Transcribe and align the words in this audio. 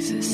Jesus. 0.00 0.29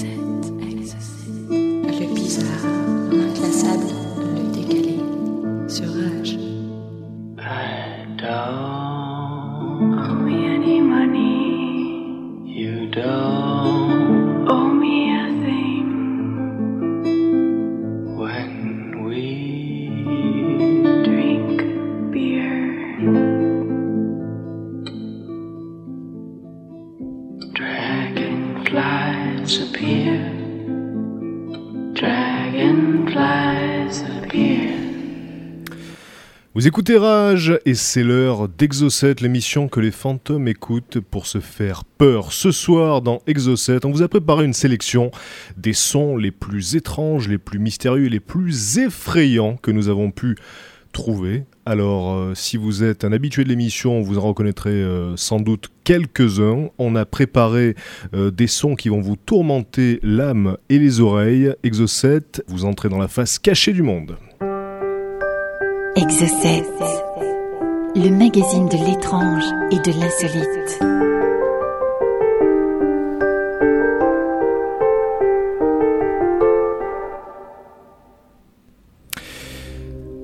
Et 36.89 37.75
c'est 37.75 38.05
l'heure 38.05 38.49
d'Exocet, 38.49 39.17
l'émission 39.21 39.67
que 39.67 39.81
les 39.81 39.91
fantômes 39.91 40.47
écoutent 40.47 41.01
pour 41.01 41.27
se 41.27 41.41
faire 41.41 41.83
peur. 41.85 42.33
Ce 42.33 42.53
soir 42.53 43.03
dans 43.03 43.23
Exocet, 43.27 43.85
on 43.85 43.91
vous 43.91 44.03
a 44.03 44.09
préparé 44.09 44.45
une 44.45 44.53
sélection 44.53 45.11
des 45.57 45.73
sons 45.73 46.17
les 46.17 46.31
plus 46.31 46.77
étranges, 46.77 47.29
les 47.29 47.39
plus 47.39 47.59
mystérieux 47.59 48.07
et 48.07 48.09
les 48.09 48.21
plus 48.21 48.79
effrayants 48.79 49.57
que 49.57 49.73
nous 49.73 49.89
avons 49.89 50.13
pu 50.13 50.37
trouver. 50.93 51.45
Alors, 51.65 52.15
euh, 52.15 52.35
si 52.37 52.57
vous 52.57 52.85
êtes 52.85 53.03
un 53.03 53.11
habitué 53.11 53.43
de 53.43 53.49
l'émission, 53.49 54.01
vous 54.01 54.19
en 54.19 54.23
reconnaîtrez 54.23 54.71
euh, 54.71 55.17
sans 55.17 55.41
doute 55.41 55.71
quelques-uns. 55.83 56.69
On 56.79 56.95
a 56.95 57.05
préparé 57.05 57.75
euh, 58.15 58.31
des 58.31 58.47
sons 58.47 58.77
qui 58.77 58.91
vont 58.91 59.01
vous 59.01 59.17
tourmenter 59.17 59.99
l'âme 60.05 60.57
et 60.69 60.79
les 60.79 61.01
oreilles. 61.01 61.53
Exocet, 61.65 62.45
vous 62.47 62.65
entrez 62.65 62.89
dans 62.89 62.99
la 62.99 63.09
face 63.09 63.41
cachée 63.41 63.73
du 63.73 63.83
monde. 63.83 64.17
Exocet, 65.97 66.63
le 67.95 68.11
magazine 68.11 68.69
de 68.69 68.87
l'étrange 68.87 69.45
et 69.71 69.79
de 69.79 69.99
l'insolite. 69.99 70.79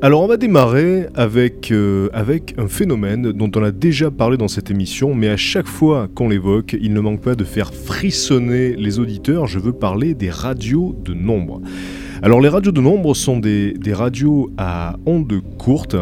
Alors 0.02 0.22
on 0.22 0.26
va 0.26 0.36
démarrer 0.36 1.06
euh, 1.16 2.08
avec 2.12 2.54
un 2.58 2.68
phénomène 2.68 3.32
dont 3.32 3.50
on 3.56 3.62
a 3.62 3.70
déjà 3.70 4.10
parlé 4.10 4.36
dans 4.36 4.48
cette 4.48 4.70
émission, 4.70 5.14
mais 5.14 5.30
à 5.30 5.38
chaque 5.38 5.68
fois 5.68 6.06
qu'on 6.14 6.28
l'évoque, 6.28 6.76
il 6.78 6.92
ne 6.92 7.00
manque 7.00 7.22
pas 7.22 7.34
de 7.34 7.44
faire 7.44 7.72
frissonner 7.72 8.76
les 8.76 8.98
auditeurs. 8.98 9.46
Je 9.46 9.58
veux 9.58 9.72
parler 9.72 10.12
des 10.12 10.28
radios 10.28 10.94
de 11.02 11.14
nombre. 11.14 11.62
Alors 12.24 12.40
les 12.40 12.48
radios 12.48 12.70
de 12.70 12.80
nombre 12.80 13.16
sont 13.16 13.40
des, 13.40 13.74
radios 13.92 14.52
à 14.56 14.94
ondes 15.06 15.42
courtes 15.58 15.96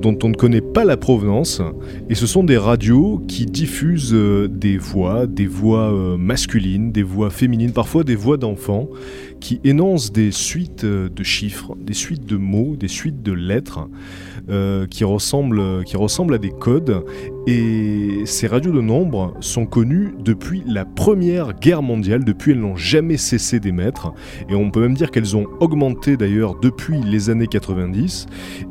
dont 0.00 0.16
on 0.22 0.30
ne 0.30 0.34
connaît 0.34 0.62
pas 0.62 0.86
la 0.86 0.96
provenance, 0.96 1.60
et 2.08 2.14
ce 2.14 2.26
sont 2.26 2.42
des 2.42 2.56
radios 2.56 3.22
qui 3.28 3.44
diffusent 3.44 4.14
euh, 4.14 4.48
des 4.48 4.78
voix, 4.78 5.26
des 5.26 5.46
voix 5.46 5.92
euh, 5.92 6.16
masculines, 6.16 6.90
des 6.90 7.02
voix 7.02 7.28
féminines, 7.28 7.72
parfois 7.72 8.02
des 8.02 8.14
voix 8.14 8.38
d'enfants, 8.38 8.88
qui 9.40 9.60
énoncent 9.62 10.10
des 10.10 10.30
suites 10.32 10.84
euh, 10.84 11.10
de 11.10 11.22
chiffres, 11.22 11.76
des 11.78 11.92
suites 11.92 12.24
de 12.24 12.38
mots, 12.38 12.76
des 12.76 12.88
suites 12.88 13.22
de 13.22 13.32
lettres, 13.32 13.88
qui 14.90 15.04
ressemblent 15.04 15.60
à 16.34 16.38
des 16.38 16.50
codes. 16.50 17.04
Et 17.46 18.22
ces 18.26 18.46
radios 18.46 18.72
de 18.72 18.80
nombre 18.80 19.34
sont 19.40 19.66
connues 19.66 20.14
depuis 20.18 20.62
la 20.66 20.84
Première 20.84 21.54
Guerre 21.54 21.82
mondiale, 21.82 22.24
depuis 22.24 22.52
elles 22.52 22.60
n'ont 22.60 22.76
jamais 22.76 23.16
cessé 23.16 23.60
d'émettre. 23.60 24.12
Et 24.48 24.54
on 24.54 24.70
peut 24.70 24.80
même 24.80 24.94
dire 24.94 25.10
qu'elles 25.10 25.36
ont 25.36 25.46
augmenté 25.60 26.16
d'ailleurs 26.16 26.58
depuis 26.60 27.00
les 27.00 27.30
années 27.30 27.46
90. 27.46 28.26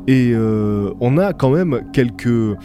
Et 0.06 0.32
euh, 0.34 0.92
on 1.00 1.18
a 1.18 1.32
quand 1.32 1.50
même 1.50 1.82
quelques 1.92 2.56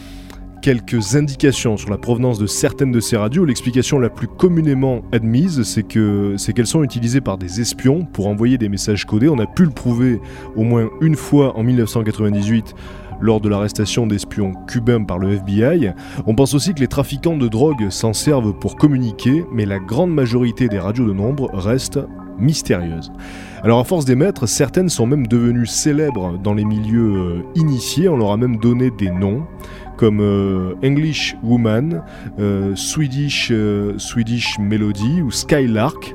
quelques 0.62 1.14
indications 1.14 1.76
sur 1.76 1.90
la 1.90 1.96
provenance 1.96 2.40
de 2.40 2.46
certaines 2.48 2.90
de 2.90 2.98
ces 2.98 3.16
radios. 3.16 3.44
L'explication 3.44 4.00
la 4.00 4.10
plus 4.10 4.26
communément 4.26 5.02
admise, 5.12 5.62
c'est 5.62 5.86
c'est 6.36 6.52
qu'elles 6.52 6.66
sont 6.66 6.82
utilisées 6.82 7.20
par 7.20 7.38
des 7.38 7.60
espions 7.60 8.04
pour 8.04 8.26
envoyer 8.26 8.58
des 8.58 8.68
messages 8.68 9.04
codés. 9.04 9.28
On 9.28 9.38
a 9.38 9.46
pu 9.46 9.62
le 9.62 9.70
prouver 9.70 10.20
au 10.56 10.64
moins 10.64 10.88
une 11.00 11.14
fois 11.14 11.56
en 11.56 11.62
1998 11.62 12.74
lors 13.20 13.40
de 13.40 13.48
l'arrestation 13.48 14.06
d'espions 14.06 14.52
cubains 14.66 15.04
par 15.04 15.18
le 15.18 15.32
FBI. 15.32 15.92
On 16.26 16.34
pense 16.34 16.54
aussi 16.54 16.74
que 16.74 16.80
les 16.80 16.88
trafiquants 16.88 17.36
de 17.36 17.48
drogue 17.48 17.90
s'en 17.90 18.12
servent 18.12 18.52
pour 18.52 18.76
communiquer, 18.76 19.44
mais 19.52 19.66
la 19.66 19.78
grande 19.78 20.12
majorité 20.12 20.68
des 20.68 20.78
radios 20.78 21.06
de 21.06 21.12
nombre 21.12 21.50
restent 21.52 22.00
mystérieuses. 22.38 23.12
Alors 23.62 23.80
à 23.80 23.84
force 23.84 24.04
d'émettre, 24.04 24.46
certaines 24.46 24.88
sont 24.88 25.06
même 25.06 25.26
devenues 25.26 25.66
célèbres 25.66 26.38
dans 26.38 26.54
les 26.54 26.64
milieux 26.64 27.16
euh, 27.16 27.42
initiés, 27.54 28.08
on 28.08 28.16
leur 28.16 28.32
a 28.32 28.36
même 28.36 28.58
donné 28.58 28.90
des 28.90 29.10
noms 29.10 29.44
comme 29.96 30.20
euh, 30.20 30.74
English 30.84 31.36
Woman, 31.42 32.02
euh, 32.38 32.76
Swedish, 32.76 33.50
Swedish 33.96 34.58
Melody 34.58 35.22
ou 35.22 35.30
Skylark. 35.30 36.14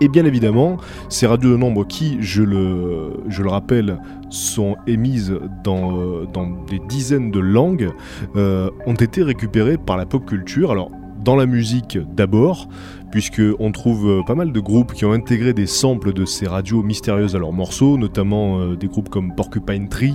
Et 0.00 0.08
bien 0.08 0.24
évidemment, 0.26 0.76
ces 1.08 1.26
radios 1.26 1.50
de 1.50 1.56
nombre 1.56 1.86
qui, 1.86 2.18
je 2.20 2.42
le, 2.42 3.48
rappelle, 3.48 3.98
sont 4.28 4.76
émises 4.86 5.34
dans, 5.64 5.98
euh, 5.98 6.26
dans 6.32 6.46
des 6.68 6.80
dizaines 6.80 7.30
de 7.30 7.40
langues, 7.40 7.90
euh, 8.36 8.70
ont 8.86 8.94
été 8.94 9.22
récupérées 9.22 9.78
par 9.78 9.96
la 9.96 10.04
pop 10.04 10.24
culture. 10.26 10.70
Alors, 10.70 10.90
dans 11.24 11.36
la 11.36 11.46
musique 11.46 11.98
d'abord, 12.14 12.68
puisqu'on 13.10 13.72
trouve 13.72 14.08
euh, 14.08 14.22
pas 14.26 14.34
mal 14.34 14.52
de 14.52 14.60
groupes 14.60 14.92
qui 14.92 15.04
ont 15.04 15.12
intégré 15.12 15.52
des 15.52 15.66
samples 15.66 16.12
de 16.12 16.24
ces 16.24 16.46
radios 16.46 16.82
mystérieuses 16.82 17.36
à 17.36 17.38
leurs 17.38 17.52
morceaux, 17.52 17.96
notamment 17.96 18.60
euh, 18.60 18.76
des 18.76 18.88
groupes 18.88 19.08
comme 19.08 19.34
Porcupine 19.34 19.88
Tree 19.88 20.14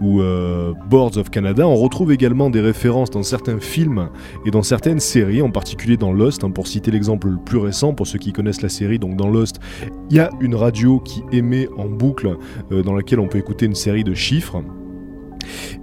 ou 0.00 0.20
euh, 0.20 0.72
Boards 0.88 1.16
of 1.16 1.30
Canada. 1.30 1.66
On 1.66 1.76
retrouve 1.76 2.12
également 2.12 2.50
des 2.50 2.60
références 2.60 3.10
dans 3.10 3.22
certains 3.22 3.60
films 3.60 4.08
et 4.46 4.50
dans 4.50 4.62
certaines 4.62 5.00
séries, 5.00 5.42
en 5.42 5.50
particulier 5.50 5.96
dans 5.96 6.12
Lost, 6.12 6.44
hein, 6.44 6.50
pour 6.50 6.66
citer 6.66 6.90
l'exemple 6.90 7.28
le 7.28 7.38
plus 7.38 7.58
récent, 7.58 7.94
pour 7.94 8.06
ceux 8.06 8.18
qui 8.18 8.32
connaissent 8.32 8.62
la 8.62 8.68
série, 8.68 8.98
donc 8.98 9.16
dans 9.16 9.28
Lost, 9.28 9.60
il 10.10 10.16
y 10.16 10.20
a 10.20 10.30
une 10.40 10.54
radio 10.54 11.00
qui 11.00 11.22
émet 11.32 11.68
en 11.76 11.86
boucle 11.86 12.36
dans 12.70 12.94
laquelle 12.94 13.20
on 13.20 13.28
peut 13.28 13.38
écouter 13.38 13.66
une 13.66 13.74
série 13.74 14.04
de 14.04 14.14
chiffres. 14.14 14.62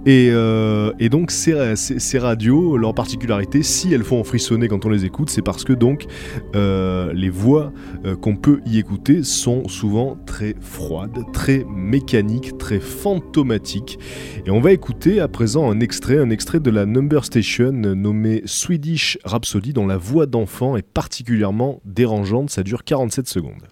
Euh, 0.08 0.92
et, 0.98 1.08
donc 1.08 1.30
ces, 1.30 2.18
radios, 2.18 2.76
leur 2.76 2.94
particularité, 2.94 3.62
si 3.62 3.92
elles 3.92 4.04
font 4.04 4.24
frissonner 4.24 4.68
quand 4.68 4.84
on 4.84 4.88
les 4.88 5.04
écoute, 5.04 5.30
c'est 5.30 5.42
parce 5.42 5.64
que 5.64 5.72
donc 5.72 6.06
euh, 6.54 7.12
les 7.12 7.30
voix 7.30 7.72
euh, 8.04 8.16
qu'on 8.16 8.36
peut 8.36 8.60
y 8.66 8.78
écouter 8.78 9.22
sont 9.22 9.68
souvent 9.68 10.16
très 10.26 10.54
froides, 10.60 11.24
très 11.32 11.64
mécaniques, 11.68 12.58
très 12.58 12.80
fantomatiques. 12.80 13.98
Et 14.46 14.50
on 14.50 14.60
va 14.60 14.72
écouter 14.72 15.20
à 15.20 15.28
présent 15.28 15.70
un 15.70 15.80
extrait, 15.80 16.18
un 16.18 16.30
extrait 16.30 16.60
de 16.60 16.70
la 16.70 16.86
Number 16.86 17.24
Station 17.24 17.72
nommé 17.72 18.42
Swedish 18.44 19.18
Rhapsody, 19.24 19.72
dont 19.72 19.86
la 19.86 19.96
voix 19.96 20.26
d'enfant 20.26 20.76
est 20.76 20.86
particulièrement 20.86 21.80
dérangeante. 21.84 22.50
Ça 22.50 22.62
dure 22.62 22.84
47 22.84 23.28
secondes. 23.28 23.62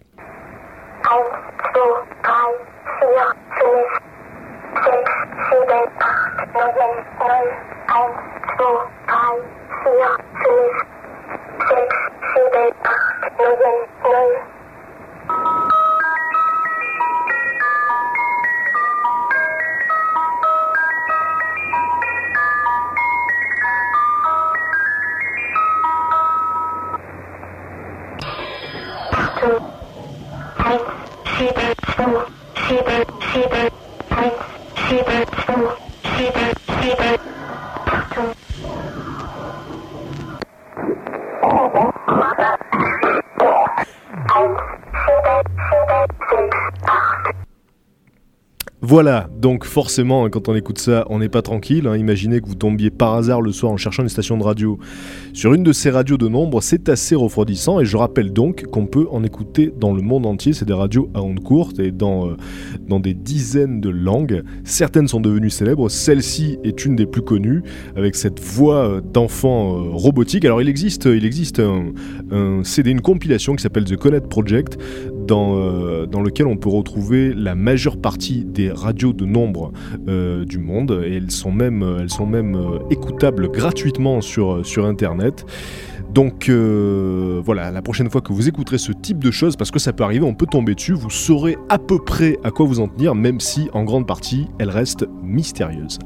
Nullen, 6.61 7.05
Null, 7.17 7.49
eins, 7.87 8.19
zwei, 8.55 8.75
drei, 9.07 9.35
vier, 9.81 10.11
fünf, 10.43 10.77
sechs, 11.69 11.97
sieben, 12.35 12.71
acht, 12.83 13.39
Nullen, 13.39 13.79
Null. 14.03 14.33
7, 34.91 35.31
7, 35.47 35.90
stupid, 36.21 36.55
stupid. 36.67 37.40
Voilà, 48.83 49.29
donc 49.37 49.63
forcément, 49.65 50.27
quand 50.29 50.49
on 50.49 50.55
écoute 50.55 50.79
ça, 50.79 51.05
on 51.11 51.19
n'est 51.19 51.29
pas 51.29 51.43
tranquille. 51.43 51.85
Hein. 51.85 51.97
Imaginez 51.97 52.41
que 52.41 52.47
vous 52.47 52.55
tombiez 52.55 52.89
par 52.89 53.13
hasard 53.13 53.39
le 53.39 53.51
soir 53.51 53.71
en 53.71 53.77
cherchant 53.77 54.01
une 54.01 54.09
station 54.09 54.39
de 54.39 54.43
radio 54.43 54.79
sur 55.33 55.53
une 55.53 55.61
de 55.61 55.71
ces 55.71 55.91
radios 55.91 56.17
de 56.17 56.27
nombre, 56.27 56.61
c'est 56.63 56.89
assez 56.89 57.13
refroidissant. 57.13 57.79
Et 57.79 57.85
je 57.85 57.95
rappelle 57.95 58.33
donc 58.33 58.65
qu'on 58.65 58.87
peut 58.87 59.07
en 59.11 59.23
écouter 59.23 59.71
dans 59.79 59.93
le 59.93 60.01
monde 60.01 60.25
entier. 60.25 60.53
C'est 60.53 60.65
des 60.65 60.73
radios 60.73 61.11
à 61.13 61.21
ondes 61.21 61.41
courtes 61.41 61.77
et 61.77 61.91
dans, 61.91 62.29
euh, 62.29 62.99
des 62.99 63.13
dizaines 63.13 63.81
de 63.81 63.89
langues. 63.89 64.41
Certaines 64.63 65.07
sont 65.07 65.21
devenues 65.21 65.51
célèbres. 65.51 65.87
Celle-ci 65.87 66.57
est 66.63 66.83
une 66.83 66.95
des 66.95 67.05
plus 67.05 67.21
connues, 67.21 67.61
avec 67.95 68.15
cette 68.15 68.39
voix 68.39 68.87
euh, 68.87 69.01
d'enfant 69.01 69.75
euh, 69.75 69.89
robotique. 69.91 70.43
Alors 70.43 70.59
il 70.59 70.67
existe, 70.67 71.05
il 71.05 71.23
existe 71.23 71.59
un, 71.59 71.85
un 72.31 72.63
CD, 72.63 72.89
une 72.89 73.01
compilation 73.01 73.55
qui 73.55 73.61
s'appelle 73.61 73.85
The 73.85 73.95
Connect 73.95 74.27
Project, 74.27 74.79
dans, 75.27 76.05
dans 76.05 76.21
lequel 76.21 76.47
on 76.47 76.57
peut 76.57 76.69
retrouver 76.69 77.33
la 77.33 77.55
majeure 77.55 77.97
partie 77.97 78.43
des 78.45 78.71
radios 78.71 79.13
de 79.13 79.25
nombre 79.25 79.71
euh, 80.07 80.45
du 80.45 80.59
monde 80.59 81.01
et 81.05 81.15
elles 81.15 81.31
sont 81.31 81.51
même, 81.51 81.97
elles 81.99 82.09
sont 82.09 82.25
même 82.25 82.55
euh, 82.55 82.79
écoutables 82.89 83.49
gratuitement 83.49 84.21
sur, 84.21 84.65
sur 84.65 84.85
Internet. 84.85 85.45
Donc 86.13 86.49
euh, 86.49 87.41
voilà, 87.45 87.71
la 87.71 87.81
prochaine 87.81 88.09
fois 88.09 88.19
que 88.19 88.33
vous 88.33 88.49
écouterez 88.49 88.77
ce 88.77 88.91
type 88.91 89.19
de 89.19 89.31
choses, 89.31 89.55
parce 89.55 89.71
que 89.71 89.79
ça 89.79 89.93
peut 89.93 90.03
arriver, 90.03 90.25
on 90.25 90.33
peut 90.33 90.45
tomber 90.45 90.75
dessus, 90.75 90.93
vous 90.93 91.09
saurez 91.09 91.57
à 91.69 91.77
peu 91.77 91.99
près 91.99 92.37
à 92.43 92.51
quoi 92.51 92.65
vous 92.65 92.81
en 92.81 92.89
tenir, 92.89 93.15
même 93.15 93.39
si 93.39 93.69
en 93.73 93.83
grande 93.83 94.05
partie 94.05 94.47
elle 94.59 94.69
reste 94.69 95.07
mystérieuse. 95.23 95.99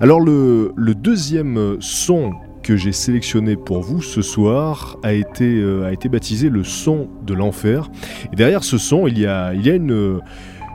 Alors 0.00 0.20
le 0.20 0.94
deuxième 0.94 1.76
son 1.80 2.32
que 2.62 2.76
j'ai 2.76 2.92
sélectionné 2.92 3.56
pour 3.56 3.82
vous 3.82 4.02
ce 4.02 4.22
soir 4.22 4.98
a 5.02 5.12
été, 5.12 5.62
a 5.84 5.92
été 5.92 6.08
baptisé 6.08 6.48
le 6.48 6.64
son 6.64 7.08
de 7.26 7.34
l'enfer. 7.34 7.88
Et 8.32 8.36
derrière 8.36 8.64
ce 8.64 8.78
son, 8.78 9.06
il 9.06 9.18
y 9.18 9.26
a, 9.26 9.54
il 9.54 9.66
y 9.66 9.70
a 9.70 9.74
une 9.74 10.20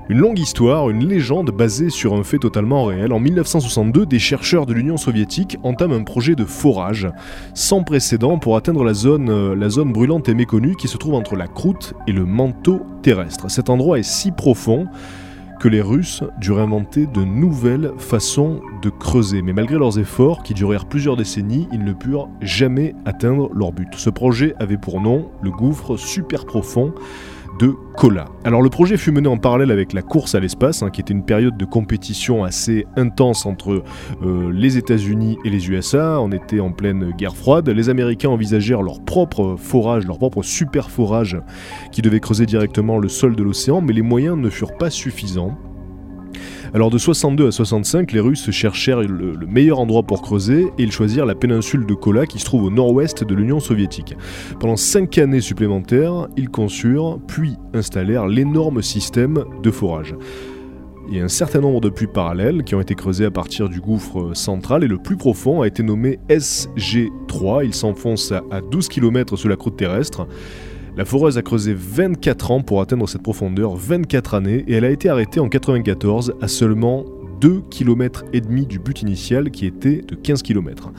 une 0.07 0.19
longue 0.19 0.37
histoire, 0.37 0.89
une 0.89 1.07
légende 1.07 1.49
basée 1.49 1.89
sur 1.89 2.13
un 2.13 2.23
fait 2.23 2.37
totalement 2.37 2.85
réel. 2.85 3.11
En 3.11 3.19
1962, 3.19 4.05
des 4.05 4.19
chercheurs 4.19 4.67
de 4.67 4.73
l'Union 4.73 4.97
soviétique 4.97 5.57
entament 5.63 5.93
un 5.93 6.03
projet 6.03 6.35
de 6.35 6.45
forage 6.45 7.09
sans 7.55 7.81
précédent 7.81 8.37
pour 8.37 8.55
atteindre 8.55 8.83
la 8.83 8.93
zone, 8.93 9.29
euh, 9.29 9.55
la 9.55 9.69
zone 9.69 9.91
brûlante 9.91 10.29
et 10.29 10.35
méconnue 10.35 10.75
qui 10.75 10.87
se 10.87 10.97
trouve 10.97 11.15
entre 11.15 11.35
la 11.35 11.47
croûte 11.47 11.95
et 12.07 12.11
le 12.11 12.25
manteau 12.25 12.85
terrestre. 13.01 13.49
Cet 13.49 13.69
endroit 13.69 13.97
est 13.97 14.03
si 14.03 14.31
profond 14.31 14.87
les 15.67 15.81
Russes 15.81 16.23
durent 16.39 16.59
inventer 16.59 17.05
de 17.07 17.23
nouvelles 17.23 17.91
façons 17.97 18.61
de 18.81 18.89
creuser. 18.89 19.41
Mais 19.41 19.53
malgré 19.53 19.77
leurs 19.77 19.99
efforts, 19.99 20.43
qui 20.43 20.53
durèrent 20.53 20.85
plusieurs 20.85 21.17
décennies, 21.17 21.67
ils 21.71 21.83
ne 21.83 21.93
purent 21.93 22.29
jamais 22.41 22.95
atteindre 23.05 23.49
leur 23.53 23.71
but. 23.71 23.87
Ce 23.95 24.09
projet 24.09 24.55
avait 24.59 24.77
pour 24.77 25.01
nom 25.01 25.29
le 25.41 25.51
gouffre 25.51 25.97
super 25.97 26.45
profond 26.45 26.93
de 27.59 27.73
Kola. 27.95 28.25
Alors 28.43 28.61
le 28.61 28.69
projet 28.69 28.97
fut 28.97 29.11
mené 29.11 29.27
en 29.27 29.37
parallèle 29.37 29.71
avec 29.71 29.93
la 29.93 30.01
course 30.01 30.35
à 30.35 30.39
l'espace, 30.39 30.83
hein, 30.83 30.89
qui 30.89 31.01
était 31.01 31.13
une 31.13 31.25
période 31.25 31.57
de 31.57 31.65
compétition 31.65 32.43
assez 32.43 32.85
intense 32.95 33.45
entre 33.45 33.83
euh, 34.23 34.51
les 34.51 34.77
États-Unis 34.77 35.37
et 35.45 35.49
les 35.49 35.69
USA. 35.69 36.19
On 36.19 36.31
était 36.31 36.59
en 36.59 36.71
pleine 36.71 37.11
guerre 37.11 37.35
froide. 37.35 37.69
Les 37.69 37.89
Américains 37.89 38.29
envisagèrent 38.29 38.81
leur 38.81 39.01
propre 39.01 39.55
forage, 39.57 40.05
leur 40.05 40.17
propre 40.17 40.43
super 40.43 40.89
forage, 40.89 41.37
qui 41.91 42.01
devait 42.01 42.19
creuser 42.19 42.45
directement 42.45 42.97
le 42.97 43.07
sol 43.07 43.35
de 43.35 43.43
l'océan, 43.43 43.81
mais 43.81 43.93
les 43.93 44.01
moyens 44.01 44.37
ne 44.37 44.49
furent 44.49 44.77
pas 44.77 44.89
suffisants. 44.89 45.57
Alors 46.75 46.89
de 46.89 46.97
62 46.97 47.47
à 47.47 47.51
65, 47.53 48.11
les 48.11 48.19
Russes 48.19 48.51
cherchèrent 48.51 48.99
le, 48.99 49.37
meilleur 49.47 49.79
endroit 49.79 50.03
pour 50.03 50.21
creuser 50.21 50.63
et 50.77 50.83
ils 50.83 50.91
choisirent 50.91 51.25
la 51.25 51.33
péninsule 51.33 51.85
de 51.85 51.93
Kola 51.93 52.25
qui 52.25 52.37
se 52.37 52.43
trouve 52.43 52.65
au 52.65 52.69
nord-ouest 52.69 53.23
de 53.23 53.33
l'Union 53.33 53.61
soviétique. 53.61 54.13
Pendant 54.59 54.75
5 54.75 55.17
années 55.19 55.39
supplémentaires, 55.39 56.27
ils 56.35 56.49
conçurent 56.49 57.17
puis 57.27 57.55
installèrent 57.73 58.27
l'énorme 58.27 58.81
système 58.81 59.45
de 59.63 59.71
forage. 59.71 60.15
Il 61.07 61.15
y 61.15 61.21
a 61.21 61.23
un 61.23 61.29
certain 61.29 61.61
nombre 61.61 61.79
de 61.79 61.87
puits 61.87 62.07
parallèles 62.07 62.65
qui 62.65 62.75
ont 62.75 62.81
été 62.81 62.93
creusés 62.93 63.23
à 63.23 63.31
partir 63.31 63.69
du 63.69 63.79
gouffre 63.79 64.31
central 64.33 64.83
et 64.83 64.89
le 64.89 64.97
plus 64.97 65.15
profond 65.15 65.61
a 65.61 65.67
été 65.67 65.81
nommé 65.81 66.19
SG3. 66.27 67.63
Il 67.63 67.73
s'enfonce 67.73 68.33
à 68.33 68.59
12 68.59 68.89
km 68.89 69.37
sous 69.37 69.47
la 69.47 69.55
croûte 69.55 69.77
terrestre. 69.77 70.27
La 70.97 71.03
foreuse 71.03 71.37
a 71.37 71.41
creusé 71.41 71.73
24 71.73 72.51
ans 72.51 72.61
pour 72.61 72.79
atteindre 72.79 73.09
cette 73.09 73.21
profondeur, 73.21 73.75
24 73.75 74.33
années, 74.33 74.63
et 74.65 74.75
elle 74.75 74.85
a 74.85 74.89
été 74.89 75.09
arrêtée 75.09 75.41
en 75.41 75.49
94 75.49 76.35
à 76.41 76.47
seulement 76.47 77.03
2 77.41 77.63
km 77.69 78.23
et 78.31 78.39
demi 78.39 78.65
du 78.65 78.79
but 78.79 79.01
initial 79.01 79.51
qui 79.51 79.65
était 79.65 80.01
de 80.01 80.15
15 80.15 80.41
km. 80.41 80.93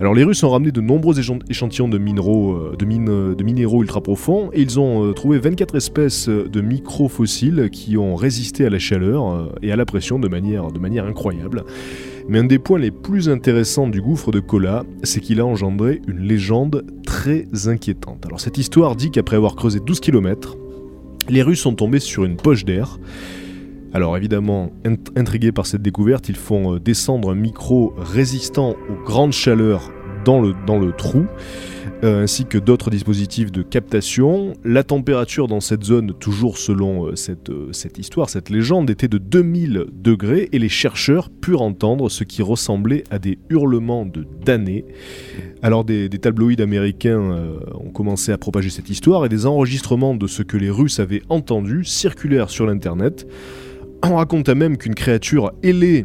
Alors 0.00 0.14
les 0.14 0.24
Russes 0.24 0.42
ont 0.42 0.50
ramené 0.50 0.72
de 0.72 0.80
nombreux 0.80 1.20
échantillons 1.48 1.88
de, 1.88 1.96
minéraux, 1.96 2.54
euh, 2.54 2.76
de, 2.76 3.44
minéraux 3.44 3.82
ultra 3.82 4.02
profonds 4.02 4.50
et 4.52 4.62
ils 4.62 4.80
ont 4.80 5.04
euh, 5.04 5.12
trouvé 5.12 5.38
24 5.38 5.76
espèces 5.76 6.28
de 6.28 6.60
micro-fossiles 6.60 7.70
qui 7.70 7.96
ont 7.96 8.16
résisté 8.16 8.66
à 8.66 8.70
la 8.70 8.80
chaleur 8.80 9.28
euh, 9.28 9.46
et 9.62 9.70
à 9.70 9.76
la 9.76 9.84
pression 9.84 10.18
de 10.18 10.28
manière 10.28 11.04
incroyable. 11.06 11.64
Mais 12.28 12.40
un 12.40 12.44
des 12.44 12.58
points 12.58 12.80
les 12.80 12.90
plus 12.90 13.28
intéressants 13.28 13.86
du 13.86 14.02
gouffre 14.02 14.32
de 14.32 14.40
Kola, 14.40 14.84
c'est 15.04 15.20
qu'il 15.20 15.40
a 15.40 15.46
engendré 15.46 16.02
une 16.08 16.20
légende 16.20 16.84
très 17.06 17.46
inquiétante. 17.68 18.26
Alors 18.26 18.40
cette 18.40 18.58
histoire 18.58 18.96
dit 18.96 19.12
qu'après 19.12 19.36
avoir 19.36 19.54
creusé 19.54 19.78
12 19.78 20.00
km, 20.00 20.56
les 21.28 21.42
Russes 21.42 21.60
sont 21.60 21.74
tombés 21.74 22.00
sur 22.00 22.24
une 22.24 22.36
poche 22.36 22.64
d'air. 22.64 22.98
Alors 23.92 24.16
évidemment, 24.16 24.72
intrigués 25.14 25.52
par 25.52 25.66
cette 25.66 25.82
découverte, 25.82 26.28
ils 26.28 26.36
font 26.36 26.74
euh, 26.74 26.80
descendre 26.80 27.30
un 27.30 27.36
micro 27.36 27.94
résistant 27.96 28.74
aux 28.90 29.04
grandes 29.04 29.32
chaleurs 29.32 29.92
dans 30.24 30.40
le, 30.40 30.52
dans 30.66 30.78
le 30.78 30.92
trou. 30.92 31.26
Euh, 32.04 32.24
ainsi 32.24 32.44
que 32.44 32.58
d'autres 32.58 32.90
dispositifs 32.90 33.50
de 33.50 33.62
captation. 33.62 34.52
La 34.64 34.84
température 34.84 35.48
dans 35.48 35.60
cette 35.60 35.82
zone, 35.82 36.12
toujours 36.12 36.58
selon 36.58 37.06
euh, 37.06 37.16
cette, 37.16 37.48
euh, 37.48 37.72
cette, 37.72 37.96
histoire, 37.96 38.28
cette 38.28 38.50
légende, 38.50 38.90
était 38.90 39.08
de 39.08 39.16
2000 39.16 39.86
degrés 39.92 40.50
et 40.52 40.58
les 40.58 40.68
chercheurs 40.68 41.30
purent 41.30 41.62
entendre 41.62 42.10
ce 42.10 42.22
qui 42.22 42.42
ressemblait 42.42 43.04
à 43.10 43.18
des 43.18 43.38
hurlements 43.48 44.04
de 44.04 44.26
damnés. 44.44 44.84
Alors 45.62 45.84
des, 45.84 46.10
tabloïds 46.10 46.60
américains 46.60 47.48
ont 47.74 47.90
commencé 47.90 48.30
à 48.30 48.36
propager 48.36 48.68
cette 48.68 48.90
histoire 48.90 49.24
et 49.24 49.30
des 49.30 49.46
enregistrements 49.46 50.14
de 50.14 50.26
ce 50.26 50.42
que 50.42 50.58
les 50.58 50.70
Russes 50.70 51.00
avaient 51.00 51.22
entendu 51.30 51.84
circulèrent 51.84 52.50
sur 52.50 52.66
l'internet. 52.66 53.26
On 54.04 54.16
raconta 54.16 54.54
même 54.54 54.76
qu'une 54.76 54.94
créature 54.94 55.52
ailée 55.62 56.04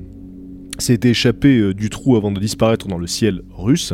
s'était 0.79 1.09
échappée 1.09 1.73
du 1.73 1.89
trou 1.89 2.15
avant 2.15 2.31
de 2.31 2.39
disparaître 2.39 2.87
dans 2.87 2.97
le 2.97 3.07
ciel 3.07 3.41
russe 3.51 3.93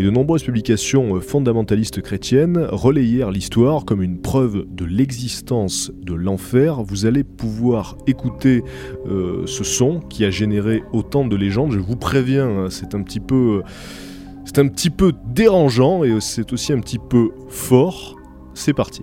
et 0.00 0.02
de 0.02 0.08
nombreuses 0.08 0.42
publications 0.42 1.16
euh, 1.16 1.20
fondamentalistes 1.20 2.00
chrétiennes 2.00 2.66
relayèrent 2.72 3.30
l'histoire 3.30 3.84
comme 3.84 4.02
une 4.02 4.18
preuve 4.18 4.64
de 4.66 4.86
l'existence 4.86 5.92
de 5.94 6.14
l'enfer. 6.14 6.82
Vous 6.82 7.04
allez 7.04 7.22
pouvoir 7.22 7.98
écouter 8.06 8.64
euh, 9.06 9.42
ce 9.44 9.62
son 9.62 10.00
qui 10.00 10.24
a 10.24 10.30
généré 10.30 10.82
autant 10.94 11.26
de 11.26 11.36
légendes. 11.36 11.72
Je 11.72 11.80
vous 11.80 11.96
préviens, 11.96 12.48
hein, 12.48 12.66
c'est 12.70 12.94
un 12.94 13.02
petit 13.02 13.20
peu, 13.20 13.62
c'est 14.46 14.58
un 14.58 14.68
petit 14.68 14.88
peu 14.88 15.12
dérangeant 15.26 16.02
et 16.02 16.18
c'est 16.20 16.50
aussi 16.54 16.72
un 16.72 16.80
petit 16.80 16.98
peu 16.98 17.32
fort. 17.50 18.16
C'est 18.54 18.72
parti. 18.72 19.02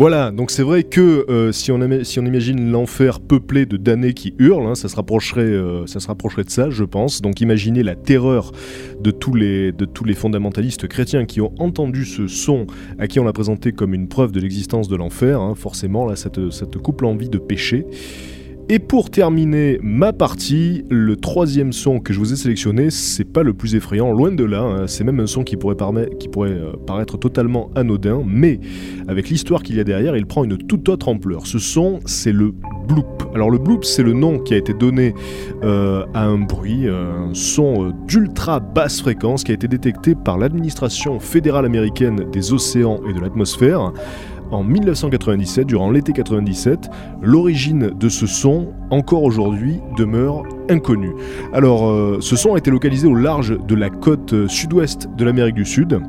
Voilà, 0.00 0.30
donc 0.30 0.50
c'est 0.50 0.62
vrai 0.62 0.84
que 0.84 1.26
euh, 1.28 1.52
si, 1.52 1.70
on 1.70 1.78
imagine 2.24 2.70
l'enfer 2.72 3.20
peuplé 3.20 3.66
de 3.66 3.76
damnés 3.76 4.14
qui 4.14 4.32
hurlent, 4.38 4.64
hein, 4.64 4.74
ça, 4.74 4.88
se 4.88 4.96
rapprocherait, 4.96 5.42
euh, 5.42 5.86
ça 5.86 6.00
se 6.00 6.06
rapprocherait 6.06 6.44
de 6.44 6.48
ça, 6.48 6.70
je 6.70 6.84
pense. 6.84 7.20
Donc 7.20 7.42
imaginez 7.42 7.82
la 7.82 7.96
terreur 7.96 8.52
de 8.98 9.10
tous, 9.10 9.34
les, 9.34 9.72
de 9.72 9.84
tous 9.84 10.04
les 10.04 10.14
fondamentalistes 10.14 10.88
chrétiens 10.88 11.26
qui 11.26 11.42
ont 11.42 11.52
entendu 11.58 12.06
ce 12.06 12.28
son, 12.28 12.66
à 12.98 13.08
qui 13.08 13.20
on 13.20 13.24
l'a 13.24 13.34
présenté 13.34 13.72
comme 13.72 13.92
une 13.92 14.08
preuve 14.08 14.32
de 14.32 14.40
l'existence 14.40 14.88
de 14.88 14.96
l'enfer. 14.96 15.38
Hein, 15.38 15.54
forcément, 15.54 16.06
là, 16.06 16.16
ça 16.16 16.30
te, 16.30 16.48
ça 16.48 16.64
te 16.64 16.78
coupe 16.78 17.02
l'envie 17.02 17.28
de 17.28 17.36
pécher. 17.36 17.84
Et 18.72 18.78
pour 18.78 19.10
terminer 19.10 19.80
ma 19.82 20.12
partie, 20.12 20.84
le 20.90 21.16
troisième 21.16 21.72
son 21.72 21.98
que 21.98 22.12
je 22.12 22.20
vous 22.20 22.32
ai 22.32 22.36
sélectionné, 22.36 22.90
c'est 22.90 23.24
pas 23.24 23.42
le 23.42 23.52
plus 23.52 23.74
effrayant, 23.74 24.12
loin 24.12 24.30
de 24.30 24.44
là, 24.44 24.62
hein. 24.62 24.86
c'est 24.86 25.02
même 25.02 25.18
un 25.18 25.26
son 25.26 25.42
qui 25.42 25.56
pourrait, 25.56 25.74
euh, 25.82 26.74
paraître 26.86 27.16
totalement 27.18 27.72
anodin, 27.74 28.22
mais 28.24 28.60
avec 29.08 29.28
l'histoire 29.28 29.64
qu'il 29.64 29.74
y 29.74 29.80
a 29.80 29.84
derrière, 29.84 30.16
il 30.16 30.24
prend 30.24 30.44
une 30.44 30.56
toute 30.56 30.88
autre 30.88 31.08
ampleur. 31.08 31.48
Ce 31.48 31.58
son, 31.58 31.98
c'est 32.06 32.30
le 32.30 32.54
bloop. 32.86 33.24
Alors 33.34 33.50
le 33.50 33.58
bloop, 33.58 33.84
c'est 33.84 34.04
le 34.04 34.12
nom 34.12 34.38
qui 34.38 34.54
a 34.54 34.58
été 34.58 34.72
donné 34.72 35.14
euh, 35.64 36.04
à 36.14 36.26
un 36.26 36.38
bruit, 36.38 36.86
un 36.86 37.30
son 37.32 37.88
euh, 37.88 37.92
d'ultra 38.06 38.60
basse 38.60 39.00
fréquence 39.00 39.42
qui 39.42 39.50
a 39.50 39.54
été 39.54 39.66
détecté 39.66 40.14
par 40.14 40.38
l'administration 40.38 41.18
fédérale 41.18 41.64
américaine 41.64 42.30
des 42.30 42.52
océans 42.52 43.00
et 43.08 43.14
de 43.14 43.18
l'atmosphère 43.18 43.92
en 44.50 44.64
1997, 44.64 45.66
durant 45.66 45.90
l'été 45.90 46.12
97. 46.12 46.90
L'origine 47.22 47.90
de 47.90 48.08
ce 48.08 48.26
son, 48.26 48.68
encore 48.90 49.22
aujourd'hui, 49.22 49.80
demeure 49.96 50.44
inconnue. 50.68 51.14
Alors, 51.52 51.88
euh, 51.88 52.18
ce 52.20 52.36
son 52.36 52.54
a 52.54 52.58
été 52.58 52.70
localisé 52.70 53.06
au 53.06 53.14
large 53.14 53.58
de 53.66 53.74
la 53.74 53.90
côte 53.90 54.48
sud-ouest 54.48 55.08
de 55.16 55.24
l'Amérique 55.24 55.54
du 55.54 55.64
Sud. 55.64 56.00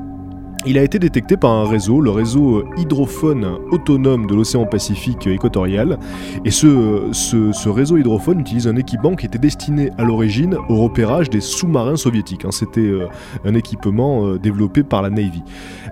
Il 0.68 0.78
a 0.78 0.84
été 0.84 1.00
détecté 1.00 1.38
par 1.38 1.50
un 1.50 1.68
réseau, 1.68 2.02
le 2.02 2.12
réseau 2.12 2.64
hydrophone 2.78 3.58
autonome 3.72 4.28
de 4.28 4.36
l'océan 4.36 4.68
Pacifique 4.68 5.26
équatorial. 5.26 5.98
Et 6.46 6.52
ce, 6.52 7.10
ce, 7.14 7.68
réseau 7.68 7.98
hydrophone 7.98 8.40
utilise 8.42 8.68
un 8.68 8.76
équipement 8.76 9.16
qui 9.16 9.26
était 9.26 9.40
destiné 9.40 9.90
à 9.98 10.04
l'origine 10.04 10.56
au 10.70 10.76
repérage 10.78 11.32
des 11.32 11.42
sous-marins 11.42 11.96
soviétiques. 11.96 12.46
Hein. 12.46 12.52
C'était 12.52 12.82
euh, 12.82 13.08
un 13.44 13.56
équipement 13.56 14.28
euh, 14.28 14.38
développé 14.38 14.84
par 14.84 15.02
la 15.02 15.10
Navy. 15.10 15.42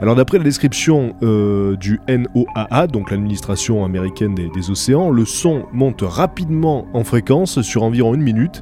Alors 0.01 0.15
d'après 0.15 0.37
la 0.37 0.43
description 0.43 1.15
euh, 1.23 1.75
du 1.75 1.99
NOAA, 2.07 2.85
donc 2.87 3.09
l'administration 3.09 3.83
américaine 3.83 4.35
des, 4.35 4.69
océans, 4.69 5.09
le 5.09 5.25
son 5.25 5.63
monte 5.73 6.03
rapidement 6.03 6.85
en 6.93 7.03
fréquence 7.03 7.61
sur 7.63 7.81
environ 7.81 8.13
une 8.13 8.21
minute 8.21 8.61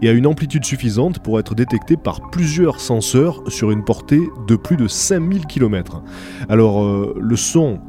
et 0.00 0.08
a 0.08 0.12
une 0.12 0.26
amplitude 0.26 0.64
suffisante 0.64 1.18
pour 1.18 1.38
être 1.38 1.54
détecté 1.54 1.98
par 1.98 2.30
plusieurs 2.30 2.80
senseurs 2.80 3.42
sur 3.48 3.70
une 3.70 3.84
portée 3.84 4.22
de 4.48 4.56
plus 4.56 4.76
de 4.76 4.88
5000 4.88 5.41
Alors 6.48 6.82
euh, 6.82 7.14
le 7.20 7.36
son 7.36 7.80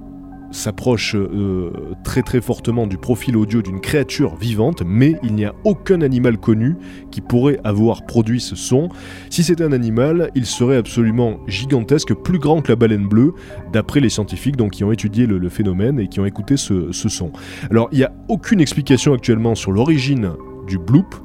s'approche 0.52 1.16
euh, 1.16 1.72
très 2.04 2.22
très 2.22 2.40
fortement 2.40 2.86
du 2.86 2.98
profil 2.98 3.36
audio 3.36 3.62
d'une 3.62 3.82
créature 3.82 4.36
vivante, 4.36 4.84
mais 4.86 5.16
il 5.24 5.34
n'y 5.34 5.46
a 5.46 5.54
aucun 5.64 6.02
animal 6.02 6.38
connu 6.38 6.78
qui 7.12 7.22
pourrait 7.22 7.60
avoir 7.64 8.06
produit 8.06 8.40
ce 8.40 8.56
son. 8.56 8.90
Si 9.30 9.44
c'était 9.44 9.64
un 9.64 9.72
animal, 9.72 10.30
il 10.36 10.46
serait 10.46 10.78
absolument 10.78 11.40
gigantesque, 11.48 12.14
plus 12.14 12.40
grand 12.40 12.62
que 12.62 12.72
la 12.72 12.76
baleine 12.76 13.08
bleue, 13.08 13.34
d'après 13.72 14.00
les 14.00 14.10
scientifiques 14.10 14.56
donc, 14.56 14.74
qui 14.74 14.84
ont 14.84 14.92
étudié 14.92 15.26
le, 15.26 15.50
phénomène 15.50 16.00
et 16.00 16.08
qui 16.08 16.20
ont 16.20 16.26
écouté 16.26 16.56
ce 16.58 16.92
son. 16.92 17.32
Alors 17.70 17.90
il 17.92 17.98
n'y 17.98 18.04
a 18.04 18.14
aucune 18.28 18.62
explication 18.62 19.14
actuellement 19.14 19.56
sur 19.56 19.72
l'origine 19.72 20.34
du 20.68 20.78
bloop, 20.78 21.16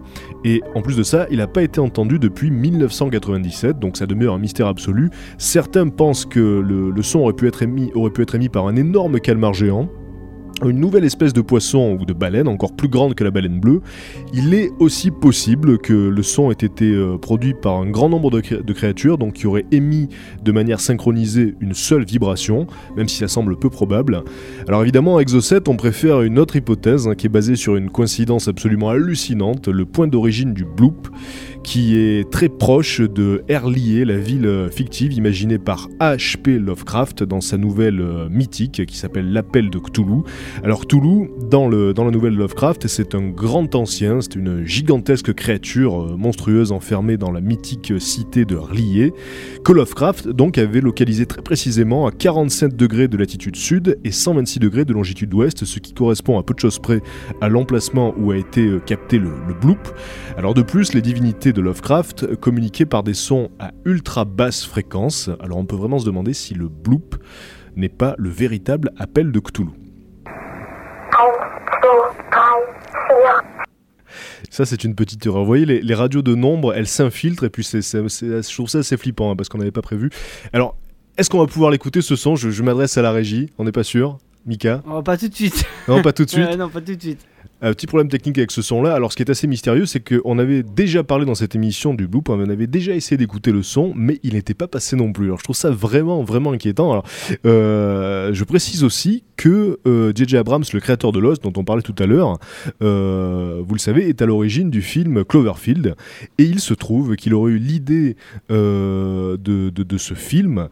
et 0.45 0.63
en 0.75 0.83
plus 0.83 0.97
de 0.97 1.03
ça, 1.03 1.27
il 1.31 1.39
n'a 1.39 1.47
pas 1.47 1.63
été 1.63 1.81
entendu 1.81 2.19
depuis 2.19 2.51
1997, 2.51 3.79
donc 3.79 3.97
ça 3.97 4.07
demeure 4.07 4.35
un 4.35 4.39
mystère 4.39 4.67
absolu. 4.67 5.11
Certains 5.37 5.89
pensent 5.89 6.27
que 6.27 6.39
le, 6.39 7.03
son 7.03 7.21
aurait 7.21 7.33
pu, 7.33 7.49
être 7.49 7.63
émis, 7.63 7.91
aurait 7.95 8.11
pu 8.11 8.23
être 8.23 8.35
émis 8.35 8.49
par 8.49 8.67
un 8.67 8.77
énorme 8.77 9.21
calmar 9.21 9.53
géant, 9.53 9.89
une 10.65 10.81
nouvelle 10.81 11.05
espèce 11.05 11.33
de 11.33 11.41
poisson 11.41 11.97
ou 12.01 12.05
de 12.05 12.13
baleine 12.13 12.49
encore 12.49 12.73
plus 12.73 12.89
grande 12.89 13.15
que 13.15 13.25
la 13.25 13.31
baleine 13.31 13.61
bleue, 13.61 13.81
il 14.33 14.55
est 14.55 14.71
aussi 14.79 15.11
possible 15.11 15.79
que 15.79 15.93
le 15.93 16.23
son 16.23 16.51
ait 16.51 16.55
été 16.55 16.87
euh, 16.87 17.17
produit 17.17 17.55
par 17.55 17.77
un 17.77 17.91
grand 17.91 18.09
nombre 18.09 18.31
de, 18.31 18.73
créatures, 18.73 19.19
donc 19.19 19.35
qui 19.35 19.47
auraient 19.47 19.67
émis 19.71 20.09
de 20.43 20.53
manière 20.53 20.81
synchronisée 20.81 21.55
une 21.61 21.75
seule 21.75 22.05
vibration, 22.05 22.67
même 22.97 23.09
si 23.09 23.17
ça 23.17 23.29
semble 23.29 23.57
peu 23.57 23.71
probable. 23.71 24.25
Alors 24.67 24.83
évidemment, 24.83 25.19
à 25.19 25.21
Exocet, 25.21 25.69
on 25.69 25.77
préfère 25.77 26.23
une 26.23 26.39
autre 26.39 26.57
hypothèse 26.57 27.07
hein, 27.07 27.15
qui 27.15 27.27
est 27.27 27.31
basée 27.31 27.57
sur 27.57 27.77
une 27.77 27.91
coïncidence 27.91 28.49
absolument 28.49 28.91
hallucinante, 28.91 29.69
le 29.69 29.85
point 29.85 30.09
d'origine 30.09 30.55
du 30.55 30.65
bloop, 30.65 31.09
qui 31.69 31.99
est 31.99 32.31
très 32.31 32.49
proche 32.49 33.03
de 33.03 33.43
Erlier, 33.47 34.07
la 34.07 34.17
ville 34.17 34.69
fictive 34.73 35.13
imaginée 35.13 35.59
par 35.59 35.91
H.P. 36.01 36.59
Lovecraft 36.59 37.25
dans 37.25 37.43
sa 37.43 37.59
nouvelle 37.59 38.01
euh, 38.01 38.27
mythique 38.31 38.87
qui 38.87 38.97
s'appelle 38.97 39.31
L'appel 39.35 39.69
de 39.69 39.79
Cthulhu. 39.79 40.23
Alors 40.65 40.87
Cthulhu, 40.87 41.29
dans, 41.51 41.69
le, 41.69 41.93
dans 41.93 42.07
la 42.07 42.11
nouvelle 42.11 42.35
Lovecraft, 42.37 42.89
c'est 42.89 43.15
un 43.15 43.29
grand 43.29 43.75
ancien, 43.75 44.23
c'est 44.23 44.37
une 44.37 44.65
gigantesque 44.65 45.35
créature 45.35 46.05
euh, 46.05 46.17
monstrueuse 46.17 46.73
enfermée 46.73 47.19
dans 47.19 47.31
la 47.31 47.43
mythique 47.43 47.93
cité 47.99 48.47
de 48.47 48.57
Erlier, 48.57 49.13
que 49.63 49.73
Lovecraft 49.73 50.27
donc 50.31 50.57
avait 50.57 50.81
localisé 50.81 51.27
très 51.27 51.43
précisément 51.43 52.07
à 52.07 52.13
47 52.13 52.77
degrés 52.77 53.09
de 53.09 53.19
latitude 53.19 53.57
sud 53.57 53.99
et 54.05 54.11
126 54.11 54.59
degrés 54.59 54.87
de 54.87 54.95
longitude 54.95 55.35
ouest, 55.35 55.67
ce 55.67 55.79
qui 55.81 55.93
correspond 55.93 56.39
à 56.39 56.43
peu 56.43 56.55
de 56.55 56.61
choses 56.61 56.79
près 56.79 57.03
à 57.43 57.51
l'emplacement 57.51 58.15
où 58.17 58.31
a 58.31 58.39
été 58.39 58.63
euh, 58.63 58.79
capté 58.79 59.19
le, 59.19 59.33
le 59.47 59.53
bloop. 59.53 59.95
Alors 60.39 60.55
de 60.55 60.63
plus, 60.63 60.95
les 60.95 61.03
divinités 61.03 61.53
de 61.53 61.58
Lovecraft 61.61 62.37
communiquaient 62.37 62.87
par 62.87 63.03
des 63.03 63.15
sons 63.15 63.51
à 63.59 63.73
ultra 63.85 64.25
basse 64.25 64.65
fréquence, 64.65 65.31
alors 65.41 65.59
on 65.59 65.65
peut 65.65 65.77
vraiment 65.77 65.99
se 65.99 66.07
demander 66.07 66.33
si 66.35 66.55
le 66.55 66.69
bloop 66.69 67.17
n'est 67.77 67.89
pas 67.89 68.15
le 68.19 68.29
véritable 68.29 68.93
appel 68.97 69.33
de 69.33 69.41
Cthulhu. 69.41 69.71
Ça, 74.51 74.65
c'est 74.65 74.85
une 74.85 74.95
petite 74.95 75.25
erreur. 75.27 75.41
Vous 75.41 75.47
voyez, 75.47 75.67
les, 75.67 75.95
radios 75.95 76.23
de 76.23 76.35
nombre, 76.35 76.73
elles 76.75 76.87
s'infiltrent, 76.87 77.45
et 77.45 77.51
puis 77.51 77.65
c'est, 77.65 77.81
je 77.83 78.55
trouve 78.55 78.69
ça 78.69 78.79
assez 78.79 78.97
flippant, 78.97 79.31
hein, 79.31 79.37
parce 79.37 79.49
qu'on 79.49 79.59
n'avait 79.59 79.71
pas 79.71 79.83
prévu. 79.83 80.11
Alors, 80.53 80.77
est-ce 81.17 81.29
qu'on 81.31 81.39
va 81.39 81.47
pouvoir 81.47 81.71
l'écouter, 81.71 82.01
ce 82.01 82.17
son? 82.17 82.37
Je, 82.37 82.63
m'adresse 82.63 82.97
à 82.97 83.03
la 83.03 83.13
régie, 83.13 83.51
on 83.59 83.65
n'est 83.65 83.73
pas 83.73 83.85
sûr 83.85 84.19
Mika? 84.47 84.83
Oh, 84.89 85.03
Pas 85.03 85.17
tout 85.17 85.29
de 85.29 85.35
suite. 85.35 85.65
Non, 85.87 86.01
pas 86.03 86.13
tout 86.13 86.25
de 86.25 86.31
suite. 86.31 86.57
non, 86.57 86.69
pas 86.69 86.81
tout 86.81 86.95
de 86.95 87.01
suite. 87.01 87.27
Un 87.61 87.73
petit 87.73 87.87
problème 87.87 88.09
technique 88.09 88.39
avec 88.39 88.53
ce 88.53 88.63
son-là. 88.63 88.95
Alors, 88.95 89.11
ce 89.11 89.17
qui 89.17 89.23
est 89.25 89.31
assez 89.31 89.49
mystérieux, 89.49 89.85
c'est 89.85 89.99
qu'on 90.01 90.39
avait 90.39 90.63
déjà 90.63 91.03
parlé 91.03 91.25
dans 91.25 91.35
cette 91.35 91.57
émission 91.57 91.93
du 91.93 92.07
Bloop, 92.07 92.29
on 92.29 92.49
avait 92.49 92.69
déjà 92.69 92.95
essayé 92.95 93.17
d'écouter 93.17 93.51
le 93.51 93.65
son, 93.65 93.93
mais 93.97 94.21
il 94.23 94.35
n'était 94.35 94.55
pas 94.55 94.69
passé 94.69 94.95
non 94.95 95.13
plus. 95.13 95.27
Alors, 95.27 95.39
je 95.39 95.45
trouve 95.45 95.57
ça 95.57 95.71
vraiment, 95.71 96.23
vraiment 96.23 96.53
inquiétant. 96.53 97.03
Euh, 97.47 98.33
je 98.33 98.45
précise 98.45 98.85
aussi 98.85 99.25
que 99.37 99.79
J.J. 100.15 100.37
Euh, 100.37 100.41
Abrams, 100.41 100.63
le 100.73 100.79
créateur 100.79 101.11
de 101.11 101.19
Lost, 101.19 101.43
dont 101.43 101.53
on 101.57 101.65
parlait 101.65 101.83
tout 101.83 101.95
à 101.99 102.07
l'heure, 102.07 102.39
euh, 102.81 103.61
vous 103.67 103.75
le 103.75 103.81
savez, 103.81 104.09
est 104.09 104.23
à 104.23 104.27
l'origine 104.27 104.71
du 104.71 104.81
film 104.81 105.25
Cloverfield. 105.25 105.97
Et 106.39 106.45
il 106.45 106.61
se 106.61 106.75
trouve 106.75 107.17
qu'il 107.17 107.35
aurait 107.35 107.53
eu 107.53 107.59
l'idée 107.59 108.17
de 108.49 109.99
ce 109.99 110.15
film 110.15 110.69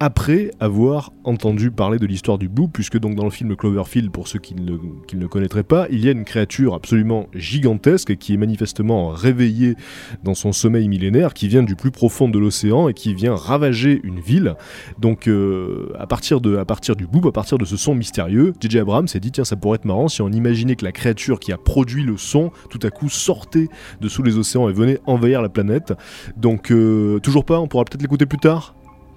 après 0.00 0.50
avoir 0.60 1.12
entendu 1.24 1.70
parler 1.70 1.98
de 1.98 2.06
l'histoire 2.06 2.38
du 2.38 2.48
Blue, 2.48 2.68
puisque 2.72 2.98
donc 2.98 3.16
dans 3.16 3.24
le 3.24 3.30
film 3.30 3.54
Cloverfield, 3.54 4.10
pour 4.10 4.28
ceux 4.28 4.38
qui 4.38 4.54
ne, 4.54 4.78
qui 5.06 5.16
ne, 5.16 5.26
connaîtraient 5.26 5.62
pas, 5.62 5.86
il 5.90 6.02
y 6.02 6.08
a 6.08 6.12
une 6.12 6.24
créature 6.24 6.72
absolument 6.74 7.26
gigantesque 7.34 8.16
qui 8.16 8.32
est 8.32 8.38
manifestement 8.38 9.10
réveillée 9.10 9.76
dans 10.24 10.32
son 10.32 10.52
sommeil 10.52 10.88
millénaire, 10.88 11.34
qui 11.34 11.48
vient 11.48 11.62
du 11.62 11.76
plus 11.76 11.90
profond 11.90 12.30
de 12.30 12.38
l'océan 12.38 12.88
et 12.88 12.94
qui 12.94 13.12
vient 13.12 13.34
ravager 13.34 14.00
une 14.02 14.20
ville. 14.20 14.54
Donc 14.98 15.28
euh, 15.28 15.92
à, 15.98 16.06
partir 16.06 16.40
de, 16.40 16.56
à 16.56 16.64
partir 16.64 16.96
du 16.96 17.06
Blue, 17.06 17.28
à 17.28 17.32
partir 17.32 17.58
de 17.58 17.66
ce 17.66 17.76
son 17.76 17.94
mystérieux, 17.94 18.54
J.J. 18.58 18.78
Abrams 18.78 19.06
s'est 19.06 19.20
dit 19.20 19.30
tiens 19.30 19.44
ça 19.44 19.56
pourrait 19.56 19.76
être 19.76 19.84
marrant 19.84 20.08
si 20.08 20.22
on 20.22 20.30
imaginait 20.30 20.76
que 20.76 20.84
la 20.84 20.92
créature 20.92 21.38
qui 21.38 21.52
a 21.52 21.58
produit 21.58 22.04
le 22.04 22.16
son, 22.16 22.52
tout 22.70 22.80
à 22.82 22.90
coup 22.90 23.10
sortait 23.10 23.68
de 24.00 24.08
sous 24.08 24.22
les 24.22 24.38
océans 24.38 24.70
et 24.70 24.72
venait 24.72 24.98
envahir 25.04 25.42
la 25.42 25.50
planète. 25.50 25.92
Donc 26.38 26.72
euh, 26.72 27.18
toujours 27.18 27.44
pas, 27.44 27.60
on 27.60 27.68
pourra 27.68 27.84
peut-être 27.84 28.02
l'écouter 28.02 28.24
plus 28.24 28.38
tard? 28.38 28.74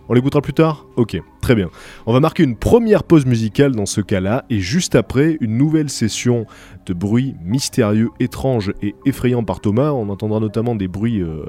On 0.09 0.13
l'écoutera 0.13 0.41
plus 0.41 0.53
tard 0.53 0.85
Ok, 0.95 1.19
très 1.41 1.55
bien. 1.55 1.69
On 2.05 2.13
va 2.13 2.19
marquer 2.19 2.43
une 2.43 2.55
première 2.55 3.03
pause 3.03 3.25
musicale 3.25 3.73
dans 3.73 3.85
ce 3.85 4.01
cas-là, 4.01 4.45
et 4.49 4.59
juste 4.59 4.95
après, 4.95 5.37
une 5.41 5.57
nouvelle 5.57 5.89
session 5.89 6.45
de 6.85 6.93
bruits 6.93 7.35
mystérieux, 7.43 8.09
étranges 8.19 8.73
et 8.81 8.95
effrayants 9.05 9.43
par 9.43 9.59
Thomas. 9.59 9.91
On 9.91 10.09
entendra 10.09 10.39
notamment 10.39 10.75
des 10.75 10.87
bruits, 10.87 11.21
euh, 11.21 11.45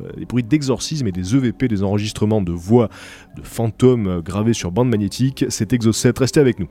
d'exorcisme 0.49 1.07
et 1.07 1.13
des 1.13 1.35
EVP, 1.35 1.69
des 1.69 1.83
enregistrements 1.83 2.43
de 2.43 2.53
voix 2.53 2.89
de 3.37 3.43
fantômes 3.43 4.07
euh, 4.07 4.21
gravés 4.21 4.53
sur 4.53 4.71
bande 4.71 4.89
magnétique. 4.89 5.45
C'est 5.49 5.73
Exocet, 5.73 6.13
restez 6.17 6.41
avec 6.41 6.59
nous. 6.59 6.69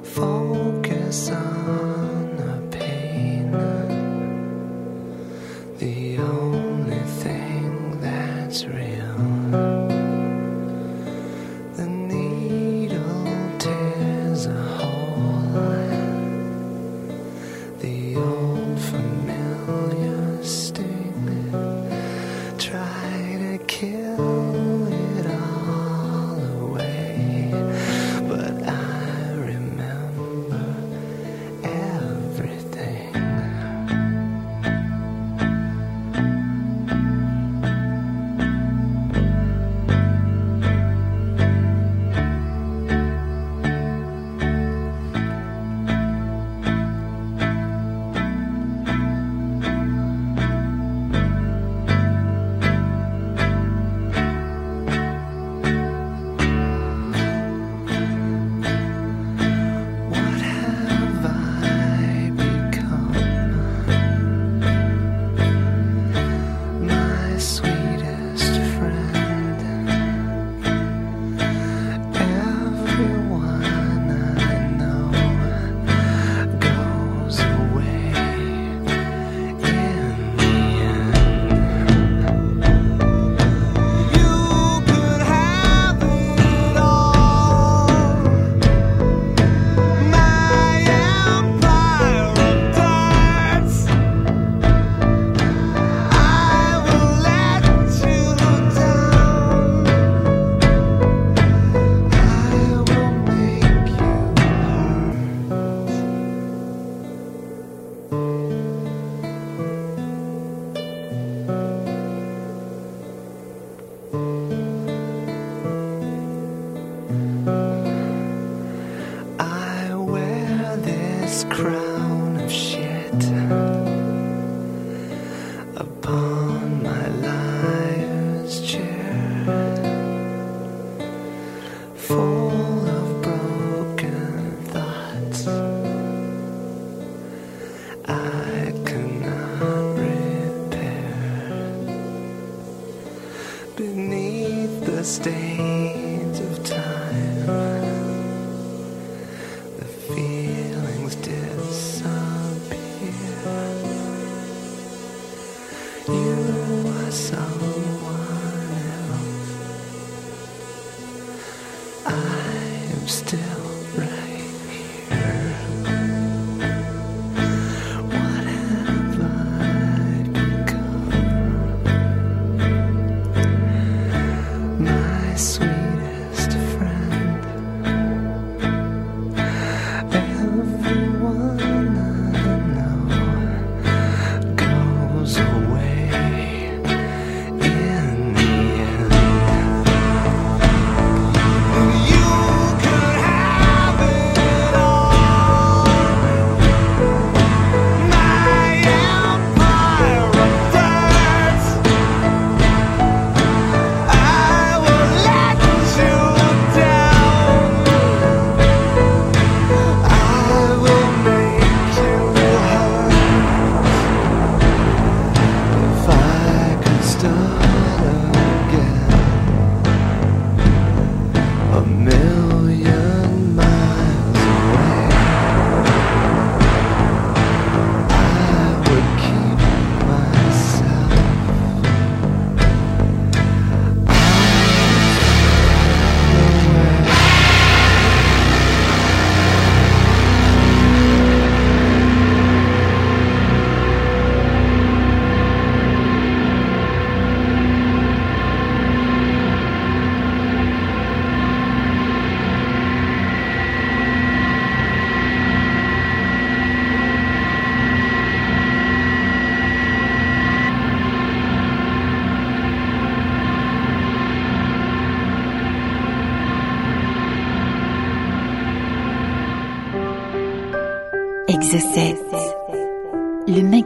focus 0.04 0.49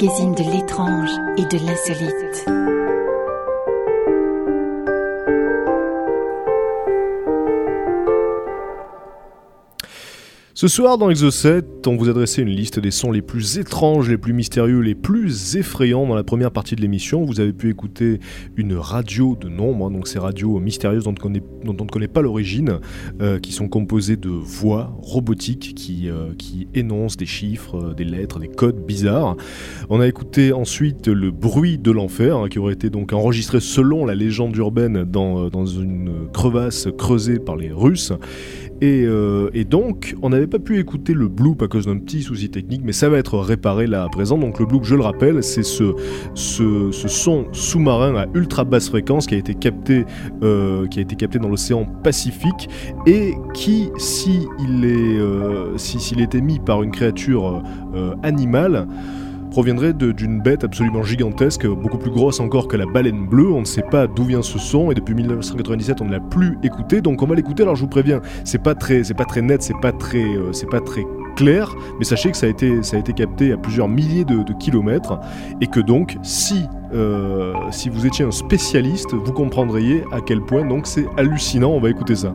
magazine 0.04 0.34
de 0.34 0.42
l'étrange 0.42 1.10
et 1.38 1.46
de 1.46 1.64
l'insolite. 1.64 2.53
Ce 10.64 10.68
soir 10.68 10.96
dans 10.96 11.10
Exo 11.10 11.30
7, 11.30 11.86
on 11.86 11.96
vous 11.96 12.08
adressait 12.08 12.40
une 12.40 12.48
liste 12.48 12.80
des 12.80 12.90
sons 12.90 13.12
les 13.12 13.20
plus 13.20 13.58
étranges, 13.58 14.08
les 14.08 14.16
plus 14.16 14.32
mystérieux, 14.32 14.80
les 14.80 14.94
plus 14.94 15.56
effrayants 15.56 16.06
dans 16.06 16.14
la 16.14 16.24
première 16.24 16.52
partie 16.52 16.74
de 16.74 16.80
l'émission. 16.80 17.22
Vous 17.22 17.38
avez 17.40 17.52
pu 17.52 17.68
écouter 17.68 18.18
une 18.56 18.74
radio 18.74 19.36
de 19.38 19.50
nombre, 19.50 19.84
hein, 19.84 19.90
donc 19.90 20.08
ces 20.08 20.18
radios 20.18 20.58
mystérieuses 20.60 21.04
dont 21.04 21.14
on, 21.22 21.28
ne 21.28 21.90
connaît 21.90 22.08
pas 22.08 22.22
l'origine, 22.22 22.78
euh, 23.20 23.38
qui 23.38 23.52
sont 23.52 23.68
composées 23.68 24.16
de 24.16 24.30
voix 24.30 24.96
robotiques 25.02 25.74
qui, 25.74 26.08
euh, 26.08 26.32
énoncent 26.72 27.18
des 27.18 27.26
chiffres, 27.26 27.90
euh, 27.90 27.92
des 27.92 28.04
lettres, 28.04 28.38
des 28.38 28.48
codes 28.48 28.86
bizarres. 28.86 29.36
On 29.90 30.00
a 30.00 30.08
écouté 30.08 30.54
ensuite 30.54 31.08
le 31.08 31.30
bruit 31.30 31.76
de 31.76 31.90
l'enfer, 31.90 32.38
hein, 32.38 32.48
qui 32.48 32.58
aurait 32.58 32.72
été 32.72 32.88
donc 32.88 33.12
enregistré 33.12 33.60
selon 33.60 34.06
la 34.06 34.14
légende 34.14 34.56
urbaine 34.56 35.04
dans 35.04 35.66
une 35.66 36.26
crevasse 36.32 36.88
creusée 36.96 37.38
par 37.38 37.56
les 37.56 37.70
Russes. 37.70 38.14
Euh, 38.84 39.50
et, 39.54 39.64
donc, 39.64 40.14
on 40.22 40.30
n'avait 40.30 40.46
pas 40.46 40.58
pu 40.58 40.78
écouter 40.78 41.14
le 41.14 41.28
bloop 41.28 41.62
à 41.62 41.68
cause 41.68 41.86
d'un 41.86 41.98
petit 41.98 42.22
souci 42.22 42.50
technique, 42.50 42.82
mais 42.84 42.92
ça 42.92 43.08
va 43.08 43.18
être 43.18 43.38
réparé 43.38 43.86
là 43.86 44.04
à 44.04 44.08
présent. 44.08 44.38
Donc 44.38 44.60
le 44.60 44.66
bloop, 44.66 44.84
je 44.84 44.94
le 44.94 45.02
rappelle, 45.02 45.42
c'est 45.42 45.62
ce, 45.62 45.94
son 46.34 47.46
sous-marin 47.52 48.14
à 48.16 48.26
ultra 48.34 48.64
basse 48.64 48.88
fréquence 48.88 49.26
qui 49.26 49.34
a 49.34 49.38
été 49.38 49.54
capté, 49.54 50.04
euh, 50.42 50.86
dans 51.40 51.48
l'océan 51.48 51.86
Pacifique 52.02 52.68
et 53.06 53.34
qui, 53.54 53.90
si 53.96 54.46
il 54.60 54.84
est, 54.84 55.18
euh, 55.18 55.76
s'il 55.76 56.20
est 56.20 56.34
émis 56.34 56.58
par 56.58 56.82
une 56.82 56.90
créature 56.90 57.62
animale, 58.22 58.86
proviendrait 59.54 59.92
d'une 59.92 60.40
bête 60.40 60.64
absolument 60.64 61.04
gigantesque, 61.04 61.64
beaucoup 61.64 61.96
plus 61.96 62.10
grosse 62.10 62.40
encore 62.40 62.66
que 62.66 62.76
la 62.76 62.86
baleine 62.86 63.24
bleue. 63.24 63.52
On 63.52 63.60
ne 63.60 63.64
sait 63.64 63.84
pas 63.88 64.08
d'où 64.08 64.24
vient 64.24 64.42
ce 64.42 64.58
son 64.58 64.90
et 64.90 64.96
depuis 64.96 65.14
1997 65.14 66.00
on 66.00 66.06
ne 66.06 66.10
l'a 66.10 66.18
plus 66.18 66.58
écouté. 66.64 67.00
Donc 67.00 67.22
on 67.22 67.26
va 67.26 67.36
l'écouter. 67.36 67.62
Alors 67.62 67.76
je 67.76 67.82
vous 67.82 67.88
préviens, 67.88 68.20
c'est 68.42 68.60
pas 68.60 68.74
très, 68.74 69.04
c'est 69.04 69.14
pas 69.14 69.24
très 69.24 69.42
net, 69.42 69.62
c'est 69.62 69.80
pas 69.80 69.92
très, 69.92 70.24
euh, 70.24 70.52
c'est 70.52 70.68
pas 70.68 70.80
très 70.80 71.04
clair, 71.36 71.72
mais 72.00 72.04
sachez 72.04 72.32
que 72.32 72.36
ça 72.36 72.46
a 72.46 72.48
été, 72.48 72.82
ça 72.82 72.96
a 72.96 72.98
été 72.98 73.12
capté 73.12 73.52
à 73.52 73.56
plusieurs 73.56 73.86
milliers 73.86 74.24
de, 74.24 74.42
kilomètres 74.58 75.20
et 75.60 75.68
que 75.68 75.78
donc 75.78 76.16
si 76.24 76.64
euh, 76.92 77.52
si 77.70 77.88
vous 77.88 78.06
étiez 78.06 78.24
un 78.24 78.32
spécialiste, 78.32 79.14
vous 79.14 79.32
comprendriez 79.32 80.02
à 80.10 80.20
quel 80.20 80.40
point 80.40 80.64
donc 80.64 80.88
c'est 80.88 81.06
hallucinant. 81.16 81.70
On 81.70 81.80
va 81.80 81.90
écouter 81.90 82.16
ça. 82.16 82.34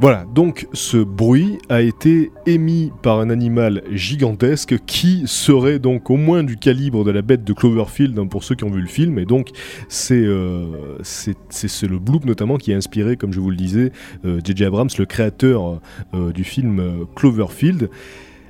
Voilà, 0.00 0.26
donc 0.34 0.66
ce 0.72 0.96
bruit 0.96 1.58
a 1.68 1.80
été 1.80 2.32
émis 2.46 2.92
par 3.02 3.20
un 3.20 3.30
animal 3.30 3.82
gigantesque 3.92 4.76
qui 4.86 5.22
serait 5.26 5.78
donc 5.78 6.10
au 6.10 6.16
moins 6.16 6.42
du 6.42 6.56
calibre 6.56 7.04
de 7.04 7.12
la 7.12 7.22
bête 7.22 7.44
de 7.44 7.52
Cloverfield 7.52 8.18
hein, 8.18 8.26
pour 8.26 8.42
ceux 8.42 8.56
qui 8.56 8.64
ont 8.64 8.70
vu 8.70 8.80
le 8.80 8.88
film. 8.88 9.18
Et 9.20 9.24
donc 9.24 9.50
c'est 9.88 10.14
euh, 10.14 10.98
c'est 11.02 11.86
le 11.86 11.98
bloop 11.98 12.24
notamment 12.24 12.56
qui 12.56 12.72
a 12.72 12.76
inspiré, 12.76 13.16
comme 13.16 13.32
je 13.32 13.38
vous 13.38 13.50
le 13.50 13.56
disais, 13.56 13.92
J.J. 14.24 14.64
Euh, 14.64 14.66
Abrams, 14.66 14.90
le 14.98 15.06
créateur 15.06 15.80
euh, 16.12 16.32
du 16.32 16.42
film 16.42 17.06
Cloverfield. 17.14 17.88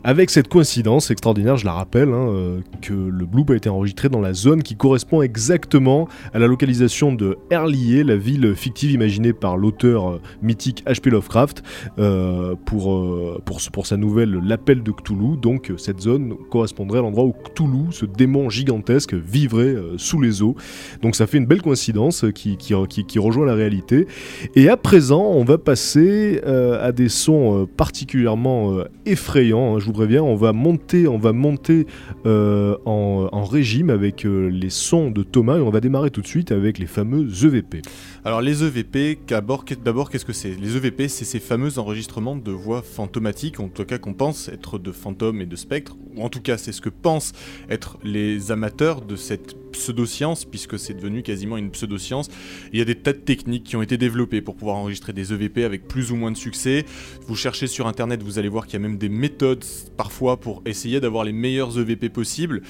Avec 0.07 0.29
cette 0.29 0.49
coïncidence 0.49 1.11
extraordinaire, 1.11 1.57
je 1.57 1.64
la 1.64 1.73
rappelle, 1.73 2.11
hein, 2.11 2.29
euh, 2.29 2.61
que 2.83 2.93
le 2.93 3.25
bloop 3.25 3.49
a 3.49 3.57
été 3.57 3.71
enregistré 3.71 4.11
dans 4.11 4.21
la 4.21 4.35
zone 4.35 4.62
qui 4.62 4.77
correspond 4.77 5.23
exactement 5.23 6.09
à 6.35 6.38
la 6.38 6.47
localisation 6.47 7.14
de 7.14 7.38
Herlier, 7.49 8.05
la 8.05 8.17
ville 8.17 8.55
fictive 8.55 8.90
imaginée 8.90 9.33
par 9.33 9.57
l'auteur 9.57 10.11
euh, 10.11 10.21
mythique 10.43 10.85
H.P. 10.87 11.09
Lovecraft 11.09 11.62
euh, 11.99 12.55
pour, 12.67 13.03
pour, 13.47 13.87
sa 13.87 13.97
nouvelle 13.97 14.38
L'appel 14.45 14.83
de 14.83 14.93
Cthulhu. 14.93 15.38
Donc 15.40 15.73
cette 15.79 16.01
zone 16.03 16.35
correspondrait 16.51 16.99
à 16.99 17.03
l'endroit 17.03 17.25
où 17.25 17.33
Cthulhu, 17.33 17.90
ce 17.90 18.05
démon 18.05 18.51
gigantesque, 18.51 19.14
vivrait 19.14 19.75
sous 19.97 20.21
les 20.21 20.43
eaux. 20.43 20.55
Donc 21.01 21.17
ça 21.17 21.27
fait 21.27 21.38
une 21.38 21.47
belle 21.47 21.62
coïncidence 21.62 22.27
qui, 22.35 22.59
qui, 22.59 22.75
qui, 22.88 23.19
rejoint 23.19 23.47
la 23.47 23.55
réalité. 23.55 24.07
Et 24.55 24.69
à 24.69 24.77
présent, 24.77 25.23
on 25.23 25.45
va 25.45 25.57
passer 25.57 26.43
à 26.45 26.93
des 26.93 27.09
sons 27.09 27.67
particulièrement 27.77 28.85
effrayants. 29.07 29.77
Hein. 29.77 29.79
Je 29.79 29.87
vous 29.87 29.93
préviens, 29.94 30.22
on 30.22 30.35
va 30.35 30.52
monter, 30.52 31.09
on 31.09 31.16
va 31.16 31.33
monter 31.33 31.87
euh, 32.26 32.76
en, 32.85 33.44
régime 33.44 33.88
avec 33.90 34.26
euh, 34.26 34.48
les 34.48 34.70
sons 34.70 35.11
de 35.11 35.22
Thomas 35.22 35.57
et 35.57 35.61
on 35.61 35.70
va 35.70 35.80
démarrer 35.80 36.11
tout 36.11 36.20
de 36.20 36.26
suite 36.26 36.52
avec 36.52 36.78
les 36.78 36.87
fameux 36.87 37.26
EVP. 37.44 37.83
Alors 38.26 38.40
les 38.40 38.64
EVP, 38.64 39.18
d'abord 39.28 39.66
qu'est-ce 39.66 40.24
que 40.24 40.32
c'est? 40.32 40.54
Les 40.54 40.78
EVP, 40.78 41.08
c'est 41.08 41.26
ces 41.26 41.40
fameux 41.40 41.78
enregistrements 41.78 42.37
de 42.37 42.52
voix 42.52 42.80
fantomatiques, 42.80 43.60
en 43.60 43.68
tout 43.68 43.84
cas 43.84 43.98
qu'on 43.98 44.14
pense 44.14 44.48
être 44.48 44.78
de 44.78 44.92
fantômes 44.92 45.42
et 45.42 45.46
de 45.46 45.56
spectres, 45.56 45.98
ou 46.16 46.22
en 46.22 46.30
tout 46.30 46.40
cas 46.40 46.56
c'est 46.56 46.72
ce 46.72 46.80
que 46.80 46.88
pensent 46.88 47.32
être 47.68 47.98
les 48.02 48.50
amateurs 48.50 49.02
de 49.02 49.14
cette 49.14 49.54
pseudoscience, 49.72 50.46
puisque 50.46 50.78
c'est 50.78 50.94
devenu 50.94 51.22
quasiment 51.22 51.58
une 51.58 51.70
pseudoscience. 51.70 52.30
Il 52.72 52.78
y 52.78 52.82
a 52.82 52.87
des 52.87 52.94
tas 52.94 53.12
de 53.12 53.18
techniques 53.18 53.64
qui 53.64 53.76
ont 53.76 53.82
été 53.82 53.98
développées 53.98 54.40
pour 54.40 54.56
pouvoir 54.56 54.76
enregistrer 54.76 55.12
des 55.12 55.34
EVP 55.34 55.62
avec 55.62 55.87
plus 55.87 56.10
ou 56.10 56.16
moins 56.16 56.30
de 56.30 56.37
succès. 56.38 56.87
Vous 57.26 57.37
cherchez 57.37 57.66
sur 57.66 57.87
internet, 57.87 58.22
vous 58.22 58.38
allez 58.38 58.48
voir 58.48 58.66
qu'il 58.66 58.74
y 58.80 58.82
a 58.82 58.88
même 58.88 58.96
des 58.96 59.10
méthodes 59.10 59.64
parfois 59.98 60.38
pour 60.38 60.62
essayer 60.64 60.98
d'avoir 60.98 61.24
les 61.24 61.32
meilleurs 61.32 61.78
EVP 61.78 62.08
possibles. 62.08 62.62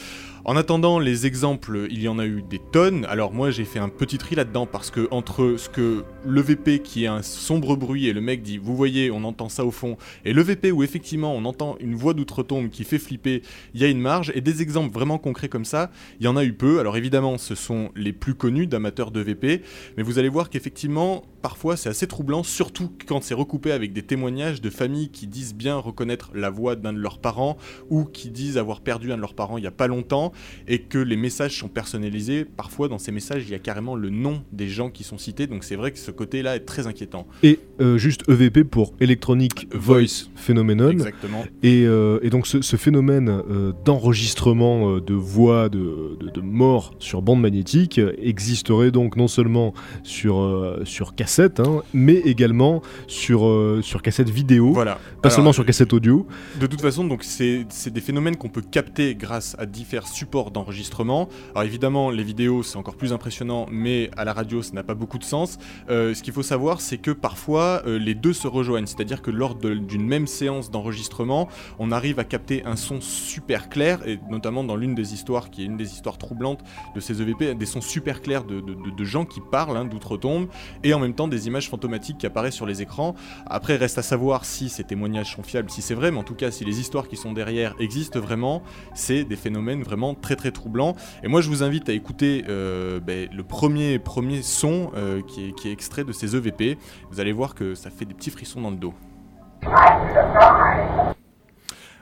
En 0.47 0.57
attendant, 0.57 0.99
les 0.99 1.25
exemples, 1.25 1.87
il 1.89 2.03
y 2.03 2.09
en 2.09 2.19
a 2.19 2.27
eu 2.27 2.43
des 2.43 2.59
tonnes. 2.59 3.07
Alors 3.07 3.33
moi, 3.33 3.51
j'ai 3.51 3.65
fait 3.65 3.79
un 3.79 3.89
petit 3.89 4.19
tri 4.19 4.35
là-dedans 4.35 4.67
parce 4.67 4.91
que 4.91 5.09
entre 5.11 5.55
ce 5.57 5.71
que 5.71 6.05
le 6.27 6.41
VP 6.43 6.81
qui 6.81 7.05
est 7.05 7.07
un 7.07 7.23
sombre 7.23 7.77
bruit 7.77 8.09
et 8.09 8.13
le 8.13 8.21
mec 8.21 8.43
dit 8.43 8.59
"Vous 8.59 8.77
voyez, 8.77 9.11
on 9.11 9.25
entend 9.25 9.49
ça 9.49 9.65
au 9.65 9.71
fond" 9.71 9.97
et 10.27 10.35
le 10.35 10.43
VP 10.43 10.71
où 10.71 10.83
effectivement 10.83 11.35
on 11.35 11.47
entend 11.47 11.77
une 11.81 11.95
voix 11.95 12.13
d'outre-tombe 12.13 12.69
qui 12.69 12.85
fait 12.85 12.99
flipper, 12.99 13.41
il 13.73 13.81
y 13.81 13.85
a 13.85 13.89
une 13.89 14.01
marge 14.01 14.33
et 14.35 14.43
des 14.43 14.61
exemples 14.61 14.93
vraiment 14.93 15.17
concrets 15.17 15.49
comme 15.49 15.65
ça, 15.65 15.91
il 16.21 16.27
y 16.27 16.29
en 16.29 16.37
a 16.37 16.45
eu 16.45 16.53
peu. 16.53 16.79
Alors 16.79 16.99
évidemment, 16.99 17.39
ce 17.39 17.55
sont 17.55 17.91
les 17.97 18.13
plus 18.13 18.35
connus 18.35 18.67
d'amateurs 18.67 19.13
de 19.13 19.21
VP, 19.21 19.63
mais 19.97 20.03
vous 20.03 20.19
allez 20.19 20.29
voir 20.29 20.51
qu'effectivement, 20.51 21.25
parfois 21.41 21.79
c'est 21.79 21.89
assez 21.89 22.07
troublant, 22.07 22.43
surtout 22.43 22.93
quand 23.09 23.23
c'est 23.23 23.33
recoupé 23.33 23.73
avec 23.73 23.95
des 23.95 24.03
témoignages 24.03 24.61
de 24.61 24.69
familles 24.69 25.09
qui 25.09 25.27
disent 25.27 25.55
bien 25.55 25.79
reconnaître 25.79 26.33
la 26.35 26.51
voix 26.51 26.77
d'un 26.77 26.93
de 26.93 26.99
leurs 26.99 27.19
parents 27.19 27.57
ou 27.89 28.05
qui 28.05 28.29
disent 28.29 28.59
avoir 28.59 28.83
perdu 28.83 29.11
un 29.11 29.17
de 29.17 29.23
leurs 29.23 29.33
parents 29.33 29.57
il 29.57 29.65
y 29.65 29.67
a 29.67 29.71
pas 29.71 29.87
longtemps 29.87 30.34
et 30.69 30.81
que 30.81 30.99
les 30.99 31.17
messages 31.17 31.59
sont 31.59 31.69
personnalisés. 31.69 32.45
Parfois, 32.45 32.89
dans 32.89 32.99
ces 32.99 33.13
messages, 33.13 33.45
il 33.47 33.51
y 33.51 33.55
a 33.55 33.59
carrément 33.59 33.97
le 33.97 34.11
nom 34.11 34.43
des 34.53 34.69
gens 34.69 34.91
qui 34.91 35.05
sont 35.05 35.19
cités, 35.19 35.47
donc 35.47 35.65
c'est 35.65 35.77
vrai 35.77 35.93
que 35.93 35.99
ce 35.99 36.11
côté-là 36.11 36.57
est 36.57 36.61
très 36.61 36.87
inquiétant. 36.87 37.27
Et 37.43 37.61
euh, 37.81 37.99
juste 37.99 38.23
EVP 38.29 38.65
pour 38.65 38.95
Electronic 39.01 39.69
Voice 39.75 40.29
Phenomenon. 40.35 40.91
Exactement. 40.91 41.45
Et, 41.63 41.85
euh, 41.87 42.21
donc 42.31 42.47
ce, 42.47 42.77
phénomène 42.77 43.29
euh, 43.29 43.73
d'enregistrement 43.85 44.99
de 44.99 45.15
voix 45.15 45.69
de, 45.69 46.19
de, 46.35 46.41
mort 46.41 46.95
sur 46.99 47.23
bande 47.23 47.41
magnétique 47.41 48.01
existerait 48.19 48.91
donc 48.91 49.17
non 49.17 49.29
seulement 49.29 49.73
sur, 50.03 50.77
sur 50.85 51.15
cassette, 51.15 51.61
hein, 51.61 51.83
mais 51.93 52.15
également 52.15 52.83
sur, 53.07 53.49
sur 53.83 54.03
cassette 54.03 54.31
vidéo, 54.31 54.73
voilà. 54.73 54.99
pas 55.23 55.31
seulement 55.31 55.53
sur 55.53 55.65
cassette 55.65 55.93
audio. 55.93 56.27
De 56.61 56.67
toute 56.67 56.81
façon, 56.81 57.05
donc 57.05 57.23
c'est 57.23 57.65
des 57.87 58.01
phénomènes 58.01 58.37
qu'on 58.37 58.49
peut 58.49 58.63
capter 58.63 59.15
grâce 59.15 59.55
à 59.59 59.67
divers 59.67 60.09
supports 60.09 60.24
d'enregistrement. 60.51 61.29
Alors 61.55 61.65
évidemment, 61.65 62.11
les 62.11 62.25
vidéos, 62.25 62.63
c'est 62.63 62.77
encore 62.77 62.97
plus 62.97 63.13
impressionnant, 63.13 63.67
mais 63.71 64.11
à 64.17 64.25
la 64.25 64.33
radio, 64.33 64.63
ça 64.63 64.73
n'a 64.73 64.83
pas 64.83 64.95
beaucoup 64.95 65.19
de 65.19 65.25
sens. 65.25 65.59
Euh, 65.91 66.15
ce 66.15 66.23
qu'il 66.23 66.33
faut 66.33 66.43
savoir, 66.43 66.81
c'est 66.81 66.99
que 66.99 67.11
parfois, 67.11 67.83
euh, 67.87 67.99
les 67.99 68.15
deux 68.15 68.33
se 68.33 68.49
rejoignent. 68.49 68.87
C'est-à-dire 68.87 69.23
que 69.23 69.31
lors 69.31 69.55
d'une 69.55 70.07
même 70.07 70.27
séance 70.27 70.71
d'enregistrement, 70.71 71.49
on 71.79 71.93
arrive 71.93 72.19
à 72.19 72.25
capter 72.25 72.65
un 72.65 72.77
son 72.77 73.01
super 73.01 73.69
clair, 73.69 74.07
et 74.07 74.19
notamment 74.31 74.65
dans 74.65 74.77
l'une 74.77 74.95
des 74.95 75.15
histoires, 75.15 75.51
qui 75.51 75.63
est 75.63 75.67
une 75.67 75.77
des 75.77 75.93
histoires 75.93 76.19
troublantes 76.19 76.61
de 76.95 77.01
ces 77.01 77.21
EVP, 77.23 77.55
des 77.55 77.67
sons 77.67 77.81
super 77.81 78.21
clairs 78.23 78.45
de, 78.45 79.05
gens 79.05 79.27
qui 79.27 79.41
parlent 79.41 79.77
hein, 79.77 79.85
d'outre-tombe, 79.85 80.49
et 80.83 80.95
en 80.95 80.99
même 80.99 81.15
temps 81.15 81.29
des 81.29 81.47
images 81.47 81.69
fantomatiques 81.69 82.19
qui 82.19 82.27
apparaissent 82.27 82.55
sur 82.55 82.67
les 82.67 82.81
écrans. 82.81 83.15
Après, 83.47 83.77
reste 83.77 83.99
à 83.99 84.03
savoir 84.03 84.45
si 84.45 84.69
ces 84.69 84.85
témoignages 84.85 85.35
sont 85.35 85.43
fiables, 85.43 85.71
si 85.71 85.83
c'est 85.83 85.95
vrai, 85.95 86.11
mais 86.11 86.19
en 86.19 86.23
tout 86.23 86.35
cas, 86.35 86.51
si 86.51 86.65
les 86.65 86.81
histoires 86.81 87.09
qui 87.09 87.17
sont 87.17 87.33
derrière 87.33 87.75
existent 87.79 88.21
vraiment, 88.21 88.63
c'est 88.95 89.25
des 89.25 89.37
phénomènes 89.37 89.83
vraiment 89.83 90.14
très 90.15 90.37
très 90.37 90.51
troublant. 90.51 90.95
Et 91.23 91.29
moi 91.29 91.41
je 91.41 91.49
vous 91.49 91.63
invite 91.63 91.89
à 91.89 91.93
écouter 91.93 92.45
euh, 92.49 93.01
ben, 93.01 93.29
le 93.33 93.43
premier, 93.43 93.99
premier 93.99 94.43
son 94.43 94.91
euh, 94.97 95.23
qui, 95.23 95.49
est, 95.49 95.53
qui 95.53 95.69
est 95.69 95.73
extrait 95.73 96.05
de 96.05 96.13
ces 96.13 96.37
EVP. 96.37 96.79
Vous 97.11 97.21
allez 97.21 97.33
voir 97.33 97.55
que 97.55 97.75
ça 97.75 97.91
fait 97.91 98.05
des 98.05 98.15
petits 98.15 98.31
frissons 98.31 98.61
dans 98.61 98.71
le 98.71 98.77
dos. 98.77 98.95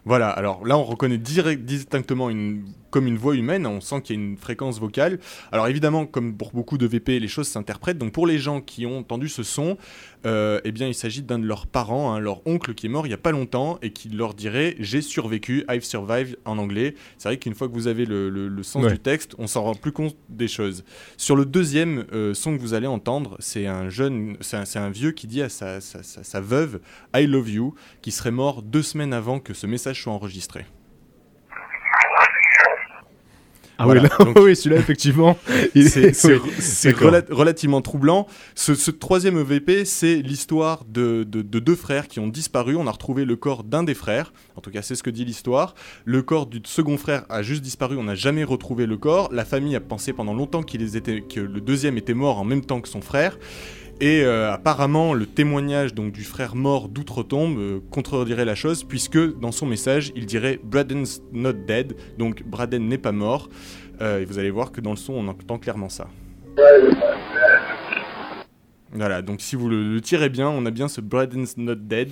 Voilà, 0.05 0.31
alors 0.31 0.67
là 0.67 0.77
on 0.77 0.85
reconnaît 0.85 1.19
direct, 1.19 1.65
distinctement 1.65 2.29
une 2.29 2.65
comme 2.93 3.07
une 3.07 3.17
voix 3.17 3.35
humaine, 3.35 3.67
on 3.67 3.81
sent 3.81 4.03
qu'il 4.03 4.17
y 4.17 4.19
a 4.19 4.23
une 4.23 4.37
fréquence 4.37 4.79
vocale. 4.79 5.19
Alors 5.51 5.67
évidemment, 5.67 6.07
comme 6.07 6.37
pour 6.37 6.53
beaucoup 6.53 6.79
de 6.79 6.87
VP, 6.87 7.19
les 7.19 7.27
choses 7.27 7.49
s'interprètent. 7.49 7.99
Donc 7.99 8.13
pour 8.13 8.27
les 8.27 8.39
gens 8.39 8.61
qui 8.61 8.87
ont 8.87 8.99
entendu 8.99 9.29
ce 9.29 9.43
son, 9.43 9.79
euh, 10.27 10.61
eh 10.65 10.73
bien 10.73 10.87
il 10.87 10.95
s'agit 10.95 11.23
d'un 11.23 11.39
de 11.39 11.47
leurs 11.47 11.67
parents, 11.67 12.13
hein, 12.13 12.21
leur 12.21 12.47
oncle 12.47 12.75
qui 12.75 12.87
est 12.87 12.89
mort 12.91 13.07
il 13.07 13.11
y 13.11 13.15
a 13.15 13.19
pas 13.19 13.33
longtemps 13.33 13.79
et 13.83 13.91
qui 13.91 14.11
leur 14.11 14.35
dirait 14.35 14.77
j'ai 14.79 15.01
survécu, 15.01 15.65
I've 15.71 15.83
survived 15.83 16.37
en 16.45 16.59
anglais. 16.59 16.95
C'est 17.17 17.31
vrai 17.31 17.39
qu'une 17.39 17.55
fois 17.55 17.67
que 17.67 17.73
vous 17.73 17.87
avez 17.87 18.05
le, 18.05 18.63
sens 18.63 18.87
du 18.87 18.99
texte, 18.99 19.35
on 19.39 19.47
s'en 19.47 19.63
rend 19.63 19.75
plus 19.75 19.93
compte 19.93 20.17
des 20.29 20.47
choses. 20.47 20.85
Sur 21.17 21.35
le 21.35 21.47
deuxième 21.47 22.05
euh, 22.13 22.35
son 22.35 22.57
que 22.57 22.61
vous 22.61 22.75
allez 22.75 22.87
entendre, 22.87 23.37
c'est 23.41 23.67
un 23.67 23.89
jeune, 23.89 24.37
c'est 24.41 24.77
un, 24.79 24.91
vieux 24.91 25.13
qui 25.13 25.27
dit 25.27 25.41
à 25.41 25.49
sa, 25.49 25.81
sa 25.81 26.41
veuve 26.41 26.81
I 27.17 27.27
love 27.27 27.49
you, 27.49 27.75
qui 28.03 28.11
serait 28.11 28.31
mort 28.31 28.63
deux 28.63 28.83
semaines 28.83 29.15
avant 29.15 29.41
que 29.41 29.55
ce 29.55 29.67
message 29.67 30.03
soit 30.03 30.13
enregistré. 30.13 30.67
Ah 33.79 33.89
oui, 34.37 34.55
celui-là, 34.55 34.81
effectivement. 34.81 35.37
C'est 35.75 36.93
relativement 37.31 37.81
troublant. 37.81 38.27
Ce, 38.55 38.91
troisième 38.91 39.39
EVP, 39.39 39.85
c'est 39.85 40.17
l'histoire 40.17 40.85
de, 40.89 41.25
deux 41.25 41.75
frères 41.75 42.09
qui 42.09 42.21
ont 42.21 42.29
disparu. 42.29 42.77
On 42.77 42.87
a 42.87 42.91
retrouvé 42.91 43.25
le 43.25 43.37
corps 43.37 43.65
d'un 43.65 43.83
des 43.83 43.95
frères. 43.95 44.33
En 44.57 44.61
tout 44.61 44.71
cas, 44.71 44.83
c'est 44.83 44.95
ce 44.95 45.03
que 45.03 45.11
dit 45.11 45.25
l'histoire. 45.25 45.75
Le 46.05 46.23
corps 46.23 46.47
du 46.47 46.61
second 46.65 46.97
frère 46.97 47.25
a 47.29 47.43
juste 47.43 47.63
disparu. 47.63 47.97
On 47.97 48.05
n'a 48.05 48.15
jamais 48.15 48.45
retrouvé 48.45 48.87
le 48.87 48.97
corps. 48.97 49.31
La 49.33 49.45
famille 49.45 49.77
a 49.77 49.81
pensé 49.81 50.13
pendant 50.13 50.35
longtemps 50.35 50.63
que 50.63 50.77
le 50.77 51.61
deuxième 51.61 51.97
était 51.97 52.15
mort 52.15 52.39
en 52.39 52.45
même 52.45 52.65
temps 52.65 52.81
que 52.81 52.89
son 52.89 53.01
frère. 53.01 53.39
Et 54.03 54.25
euh, 54.25 54.53
apparemment, 54.53 55.15
le 55.15 55.27
témoignage 55.27 55.95
donc 55.95 56.11
du 56.11 56.25
frère 56.25 56.57
mort 56.57 56.89
d'outre-tombe 56.89 57.57
euh, 57.57 57.79
contredirait 57.89 58.45
la 58.45 58.57
chose, 58.57 58.83
puisque 58.83 59.39
dans 59.39 59.53
son 59.53 59.65
message, 59.65 60.11
il 60.17 60.27
dirait 60.27 60.59
Braden's 60.61 61.23
not 61.33 61.53
dead, 61.53 61.95
donc 62.19 62.43
Braden 62.43 62.89
n'est 62.89 62.99
pas 62.99 63.13
mort. 63.13 63.49
Euh, 64.01 64.19
et 64.19 64.25
vous 64.25 64.41
allez 64.41 64.51
voir 64.51 64.73
que 64.73 64.81
dans 64.81 64.91
le 64.91 64.97
son, 64.97 65.13
on 65.13 65.29
entend 65.29 65.57
clairement 65.57 65.89
ça. 65.89 66.09
Voilà, 68.93 69.23
donc 69.23 69.41
si 69.41 69.55
vous 69.55 69.69
le, 69.69 69.95
le 69.95 70.01
tirez 70.01 70.31
bien, 70.31 70.49
on 70.49 70.67
a 70.67 70.73
bien 70.73 70.89
ce 70.89 71.01
Braden's 71.01 71.57
not 71.57 71.77
dead. 71.77 72.09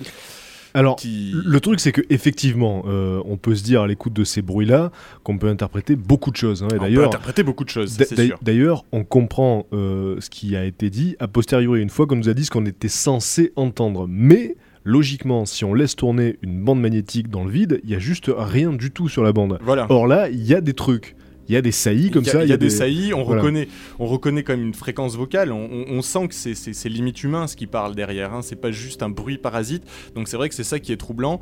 Alors, 0.73 0.97
le 1.03 1.59
truc, 1.59 1.79
c'est 1.79 1.91
que 1.91 2.01
effectivement, 2.09 2.83
euh, 2.87 3.21
on 3.25 3.37
peut 3.37 3.55
se 3.55 3.63
dire 3.63 3.81
à 3.81 3.87
l'écoute 3.87 4.13
de 4.13 4.23
ces 4.23 4.41
bruits-là 4.41 4.91
qu'on 5.23 5.37
peut 5.37 5.47
interpréter 5.47 5.95
beaucoup 5.95 6.31
de 6.31 6.37
choses. 6.37 6.63
Hein, 6.63 6.67
et 6.71 6.75
on 6.75 6.93
peut 6.93 7.05
interpréter 7.05 7.43
beaucoup 7.43 7.63
de 7.63 7.69
choses. 7.69 7.97
D'ailleurs, 8.41 8.85
on 8.91 9.03
comprend 9.03 9.65
euh, 9.73 10.17
ce 10.19 10.29
qui 10.29 10.55
a 10.55 10.65
été 10.65 10.89
dit 10.89 11.15
a 11.19 11.27
posteriori, 11.27 11.81
une 11.81 11.89
fois 11.89 12.07
qu'on 12.07 12.15
nous 12.15 12.29
a 12.29 12.33
dit 12.33 12.45
ce 12.45 12.51
qu'on 12.51 12.65
était 12.65 12.87
censé 12.87 13.51
entendre. 13.55 14.07
Mais 14.07 14.55
logiquement, 14.83 15.45
si 15.45 15.65
on 15.65 15.73
laisse 15.73 15.95
tourner 15.95 16.37
une 16.41 16.63
bande 16.63 16.81
magnétique 16.81 17.29
dans 17.29 17.43
le 17.43 17.51
vide, 17.51 17.81
il 17.83 17.89
y 17.89 17.95
a 17.95 17.99
juste 17.99 18.31
rien 18.35 18.71
du 18.71 18.91
tout 18.91 19.09
sur 19.09 19.23
la 19.23 19.33
bande. 19.33 19.59
Voilà. 19.61 19.87
Or 19.89 20.07
là, 20.07 20.29
il 20.29 20.43
y 20.43 20.53
a 20.53 20.61
des 20.61 20.73
trucs. 20.73 21.15
Il 21.51 21.55
y 21.55 21.57
a 21.57 21.61
des 21.61 21.73
saillies 21.73 22.11
comme 22.11 22.23
ça. 22.23 22.45
Il 22.45 22.49
y, 22.49 22.53
a 22.53 22.57
des, 22.57 22.69
saillies, 22.69 23.13
on, 23.13 23.25
reconnaît, 23.25 23.67
on 23.99 24.05
reconnaît 24.05 24.43
comme 24.43 24.61
une 24.61 24.73
fréquence 24.73 25.17
vocale, 25.17 25.51
on, 25.51 26.01
sent 26.01 26.29
que 26.29 26.33
c'est 26.33 26.89
limite 26.89 27.25
humain 27.25 27.45
ce 27.45 27.57
qui 27.57 27.67
parle 27.67 27.93
derrière, 27.93 28.33
hein. 28.33 28.41
c'est 28.41 28.55
pas 28.55 28.71
juste 28.71 29.03
un 29.03 29.09
bruit 29.09 29.37
parasite, 29.37 29.83
donc 30.15 30.29
c'est 30.29 30.37
vrai 30.37 30.47
que 30.47 30.55
c'est 30.55 30.63
ça 30.63 30.79
qui 30.79 30.93
est 30.93 30.97
troublant. 30.97 31.41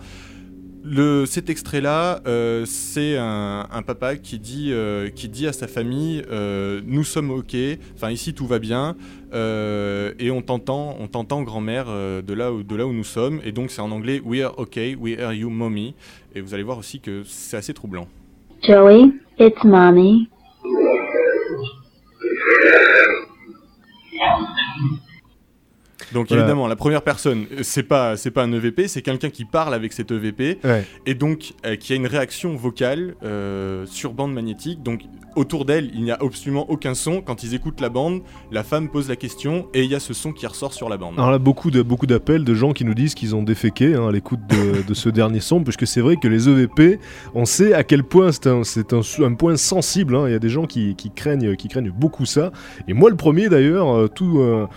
Le, 0.83 1.27
cet 1.27 1.51
extrait-là, 1.51 2.21
euh, 2.25 2.65
c'est 2.65 3.17
un, 3.17 3.83
papa 3.85 4.15
qui 4.15 4.39
dit, 4.39 4.71
euh, 4.71 5.11
qui 5.11 5.29
dit 5.29 5.45
à 5.45 5.53
sa 5.53 5.67
famille 5.67 6.23
euh, 6.31 6.81
Nous 6.87 7.03
sommes 7.03 7.29
OK, 7.29 7.55
enfin 7.93 8.09
ici 8.09 8.33
tout 8.33 8.47
va 8.47 8.57
bien, 8.57 8.95
et 9.31 10.31
on 10.31 10.41
t'entend, 10.41 10.97
on 10.99 11.07
t'entend 11.07 11.43
grand-mère 11.43 11.85
de, 11.85 12.33
là 12.33 12.51
où, 12.51 12.63
de 12.63 12.75
là 12.75 12.87
où 12.87 12.93
nous 12.93 13.03
sommes, 13.03 13.41
et 13.45 13.51
donc 13.51 13.69
c'est 13.69 13.81
en 13.81 13.91
anglais 13.91 14.19
We 14.25 14.41
are 14.41 14.57
OK, 14.57 14.79
we 14.99 15.19
are 15.19 15.33
you, 15.33 15.51
mommy, 15.51 15.93
et 16.33 16.41
vous 16.41 16.55
allez 16.55 16.63
voir 16.63 16.79
aussi 16.79 16.99
que 16.99 17.21
c'est 17.27 17.57
assez 17.57 17.75
troublant. 17.75 18.07
Joey, 18.61 19.13
it's 19.37 19.63
mommy. 19.63 20.29
Donc 26.13 26.31
évidemment, 26.31 26.67
la 26.67 26.75
première 26.75 27.01
personne, 27.01 27.45
c'est 27.61 27.83
pas 27.83 28.17
c'est 28.17 28.31
pas 28.31 28.43
un 28.43 28.51
EVP, 28.51 28.87
c'est 28.87 29.01
quelqu'un 29.01 29.29
qui 29.29 29.45
parle 29.45 29.73
avec 29.73 29.93
cet 29.93 30.11
EVP 30.11 30.59
et 31.05 31.13
donc 31.13 31.53
euh, 31.65 31.75
qui 31.75 31.93
a 31.93 31.95
une 31.95 32.07
réaction 32.07 32.55
vocale 32.55 33.15
euh, 33.23 33.85
sur 33.85 34.13
bande 34.13 34.33
magnétique. 34.33 34.81
Donc 34.83 35.01
autour 35.35 35.65
d'elle, 35.65 35.91
il 35.93 36.03
n'y 36.03 36.11
a 36.11 36.17
absolument 36.19 36.69
aucun 36.69 36.93
son. 36.93 37.21
Quand 37.21 37.43
ils 37.43 37.53
écoutent 37.53 37.81
la 37.81 37.89
bande, 37.89 38.21
la 38.51 38.63
femme 38.63 38.89
pose 38.89 39.07
la 39.09 39.15
question 39.15 39.67
et 39.73 39.83
il 39.83 39.91
y 39.91 39.95
a 39.95 39.99
ce 39.99 40.13
son 40.13 40.33
qui 40.33 40.45
ressort 40.47 40.73
sur 40.73 40.89
la 40.89 40.97
bande. 40.97 41.15
Alors 41.17 41.31
là, 41.31 41.39
beaucoup 41.39 41.71
de 41.71 41.81
beaucoup 41.81 42.07
d'appels 42.07 42.43
de 42.43 42.53
gens 42.53 42.73
qui 42.73 42.85
nous 42.85 42.93
disent 42.93 43.13
qu'ils 43.13 43.35
ont 43.35 43.43
déféqué 43.43 43.95
hein, 43.95 44.07
à 44.07 44.11
l'écoute 44.11 44.41
de, 44.47 44.93
ce 44.93 45.09
dernier 45.09 45.39
son, 45.39 45.63
puisque 45.63 45.87
c'est 45.87 46.01
vrai 46.01 46.17
que 46.17 46.27
les 46.27 46.49
EVP, 46.49 46.99
on 47.33 47.45
sait 47.45 47.73
à 47.73 47.83
quel 47.83 48.03
point 48.03 48.31
c'est 48.31 48.47
un, 48.47 48.61
un, 49.23 49.33
point 49.33 49.57
sensible. 49.57 50.15
Hein. 50.15 50.23
Il 50.27 50.31
y 50.31 50.35
a 50.35 50.39
des 50.39 50.49
gens 50.49 50.65
qui, 50.65 50.95
craignent 51.15 51.55
qui 51.55 51.67
craignent 51.67 51.91
beaucoup 51.91 52.25
ça. 52.25 52.51
Et 52.87 52.93
moi, 52.93 53.09
le 53.09 53.15
premier 53.15 53.49
d'ailleurs, 53.49 53.95
euh, 53.95 54.67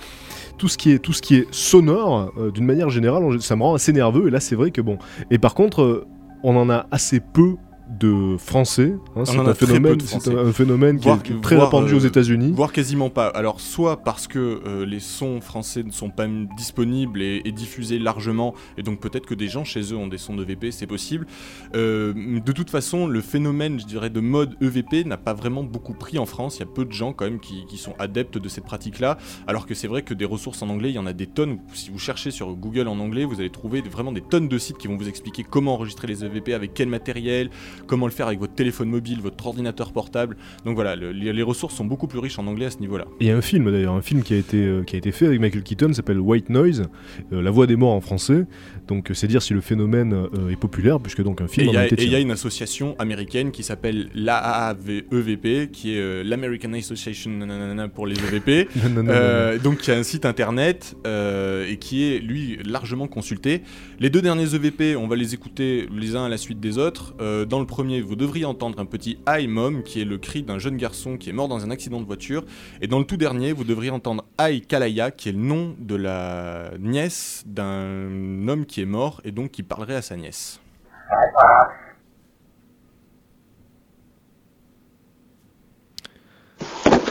tout 0.62 0.68
ce 0.68 0.78
qui 0.78 0.92
est, 0.92 1.00
tout 1.00 1.12
ce 1.12 1.20
qui 1.20 1.34
est 1.34 1.52
sonore, 1.52 2.32
euh, 2.38 2.52
d'une 2.52 2.64
manière 2.64 2.88
générale, 2.88 3.42
ça 3.42 3.56
me 3.56 3.64
rend 3.64 3.74
assez 3.74 3.92
nerveux. 3.92 4.28
Et 4.28 4.30
là, 4.30 4.38
c'est 4.38 4.54
vrai 4.54 4.70
que 4.70 4.80
bon. 4.80 4.96
Et 5.28 5.38
par 5.38 5.54
contre, 5.54 5.82
euh, 5.82 6.06
on 6.44 6.54
en 6.54 6.70
a 6.70 6.86
assez 6.92 7.18
peu 7.18 7.56
de 7.98 8.36
français. 8.38 8.94
hein, 9.16 9.24
c'est 9.24 9.36
un 9.38 9.54
phénomène, 9.54 9.96
de 9.96 10.02
c'est 10.02 10.08
Français. 10.08 10.34
un, 10.34 10.46
un 10.48 10.52
phénomène 10.52 10.96
qui 10.98 11.02
est- 11.02 11.10
Voire- 11.10 11.22
qui 11.22 11.32
est 11.32 11.40
très 11.40 11.56
voire, 11.56 11.68
répandu 11.68 11.92
euh, 11.92 11.96
aux 11.96 12.00
États-Unis. 12.00 12.52
Voire 12.54 12.72
quasiment 12.72 13.10
pas. 13.10 13.26
Alors, 13.28 13.60
soit 13.60 13.98
parce 13.98 14.26
que 14.26 14.60
euh, 14.66 14.84
les 14.86 15.00
sons 15.00 15.40
français 15.40 15.82
ne 15.82 15.90
sont 15.92 16.10
pas 16.10 16.26
disponibles 16.56 17.20
et, 17.22 17.42
et 17.44 17.52
diffusés 17.52 17.98
largement, 17.98 18.54
et 18.78 18.82
donc 18.82 19.00
peut-être 19.00 19.26
que 19.26 19.34
des 19.34 19.48
gens 19.48 19.64
chez 19.64 19.92
eux 19.92 19.96
ont 19.96 20.06
des 20.06 20.18
sons 20.18 20.34
d'EVP, 20.36 20.70
c'est 20.70 20.86
possible. 20.86 21.26
Euh, 21.74 22.12
de 22.44 22.52
toute 22.52 22.70
façon, 22.70 23.06
le 23.06 23.20
phénomène, 23.20 23.80
je 23.80 23.86
dirais, 23.86 24.10
de 24.10 24.20
mode 24.20 24.54
EVP 24.60 25.04
n'a 25.04 25.16
pas 25.16 25.34
vraiment 25.34 25.62
beaucoup 25.64 25.94
pris 25.94 26.18
en 26.18 26.26
France. 26.26 26.56
Il 26.56 26.60
y 26.60 26.62
a 26.62 26.66
peu 26.66 26.84
de 26.84 26.92
gens 26.92 27.12
quand 27.12 27.24
même 27.24 27.40
qui, 27.40 27.66
qui 27.66 27.76
sont 27.78 27.94
adeptes 27.98 28.38
de 28.38 28.48
cette 28.48 28.64
pratique-là, 28.64 29.18
alors 29.46 29.66
que 29.66 29.74
c'est 29.74 29.88
vrai 29.88 30.02
que 30.02 30.14
des 30.14 30.24
ressources 30.24 30.62
en 30.62 30.68
anglais, 30.68 30.90
il 30.90 30.94
y 30.94 30.98
en 30.98 31.06
a 31.06 31.12
des 31.12 31.26
tonnes. 31.26 31.58
Si 31.74 31.90
vous 31.90 31.98
cherchez 31.98 32.30
sur 32.30 32.54
Google 32.54 32.88
en 32.88 32.98
anglais, 32.98 33.24
vous 33.24 33.40
allez 33.40 33.50
trouver 33.50 33.80
vraiment 33.82 34.12
des 34.12 34.20
tonnes 34.20 34.48
de 34.48 34.58
sites 34.58 34.78
qui 34.78 34.88
vont 34.88 34.96
vous 34.96 35.08
expliquer 35.08 35.44
comment 35.48 35.74
enregistrer 35.74 36.06
les 36.08 36.24
EVP, 36.24 36.54
avec 36.54 36.74
quel 36.74 36.88
matériel, 36.88 37.50
comment 37.86 38.06
le 38.06 38.12
faire 38.12 38.26
avec 38.26 38.38
votre 38.38 38.54
téléphone 38.54 38.88
mobile, 38.88 39.20
votre 39.20 39.46
ordinateur 39.46 39.92
portable. 39.92 40.36
Donc 40.64 40.74
voilà, 40.74 40.96
le- 40.96 41.12
les, 41.12 41.32
les 41.32 41.42
ressources 41.42 41.74
sont 41.74 41.84
beaucoup 41.84 42.06
plus 42.06 42.18
riches 42.18 42.38
en 42.38 42.46
anglais 42.46 42.66
à 42.66 42.70
ce 42.70 42.78
niveau-là. 42.78 43.04
Il 43.20 43.26
y 43.26 43.30
a 43.30 43.36
un 43.36 43.40
film 43.42 43.70
d'ailleurs, 43.70 43.94
un 43.94 44.02
film 44.02 44.22
qui 44.22 44.34
a 44.34 44.36
été, 44.38 44.56
euh, 44.64 44.82
qui 44.82 44.94
a 44.96 44.98
été 44.98 45.12
fait 45.12 45.26
avec 45.26 45.40
Michael 45.40 45.62
Keaton, 45.62 45.92
s'appelle 45.92 46.20
White 46.20 46.48
Noise, 46.50 46.88
euh, 47.32 47.42
La 47.42 47.50
voix 47.50 47.66
des 47.66 47.76
morts 47.76 47.92
en 47.94 48.00
français. 48.00 48.46
Donc 48.88 49.10
c'est 49.14 49.26
dire 49.26 49.42
si 49.42 49.54
le 49.54 49.60
phénomène 49.60 50.12
euh, 50.12 50.50
est 50.50 50.56
populaire, 50.56 51.00
puisque 51.00 51.22
donc 51.22 51.40
un 51.40 51.48
film 51.48 51.62
et 51.76 52.04
il 52.04 52.10
y 52.10 52.14
a 52.14 52.20
une 52.20 52.30
association 52.30 52.96
américaine 52.98 53.50
qui 53.50 53.62
s'appelle 53.62 54.08
l'AAVEVP, 54.14 55.70
qui 55.70 55.94
est 55.94 56.00
euh, 56.00 56.22
l'American 56.24 56.72
Association 56.72 57.30
nanana 57.30 57.88
pour 57.88 58.06
les 58.06 58.16
EVP. 58.16 58.68
Euh, 59.12 59.58
donc 59.58 59.78
qui 59.78 59.90
a 59.90 59.96
un 59.96 60.02
site 60.02 60.26
internet 60.26 60.96
euh, 61.06 61.68
et 61.68 61.76
qui 61.76 62.04
est 62.04 62.18
lui 62.18 62.58
largement 62.64 63.08
consulté. 63.08 63.62
Les 63.98 64.10
deux 64.10 64.22
derniers 64.22 64.54
EVP, 64.54 64.96
on 64.96 65.08
va 65.08 65.16
les 65.16 65.34
écouter 65.34 65.88
les 65.92 66.14
uns 66.14 66.24
à 66.24 66.28
la 66.28 66.36
suite 66.36 66.60
des 66.60 66.78
autres. 66.78 67.14
Dans 67.46 67.58
le 67.58 67.66
premier, 67.66 68.00
vous 68.00 68.16
devriez 68.16 68.44
entendre 68.44 68.78
un 68.78 68.84
petit 68.84 69.18
Hi 69.28 69.46
Mom, 69.48 69.82
qui 69.82 70.00
est 70.00 70.04
le 70.04 70.18
cri 70.18 70.42
d'un 70.42 70.58
jeune 70.58 70.76
garçon 70.76 71.16
qui 71.16 71.30
est 71.30 71.32
mort 71.32 71.48
dans 71.48 71.64
un 71.64 71.70
accident 71.70 72.00
de 72.00 72.06
voiture. 72.06 72.44
Et 72.80 72.86
dans 72.86 72.98
le 72.98 73.04
tout 73.04 73.16
dernier, 73.16 73.52
vous 73.52 73.64
devriez 73.64 73.90
entendre 73.90 74.24
Hi 74.40 74.60
Kalaya, 74.60 75.10
qui 75.10 75.28
est 75.28 75.32
le 75.32 75.38
nom 75.38 75.74
de 75.78 75.94
la 75.94 76.70
nièce 76.78 77.44
d'un 77.46 78.48
homme 78.48 78.66
qui 78.66 78.80
est 78.80 78.81
mort 78.86 79.20
et 79.24 79.32
donc 79.32 79.50
qui 79.50 79.62
parlerait 79.62 79.96
à 79.96 80.02
sa 80.02 80.16
nièce. 80.16 80.60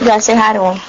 You 0.02 0.08
gotta 0.08 0.20
say 0.20 0.34
hi 0.34 0.52
to 0.52 0.64
him. 0.64 0.80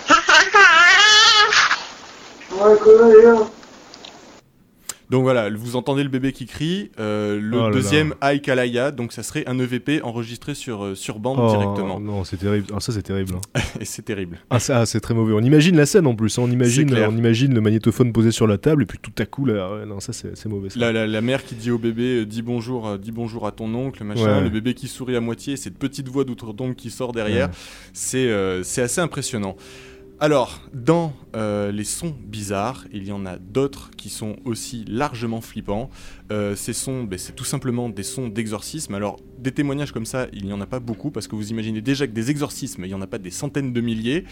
Donc 5.14 5.22
voilà, 5.22 5.48
vous 5.52 5.76
entendez 5.76 6.02
le 6.02 6.10
bébé 6.10 6.32
qui 6.32 6.48
crie. 6.48 6.90
euh, 7.00 7.40
le 7.40 7.56
Oh 7.60 7.68
là 7.68 7.72
deuxième, 7.72 8.16
Hi 8.24 8.42
Kalaya, 8.42 8.90
donc 8.90 9.14
ça 9.14 9.22
serait 9.22 9.44
un 9.48 9.60
EVP 9.60 10.02
enregistré 10.02 10.56
sur, 10.56 10.84
euh, 10.84 10.96
sur 10.96 11.20
bande 11.20 11.38
Oh, 11.40 11.50
directement. 11.52 12.00
Non, 12.00 12.24
c'est 12.24 12.38
terrible. 12.38 12.66
Ah, 12.76 12.80
ça 12.80 12.92
c'est 12.92 13.04
terrible. 13.04 13.36
hein. 13.36 13.62
Et 13.80 13.86
c'est 13.86 14.02
terrible. 14.02 14.40
Ah, 14.50 14.58
ça, 14.60 14.88
c'est 14.88 15.00
très 15.02 15.14
mauvais. 15.14 15.34
On 15.34 15.42
imagine 15.42 15.78
la 15.78 15.86
scène 15.86 16.08
en 16.08 16.16
plus. 16.16 16.40
hein. 16.40 16.42
On 16.46 16.50
imagine, 16.50 16.92
on 16.96 17.16
imagine 17.16 17.54
le 17.54 17.62
magnétophone 17.62 18.12
posé 18.12 18.32
sur 18.32 18.48
la 18.48 18.58
table 18.58 18.82
et 18.82 18.86
puis 18.88 18.98
tout 19.00 19.12
à 19.20 19.28
coup 19.28 19.46
là, 19.46 19.86
non, 19.86 20.00
ça 20.00 20.14
c'est 20.14 20.46
mauvais. 20.48 20.72
ça. 20.72 20.80
La, 20.80 20.92
la- 20.92 21.06
la 21.06 21.22
mère 21.22 21.46
qui 21.46 21.54
dit 21.54 21.70
au 21.70 21.78
bébé 21.78 22.22
euh, 22.22 22.26
dis 22.26 22.42
bonjour, 22.42 22.88
euh, 22.88 22.98
dis 22.98 23.12
bonjour 23.12 23.46
à 23.46 23.52
ton 23.52 23.72
oncle, 23.76 24.04
machin. 24.04 24.38
Ouais. 24.40 24.44
Le 24.44 24.50
bébé 24.50 24.74
qui 24.74 24.88
sourit 24.88 25.16
à 25.16 25.22
moitié, 25.22 25.58
cette 25.58 25.78
petite 25.78 26.08
voix 26.08 26.24
d'outre-tombe 26.24 26.74
qui 26.74 26.90
sort 26.90 27.12
derrière. 27.12 27.50
Ouais. 27.50 27.54
C'est 27.94 28.64
c'est 28.64 28.82
assez 28.82 29.00
impressionnant. 29.00 29.56
Alors, 30.24 30.62
dans 30.72 31.12
euh, 31.36 31.74
les 31.74 31.84
sons 31.84 32.16
bizarres, 32.18 32.86
il 32.94 33.06
y 33.06 33.12
en 33.12 33.26
a 33.26 33.38
d'autres 33.38 33.92
qui 33.98 34.08
sont 34.08 34.38
aussi 34.46 34.86
largement 34.88 35.42
flippants. 35.42 35.90
Euh, 36.32 36.56
ces 36.56 36.72
sons, 36.72 37.04
ben, 37.04 37.20
c'est 37.20 37.36
tout 37.36 37.44
simplement 37.44 37.90
des 37.90 38.04
sons 38.04 38.30
d'exorcisme. 38.30 38.96
Alors, 38.96 39.20
des 39.38 39.52
témoignages 39.52 39.92
comme 39.92 40.06
ça, 40.06 40.28
il 40.32 40.46
n'y 40.46 40.54
en 40.54 40.62
a 40.62 40.66
pas 40.66 40.80
beaucoup, 40.80 41.12
parce 41.12 41.28
que 41.28 41.36
vous 41.36 41.52
imaginez 41.52 41.82
déjà 41.82 42.08
que 42.08 42.14
des 42.14 42.32
exorcismes, 42.32 42.86
il 42.86 42.88
n'y 42.88 42.94
en 42.94 43.02
a 43.02 43.08
pas 43.08 43.18
des 43.18 43.32
centaines 43.32 43.74
de 43.74 43.82
milliers. 43.82 44.24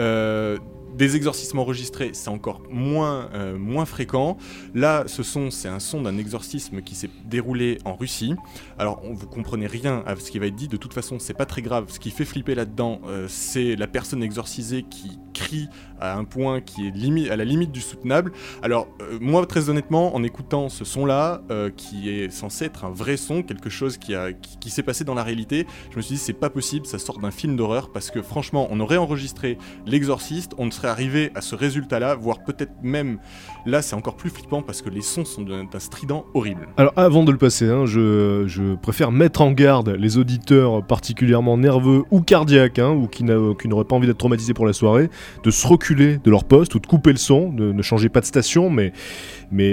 Euh, 0.00 0.58
des 0.96 1.14
exorcismes 1.16 1.58
enregistrés, 1.58 2.10
c'est 2.14 2.30
encore 2.30 2.62
moins, 2.70 3.28
euh, 3.34 3.58
moins 3.58 3.84
fréquent. 3.84 4.38
Là, 4.74 5.04
ce 5.06 5.22
son, 5.22 5.50
c'est 5.50 5.68
un 5.68 5.80
son 5.80 6.02
d'un 6.02 6.16
exorcisme 6.16 6.80
qui 6.80 6.94
s'est 6.94 7.10
déroulé 7.24 7.78
en 7.84 7.94
Russie. 7.94 8.34
Alors, 8.78 9.00
on, 9.04 9.12
vous 9.12 9.26
comprenez 9.26 9.66
rien 9.66 10.02
à 10.06 10.16
ce 10.16 10.30
qui 10.30 10.38
va 10.38 10.46
être 10.46 10.54
dit. 10.54 10.68
De 10.68 10.76
toute 10.76 10.94
façon, 10.94 11.18
c'est 11.18 11.34
pas 11.34 11.46
très 11.46 11.62
grave. 11.62 11.86
Ce 11.88 12.00
qui 12.00 12.10
fait 12.10 12.24
flipper 12.24 12.54
là-dedans, 12.54 13.00
euh, 13.06 13.26
c'est 13.28 13.76
la 13.76 13.86
personne 13.86 14.22
exorcisée 14.22 14.84
qui 14.88 15.18
crie 15.34 15.68
à 16.00 16.16
un 16.16 16.24
point 16.24 16.60
qui 16.60 16.86
est 16.86 17.30
à 17.30 17.36
la 17.36 17.44
limite 17.44 17.72
du 17.72 17.80
soutenable. 17.80 18.32
Alors, 18.62 18.88
euh, 19.02 19.18
moi, 19.20 19.44
très 19.46 19.68
honnêtement, 19.68 20.14
en 20.14 20.22
écoutant 20.22 20.68
ce 20.68 20.84
son-là, 20.84 21.42
qui 21.76 22.10
est 22.10 22.30
censé 22.30 22.64
être 22.64 22.84
un 22.84 22.90
vrai 22.90 23.16
son, 23.16 23.42
quelque 23.42 23.70
chose 23.70 23.98
qui, 23.98 24.14
qui 24.60 24.70
s'est 24.70 24.82
passé 24.82 25.04
dans 25.04 25.14
la 25.14 25.22
réalité, 25.22 25.66
je 25.90 25.96
me 25.96 26.02
suis 26.02 26.14
dit, 26.14 26.20
c'est 26.20 26.32
pas 26.32 26.50
possible, 26.50 26.86
ça 26.86 26.98
sort 26.98 27.18
d'un 27.18 27.30
film 27.30 27.56
d'horreur, 27.56 27.92
parce 27.92 28.10
que 28.10 28.22
franchement, 28.22 28.66
on 28.70 28.80
aurait 28.80 28.96
enregistré 28.96 29.58
l'exorciste, 29.86 30.52
on 30.58 30.66
ne 30.66 30.70
serait 30.70 30.85
arrivé 30.86 31.30
à 31.34 31.40
ce 31.40 31.54
résultat-là, 31.54 32.14
voire 32.14 32.42
peut-être 32.44 32.72
même, 32.82 33.18
là, 33.64 33.82
c'est 33.82 33.94
encore 33.94 34.16
plus 34.16 34.30
flippant, 34.30 34.62
parce 34.62 34.82
que 34.82 34.90
les 34.90 35.02
sons 35.02 35.24
sont 35.24 35.42
d'un 35.42 35.66
strident 35.78 36.24
horrible. 36.34 36.68
Alors 36.76 36.92
avant 36.96 37.24
de 37.24 37.32
le 37.32 37.38
passer, 37.38 37.68
hein, 37.68 37.86
je, 37.86 38.74
préfère 38.76 39.12
mettre 39.12 39.40
en 39.40 39.52
garde 39.52 39.90
les 39.90 40.18
auditeurs 40.18 40.84
particulièrement 40.86 41.56
nerveux 41.58 42.04
ou 42.10 42.20
cardiaques, 42.20 42.78
hein, 42.78 42.90
ou 42.90 43.06
qui 43.06 43.24
n'a- 43.24 43.54
qui 43.60 43.68
n'auraient 43.68 43.84
pas 43.84 43.96
envie 43.96 44.06
d'être 44.06 44.18
traumatisés 44.18 44.54
pour 44.54 44.66
la 44.66 44.72
soirée, 44.72 45.10
de 45.42 45.50
se 45.50 45.66
reculer 45.66 46.18
de 46.18 46.30
leur 46.30 46.44
poste 46.44 46.74
ou 46.74 46.78
de 46.78 46.86
couper 46.86 47.10
le 47.10 47.18
son, 47.18 47.52
de 47.52 47.72
ne 47.72 47.82
changez 47.82 48.08
pas 48.08 48.20
de 48.20 48.26
station, 48.26 48.70
mais, 48.70 48.92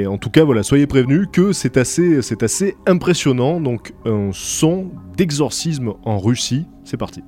en 0.05 0.17
tout 0.17 0.29
cas 0.29 0.43
voilà, 0.43 0.63
soyez 0.63 0.87
prévenus 0.87 1.27
que 1.31 1.51
c'est 1.53 1.77
assez 1.77 2.75
impressionnant. 2.87 3.59
Donc 3.59 3.93
un 4.05 4.29
son 4.31 4.91
d'exorcisme 5.17 5.93
en 6.03 6.19
Russie, 6.19 6.65
c'est 6.83 6.97
parti. 6.97 7.21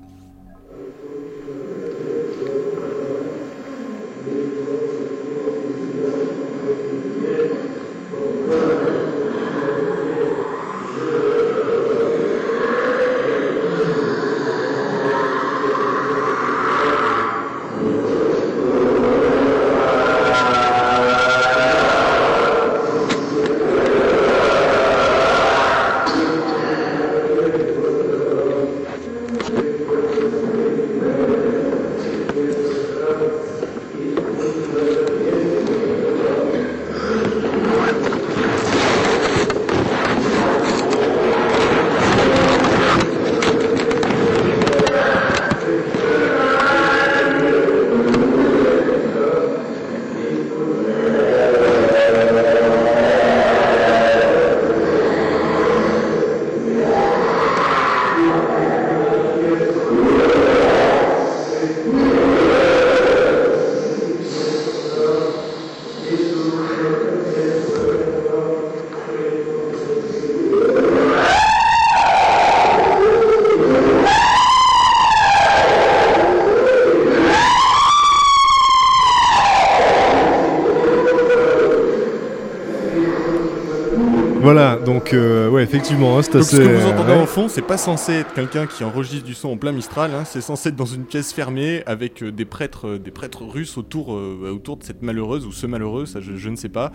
Donc 84.86 85.13
euh, 85.13 85.50
ouais, 85.50 85.63
effectivement, 85.63 86.17
hein, 86.17 86.21
c'est 86.21 86.32
Donc 86.32 86.43
ce 86.43 86.56
que 86.58 86.62
vous 86.62 86.88
entendez 86.88 87.12
ouais. 87.12 87.19
en 87.19 87.26
fond, 87.26 87.48
c'est 87.50 87.62
pas 87.62 87.78
censé 87.78 88.13
être 88.13 88.34
quelqu'un 88.34 88.67
qui 88.67 88.84
enregistre 88.84 89.26
du 89.26 89.34
son 89.34 89.50
en 89.50 89.58
plein 89.58 89.71
Mistral, 89.71 90.12
hein, 90.13 90.24
c'est 90.26 90.41
censé 90.41 90.69
être 90.69 90.76
dans 90.76 90.86
une 90.86 91.04
pièce 91.04 91.34
fermée 91.34 91.84
avec 91.86 92.24
euh, 92.24 92.32
des 92.32 92.45
prêtres, 92.45 92.88
euh, 92.88 93.00
des 93.00 93.12
prêtres 93.12 93.43
russes 93.43 93.78
autour, 93.78 94.13
euh, 94.13 94.52
autour 94.56 94.78
de 94.78 94.84
cette 94.84 95.02
malheureuse 95.02 95.45
ou 95.45 95.52
ce 95.52 95.67
malheureux, 95.67 96.06
ça 96.06 96.21
je, 96.21 96.38
je 96.38 96.50
ne 96.50 96.56
sais 96.56 96.69
pas. 96.69 96.91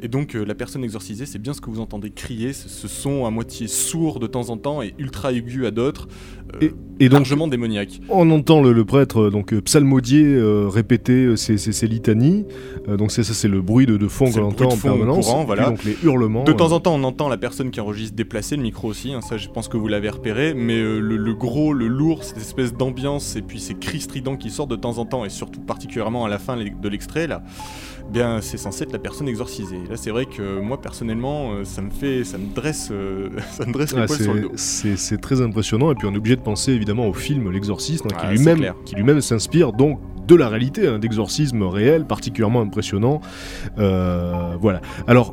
Et 0.00 0.08
donc 0.08 0.36
euh, 0.36 0.44
la 0.44 0.54
personne 0.54 0.84
exorcisée, 0.84 1.26
c'est 1.26 1.38
bien 1.40 1.54
ce 1.54 1.60
que 1.60 1.70
vous 1.70 1.80
entendez 1.80 2.10
crier, 2.10 2.52
ce, 2.52 2.68
ce 2.68 2.86
son 2.86 3.26
à 3.26 3.30
moitié 3.30 3.66
sourd 3.66 4.20
de 4.20 4.26
temps 4.26 4.50
en 4.50 4.56
temps 4.56 4.82
et 4.82 4.94
ultra 4.98 5.32
aigu 5.32 5.66
à 5.66 5.70
d'autres, 5.70 5.97
Et- 7.00 7.08
donc, 7.08 7.26
démoniaque. 7.50 8.00
On 8.08 8.30
entend 8.30 8.60
le, 8.62 8.72
le 8.72 8.84
prêtre 8.84 9.20
euh, 9.22 9.30
donc 9.30 9.52
euh, 9.52 9.60
psalmodier 9.60 10.24
euh, 10.24 10.66
répéter 10.68 11.36
ses, 11.36 11.56
ses- 11.58 11.72
ses 11.72 11.86
litanies. 11.86 12.44
Euh, 12.88 12.96
donc 12.96 13.12
c'est 13.12 13.22
ça, 13.22 13.34
c'est 13.34 13.48
le 13.48 13.60
bruit 13.62 13.86
de, 13.86 13.96
de 13.96 14.08
fond 14.08 14.30
qu'on 14.30 14.38
le 14.38 14.44
entend 14.44 14.66
en 14.72 14.76
permanence. 14.76 15.26
courant, 15.26 15.38
puis, 15.40 15.46
voilà. 15.46 15.70
donc 15.70 15.84
les 15.84 15.96
hurlements. 16.02 16.44
De 16.44 16.52
temps 16.52 16.72
en 16.72 16.80
temps, 16.80 16.94
on 16.94 17.04
entend 17.04 17.28
la 17.28 17.36
personne 17.36 17.70
qui 17.70 17.80
enregistre 17.80 18.14
déplacer 18.16 18.56
le 18.56 18.62
micro 18.62 18.88
aussi, 18.88 19.12
hein, 19.12 19.20
ça 19.20 19.36
je 19.36 19.48
pense 19.48 19.68
que 19.68 19.76
vous 19.76 19.88
l'avez 19.88 20.08
repéré, 20.08 20.54
mais 20.54 20.78
euh, 20.78 20.98
le, 21.00 21.34
gros, 21.34 21.72
le 21.72 21.86
lourd, 21.86 22.24
cette 22.24 22.38
espèce 22.38 22.72
d'ambiance 22.74 23.36
et 23.36 23.42
puis 23.42 23.60
ces 23.60 23.74
cris 23.74 24.00
stridents 24.00 24.36
qui 24.36 24.50
sortent 24.50 24.70
de 24.70 24.76
temps 24.76 24.98
en 24.98 25.04
temps 25.04 25.24
et 25.24 25.28
surtout 25.30 25.60
particulièrement 25.60 26.24
à 26.24 26.28
la 26.28 26.38
fin 26.38 26.56
de 26.56 26.88
l'extrait 26.88 27.26
là, 27.26 27.42
bien 28.10 28.40
c'est 28.40 28.56
censé 28.56 28.84
être 28.84 28.92
la 28.92 28.98
personne 28.98 29.28
exorcisée. 29.28 29.80
Là 29.88 29.96
c'est 29.96 30.10
vrai 30.10 30.26
que 30.26 30.60
moi 30.60 30.80
personnellement 30.80 31.52
euh, 31.52 31.64
ça 31.64 31.82
me 31.82 31.90
fait, 31.90 32.24
ça 32.24 32.38
me 32.38 32.54
dresse, 32.54 32.88
euh, 32.90 33.30
ça 33.50 33.66
me 33.66 33.72
dresse 33.72 33.94
les 33.94 34.06
poils 34.06 34.20
sur 34.20 34.34
le 34.34 34.40
dos. 34.42 34.52
C'est 34.56 35.20
très 35.20 35.40
impressionnant 35.40 35.90
et 35.92 35.94
puis 35.94 36.06
on 36.06 36.14
est 36.14 36.18
obligé 36.18 36.36
de 36.36 36.42
penser 36.42 36.72
évidemment 36.72 37.06
au 37.06 37.12
film 37.12 37.50
L'exorcisme 37.50 38.08
hein, 38.12 38.16
qui 38.20 38.26
lui-même 38.38 38.72
qui 38.84 38.94
lui-même 38.94 39.20
s'inspire 39.20 39.72
donc 39.72 40.00
de 40.26 40.34
la 40.34 40.50
réalité, 40.50 40.86
un 40.86 40.98
d'exorcisme 40.98 41.62
réel, 41.62 42.04
particulièrement 42.04 42.60
impressionnant. 42.60 43.22
voilà. 43.76 44.82
Alors, 45.06 45.32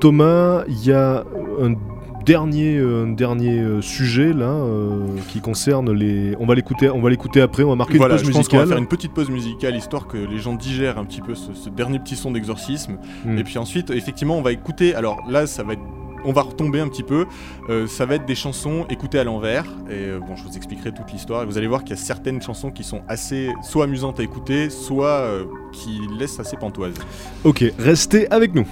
Thomas, 0.00 0.64
il 0.68 0.86
y 0.86 0.92
a 0.92 1.22
un 1.60 1.74
dernier, 2.24 2.80
dernier 3.14 3.58
euh, 3.58 3.80
sujet 3.80 4.32
là 4.32 4.50
euh, 4.50 5.06
qui 5.28 5.40
concerne 5.40 5.92
les. 5.92 6.34
On 6.38 6.46
va 6.46 6.54
l'écouter, 6.54 6.88
on 6.88 7.00
va 7.00 7.10
l'écouter 7.10 7.40
après. 7.40 7.62
On 7.62 7.70
va 7.70 7.76
marquer 7.76 7.94
une 7.94 8.00
pause 8.00 8.22
je 8.22 8.26
musicale. 8.26 8.42
Pense 8.42 8.52
on 8.54 8.58
va 8.58 8.66
faire 8.66 8.78
une 8.78 8.88
petite 8.88 9.12
pause 9.12 9.30
musicale 9.30 9.76
histoire 9.76 10.06
que 10.06 10.16
les 10.16 10.38
gens 10.38 10.54
digèrent 10.54 10.98
un 10.98 11.04
petit 11.04 11.20
peu 11.20 11.34
ce, 11.34 11.68
dernier 11.70 11.98
petit 11.98 12.16
son 12.16 12.30
d'exorcisme. 12.30 12.98
Hmm. 13.24 13.38
Et 13.38 13.44
puis 13.44 13.58
ensuite, 13.58 13.90
effectivement, 13.90 14.36
on 14.36 14.42
va 14.42 14.52
écouter. 14.52 14.94
Alors 14.94 15.18
là, 15.28 15.46
ça 15.46 15.62
va 15.62 15.74
être 15.74 15.82
on 16.24 16.32
va 16.32 16.42
retomber 16.42 16.78
un 16.78 16.86
petit 16.86 17.02
peu. 17.02 17.26
Euh, 17.68 17.88
ça 17.88 18.06
va 18.06 18.14
être 18.14 18.26
des 18.26 18.36
chansons 18.36 18.86
écoutées 18.88 19.18
à 19.18 19.24
l'envers. 19.24 19.64
Et 19.90 20.16
bon, 20.20 20.36
je 20.36 20.44
vous 20.44 20.56
expliquerai 20.56 20.92
toute 20.92 21.10
l'histoire. 21.12 21.44
Vous 21.46 21.58
allez 21.58 21.66
voir 21.66 21.82
qu'il 21.82 21.96
y 21.96 21.98
a 21.98 22.02
certaines 22.02 22.40
chansons 22.40 22.70
qui 22.70 22.84
sont 22.84 23.02
assez 23.08 23.50
soit 23.62 23.84
amusantes 23.84 24.20
à 24.20 24.22
écouter, 24.22 24.70
soit 24.70 25.26
qui 25.72 25.98
laissent 26.16 26.38
assez 26.38 26.56
pantoises. 26.56 26.94
Ok, 27.42 27.64
restez 27.76 28.30
avec 28.30 28.54
nous. 28.54 28.66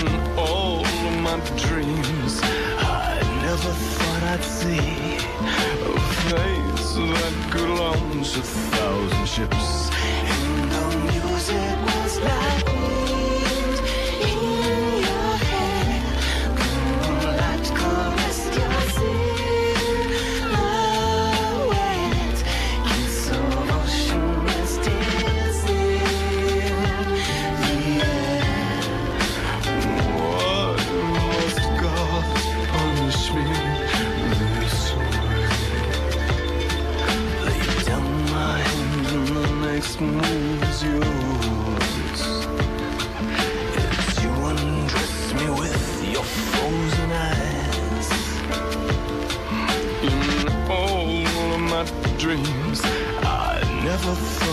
in 0.00 0.38
all 0.38 0.82
my 1.20 1.38
dreams. 1.56 2.40
I 2.42 3.20
never 3.42 3.72
thought 3.94 4.22
I'd 4.22 4.42
see 4.42 5.18
a 6.96 7.06
that 7.12 7.34
a 8.36 8.42
thousand 8.42 9.26
ships. 9.28 9.90
And 10.32 10.70
the 10.72 10.82
music 11.12 11.76
was 11.94 12.20
like. 12.20 12.69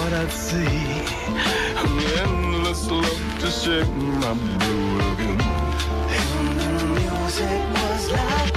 what 0.09 0.21
I'd 0.21 0.31
see. 0.31 0.65
An 1.83 1.99
endless 2.23 2.89
love 2.89 3.39
to 3.39 3.51
shake 3.51 3.93
my 3.95 4.33
blue 4.33 4.99
again. 5.13 5.41
And 6.17 6.59
the 6.59 6.85
music 6.85 7.61
was 7.73 8.11
like. 8.11 8.56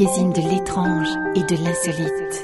De 0.00 0.50
l'étrange 0.50 1.08
et 1.34 1.42
de 1.42 1.62
l'insolite. 1.62 2.42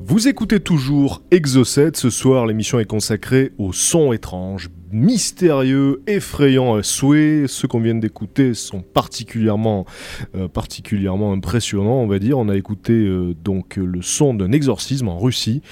Vous 0.00 0.26
écoutez 0.26 0.58
toujours 0.58 1.22
Exocet. 1.30 1.92
Ce 1.94 2.10
soir, 2.10 2.46
l'émission 2.46 2.80
est 2.80 2.84
consacrée 2.84 3.52
au 3.58 3.72
son 3.72 4.12
étrange, 4.12 4.70
mystérieux, 4.92 6.02
effrayant 6.06 6.74
à 6.74 6.82
souhait. 6.82 7.44
Ceux 7.46 7.68
qu'on 7.68 7.80
vient 7.80 7.94
d'écouter 7.94 8.54
sont 8.54 8.80
particulièrement, 8.80 9.86
euh, 10.34 10.48
particulièrement 10.48 11.32
impressionnants, 11.32 12.00
on 12.00 12.06
va 12.06 12.18
dire. 12.18 12.38
On 12.38 12.48
a 12.48 12.56
écouté 12.56 12.92
euh, 12.92 13.34
donc 13.44 13.76
le 13.76 14.02
son 14.02 14.34
d'un 14.34 14.52
exorcisme 14.52 15.08
en 15.08 15.18
Russie 15.18 15.62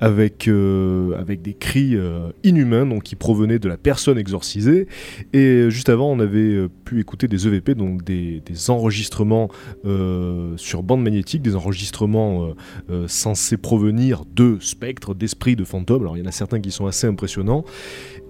avec, 0.00 0.48
euh, 0.48 1.22
des 1.26 1.54
cris 1.54 1.96
inhumains 2.44 2.98
qui 3.00 3.14
provenaient 3.14 3.58
de 3.58 3.68
la 3.68 3.76
personne 3.76 4.18
exorcisée. 4.18 4.86
Et 5.32 5.70
juste 5.70 5.88
avant, 5.88 6.10
on 6.10 6.20
avait 6.20 6.68
pu 6.84 7.00
écouter 7.00 7.28
des 7.28 7.46
EVP, 7.46 7.74
donc 7.74 8.04
des, 8.04 8.42
des 8.44 8.70
enregistrements 8.70 9.48
sur 10.56 10.82
bande 10.82 11.02
magnétique, 11.02 11.42
des 11.42 11.56
enregistrements 11.56 12.54
censés 13.06 13.56
provenir 13.56 14.24
de 14.34 14.58
spectres, 14.60 15.14
d'esprits, 15.14 15.56
de 15.56 15.64
fantômes. 15.64 16.02
Alors 16.02 16.16
il 16.16 16.20
y 16.20 16.22
en 16.22 16.28
a 16.28 16.32
certains 16.32 16.60
qui 16.60 16.70
sont 16.70 16.86
assez 16.86 17.06
impressionnants. 17.06 17.64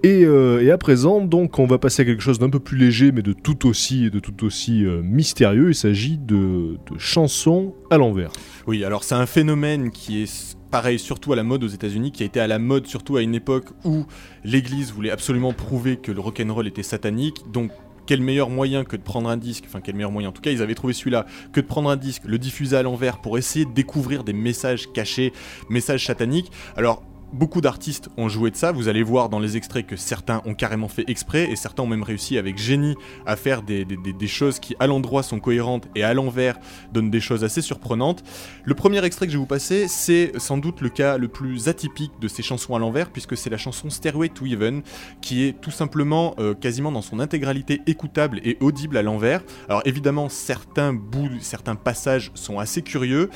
Euh, 0.05 0.61
et, 0.61 0.71
à 0.71 0.77
présent, 0.77 1.21
donc, 1.21 1.59
on 1.59 1.65
va 1.65 1.77
passer 1.77 2.03
à 2.03 2.05
quelque 2.05 2.21
chose 2.21 2.39
d'un 2.39 2.49
peu 2.49 2.59
plus 2.59 2.77
léger, 2.77 3.11
mais 3.11 3.21
de 3.21 3.33
tout 3.33 3.67
aussi, 3.67 4.09
de 4.09 4.19
tout 4.19 4.45
aussi 4.45 4.85
euh, 4.85 5.01
mystérieux. 5.03 5.69
Il 5.69 5.75
s'agit 5.75 6.17
de, 6.17 6.77
chansons 6.97 7.73
à 7.89 7.97
l'envers. 7.97 8.31
Oui, 8.67 8.83
alors 8.83 9.03
c'est 9.03 9.15
un 9.15 9.25
phénomène 9.25 9.91
qui 9.91 10.23
est 10.23 10.57
pareil, 10.71 10.99
surtout 10.99 11.33
à 11.33 11.35
la 11.35 11.43
mode 11.43 11.63
aux 11.63 11.67
États-Unis, 11.67 12.11
qui 12.11 12.23
a 12.23 12.25
été 12.25 12.39
à 12.39 12.47
la 12.47 12.59
mode 12.59 12.87
surtout 12.87 13.17
à 13.17 13.21
une 13.21 13.35
époque 13.35 13.67
où 13.85 14.05
l'Église 14.43 14.91
voulait 14.91 15.11
absolument 15.11 15.53
prouver 15.53 15.97
que 15.97 16.11
le 16.11 16.19
rock'n'roll 16.19 16.67
était 16.67 16.83
satanique. 16.83 17.43
Donc 17.51 17.71
quel 18.05 18.21
meilleur 18.21 18.49
moyen 18.49 18.83
que 18.83 18.95
de 18.95 19.01
prendre 19.01 19.29
un 19.29 19.37
disque, 19.37 19.65
enfin 19.67 19.81
quel 19.81 19.95
meilleur 19.95 20.11
moyen, 20.11 20.29
en 20.29 20.31
tout 20.31 20.41
cas 20.41 20.51
ils 20.51 20.61
avaient 20.61 20.75
trouvé 20.75 20.93
celui-là, 20.93 21.25
que 21.53 21.61
de 21.61 21.65
prendre 21.65 21.89
un 21.89 21.97
disque, 21.97 22.23
le 22.25 22.37
diffuser 22.37 22.75
à 22.77 22.83
l'envers 22.83 23.19
pour 23.19 23.37
essayer 23.37 23.65
de 23.65 23.71
découvrir 23.71 24.23
des 24.23 24.33
messages 24.33 24.91
cachés, 24.91 25.33
messages 25.69 26.05
sataniques. 26.05 26.51
Alors 26.75 27.03
Beaucoup 27.33 27.59
d'artistes 27.59 28.07
ont 28.15 28.29
joué 28.29 28.51
de 28.51 28.55
ça, 28.55 28.71
vous 28.71 28.87
allez 28.87 29.03
voir 29.03 29.27
dans 29.27 29.39
les 29.39 29.57
extraits 29.57 29.85
que 29.85 29.97
certains 29.97 30.41
ont 30.45 30.53
carrément 30.53 30.87
fait 30.87 31.03
exprès 31.09 31.51
et 31.51 31.57
certains 31.57 31.83
ont 31.83 31.87
même 31.87 32.03
réussi 32.03 32.37
avec 32.37 32.57
génie 32.57 32.95
à 33.25 33.35
faire 33.35 33.63
des, 33.63 33.85
choses 34.27 34.59
qui 34.59 34.77
à 34.79 34.87
l'endroit 34.87 35.23
sont 35.23 35.41
cohérentes 35.41 35.89
et 35.93 36.03
à 36.03 36.13
l'envers 36.13 36.57
donnent 36.93 37.11
des 37.11 37.19
choses 37.19 37.43
assez 37.43 37.61
surprenantes. 37.61 38.23
Le 38.63 38.73
premier 38.75 39.03
extrait 39.03 39.25
que 39.25 39.33
je 39.33 39.37
vais 39.37 39.41
vous 39.41 39.45
passer, 39.45 39.89
c'est 39.89 40.31
sans 40.37 40.57
doute 40.57 40.79
le 40.79 40.87
cas 40.87 41.17
le 41.17 41.27
plus 41.27 41.67
atypique 41.67 42.13
de 42.21 42.29
ces 42.29 42.43
chansons 42.43 42.75
à 42.75 42.79
l'envers 42.79 43.11
puisque 43.11 43.35
c'est 43.35 43.49
la 43.49 43.57
chanson 43.57 43.89
Stairway 43.89 44.29
to 44.29 44.45
Heaven 44.45 44.81
qui 45.19 45.43
est 45.43 45.59
tout 45.59 45.71
simplement 45.71 46.33
euh, 46.39 46.53
quasiment 46.53 46.93
dans 46.93 47.01
son 47.01 47.19
intégralité 47.19 47.81
écoutable 47.87 48.39
et 48.45 48.57
audible 48.61 48.95
à 48.95 49.01
l'envers. 49.01 49.43
Alors 49.67 49.81
évidemment 49.83 50.29
certains 50.29 50.93
bouts, 50.93 51.27
certains 51.41 51.75
passages 51.75 52.31
sont 52.35 52.57
assez 52.57 52.83
curieux. 52.83 53.29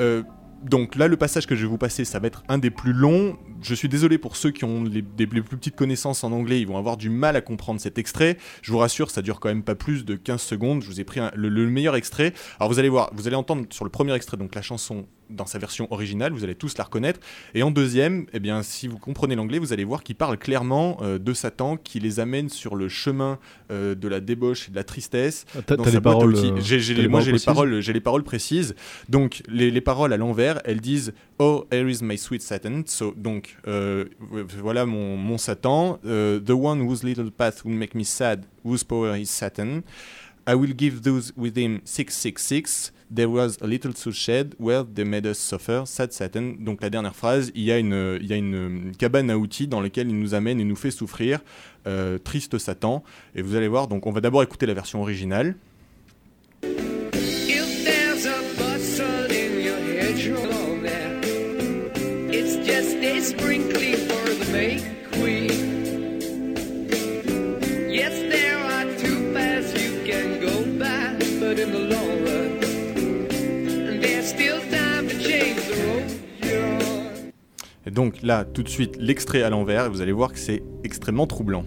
Euh, 0.00 0.24
donc 0.68 0.96
là, 0.96 1.08
le 1.08 1.16
passage 1.16 1.46
que 1.46 1.54
je 1.54 1.62
vais 1.62 1.68
vous 1.68 1.78
passer, 1.78 2.04
ça 2.04 2.18
va 2.18 2.26
être 2.26 2.42
un 2.48 2.58
des 2.58 2.70
plus 2.70 2.92
longs. 2.92 3.36
Je 3.62 3.74
suis 3.74 3.88
désolé 3.88 4.18
pour 4.18 4.36
ceux 4.36 4.50
qui 4.50 4.64
ont 4.64 4.84
les, 4.84 5.02
plus 5.02 5.42
petites 5.42 5.76
connaissances 5.76 6.24
en 6.24 6.32
anglais, 6.32 6.60
ils 6.60 6.66
vont 6.66 6.76
avoir 6.76 6.96
du 6.96 7.08
mal 7.08 7.36
à 7.36 7.40
comprendre 7.40 7.80
cet 7.80 7.98
extrait. 7.98 8.36
Je 8.62 8.72
vous 8.72 8.78
rassure, 8.78 9.10
ça 9.10 9.22
dure 9.22 9.40
quand 9.40 9.48
même 9.48 9.62
pas 9.62 9.74
plus 9.74 10.04
de 10.04 10.14
15 10.14 10.40
secondes. 10.40 10.82
Je 10.82 10.88
vous 10.88 11.00
ai 11.00 11.04
pris 11.04 11.20
le, 11.34 11.48
le, 11.48 11.70
meilleur 11.70 11.96
extrait. 11.96 12.32
Alors 12.58 12.70
vous 12.70 12.78
allez 12.78 12.88
voir, 12.88 13.10
vous 13.14 13.26
allez 13.26 13.36
entendre 13.36 13.66
sur 13.70 13.84
le 13.84 13.90
premier 13.90 14.14
extrait, 14.14 14.36
donc 14.36 14.54
la 14.54 14.62
chanson 14.62 15.06
dans 15.30 15.46
sa 15.46 15.58
version 15.58 15.86
originale, 15.90 16.32
vous 16.32 16.44
allez 16.44 16.54
tous 16.54 16.76
la 16.78 16.84
reconnaître. 16.84 17.20
Et 17.54 17.62
en 17.62 17.70
deuxième, 17.70 18.26
eh 18.32 18.40
bien, 18.40 18.62
si 18.62 18.88
vous 18.88 18.98
comprenez 18.98 19.34
l'anglais, 19.34 19.58
vous 19.58 19.72
allez 19.72 19.84
voir 19.84 20.02
qu'il 20.02 20.16
parle 20.16 20.38
clairement 20.38 20.98
euh, 21.02 21.18
de 21.18 21.32
Satan, 21.32 21.76
qui 21.76 22.00
les 22.00 22.20
amène 22.20 22.48
sur 22.48 22.76
le 22.76 22.88
chemin 22.88 23.38
euh, 23.70 23.94
de 23.94 24.08
la 24.08 24.20
débauche 24.20 24.68
et 24.68 24.70
de 24.70 24.76
la 24.76 24.84
tristesse. 24.84 25.44
Ah, 25.56 25.62
t'as 25.62 25.76
les 25.90 26.00
paroles. 26.00 26.36
Euh, 26.36 26.60
j'ai, 26.60 27.08
moi, 27.08 27.20
j'ai 27.20 27.32
les 27.32 27.38
paroles, 27.38 27.80
j'ai 27.80 27.92
les 27.92 28.00
paroles 28.00 28.24
précises. 28.24 28.74
Donc, 29.08 29.42
les, 29.48 29.70
les, 29.70 29.80
paroles 29.80 30.12
à 30.12 30.16
l'envers, 30.16 30.60
elles 30.64 30.80
disent 30.80 31.12
Oh, 31.38 31.66
here 31.70 31.90
is 31.90 32.02
my 32.02 32.16
sweet 32.16 32.42
Satan. 32.42 32.82
So, 32.86 33.14
donc, 33.16 33.56
voilà 33.64 34.86
mon, 34.86 35.16
mon 35.16 35.38
Satan. 35.38 35.98
the 36.02 36.50
one 36.50 36.80
whose 36.80 37.02
little 37.02 37.30
path 37.30 37.64
will 37.64 37.76
make 37.76 37.94
me 37.94 38.04
sad, 38.04 38.44
whose 38.64 38.84
power 38.84 39.16
is 39.16 39.26
Satan. 39.26 39.82
I 40.48 40.54
will 40.54 40.72
give 40.72 41.02
those 41.02 41.32
with 41.36 41.56
him 41.56 41.80
666. 41.84 42.92
There 43.10 43.28
was 43.28 43.58
a 43.60 43.66
little 43.66 43.92
soul 43.94 44.12
shed 44.12 44.54
where 44.58 44.84
they 44.84 45.04
made 45.04 45.26
us 45.26 45.38
suffer, 45.38 45.84
sad 45.86 46.12
Satan. 46.12 46.54
Donc 46.60 46.82
la 46.82 46.90
dernière 46.90 47.14
phrase, 47.14 47.50
il 47.54 47.62
y 47.62 47.72
a 47.72 47.78
une, 47.78 48.18
il 48.20 48.26
y 48.26 48.32
a 48.32 48.36
une 48.36 48.92
cabane 48.96 49.30
à 49.30 49.38
outils 49.38 49.66
dans 49.66 49.80
laquelle 49.80 50.08
il 50.08 50.18
nous 50.18 50.34
amène 50.34 50.60
et 50.60 50.64
nous 50.64 50.76
fait 50.76 50.92
souffrir, 50.92 51.40
euh, 51.86 52.18
triste 52.18 52.58
Satan. 52.58 53.02
Et 53.34 53.42
vous 53.42 53.56
allez 53.56 53.68
voir, 53.68 53.88
donc 53.88 54.06
on 54.06 54.12
va 54.12 54.20
d'abord 54.20 54.42
écouter 54.42 54.66
la 54.66 54.74
version 54.74 55.02
originale. 55.02 55.56
Et 77.86 77.90
donc 77.90 78.22
là, 78.22 78.44
tout 78.44 78.64
de 78.64 78.68
suite, 78.68 78.96
l'extrait 78.98 79.42
à 79.42 79.50
l'envers, 79.50 79.86
et 79.86 79.88
vous 79.88 80.00
allez 80.00 80.12
voir 80.12 80.32
que 80.32 80.38
c'est 80.38 80.62
extrêmement 80.82 81.26
troublant. 81.26 81.64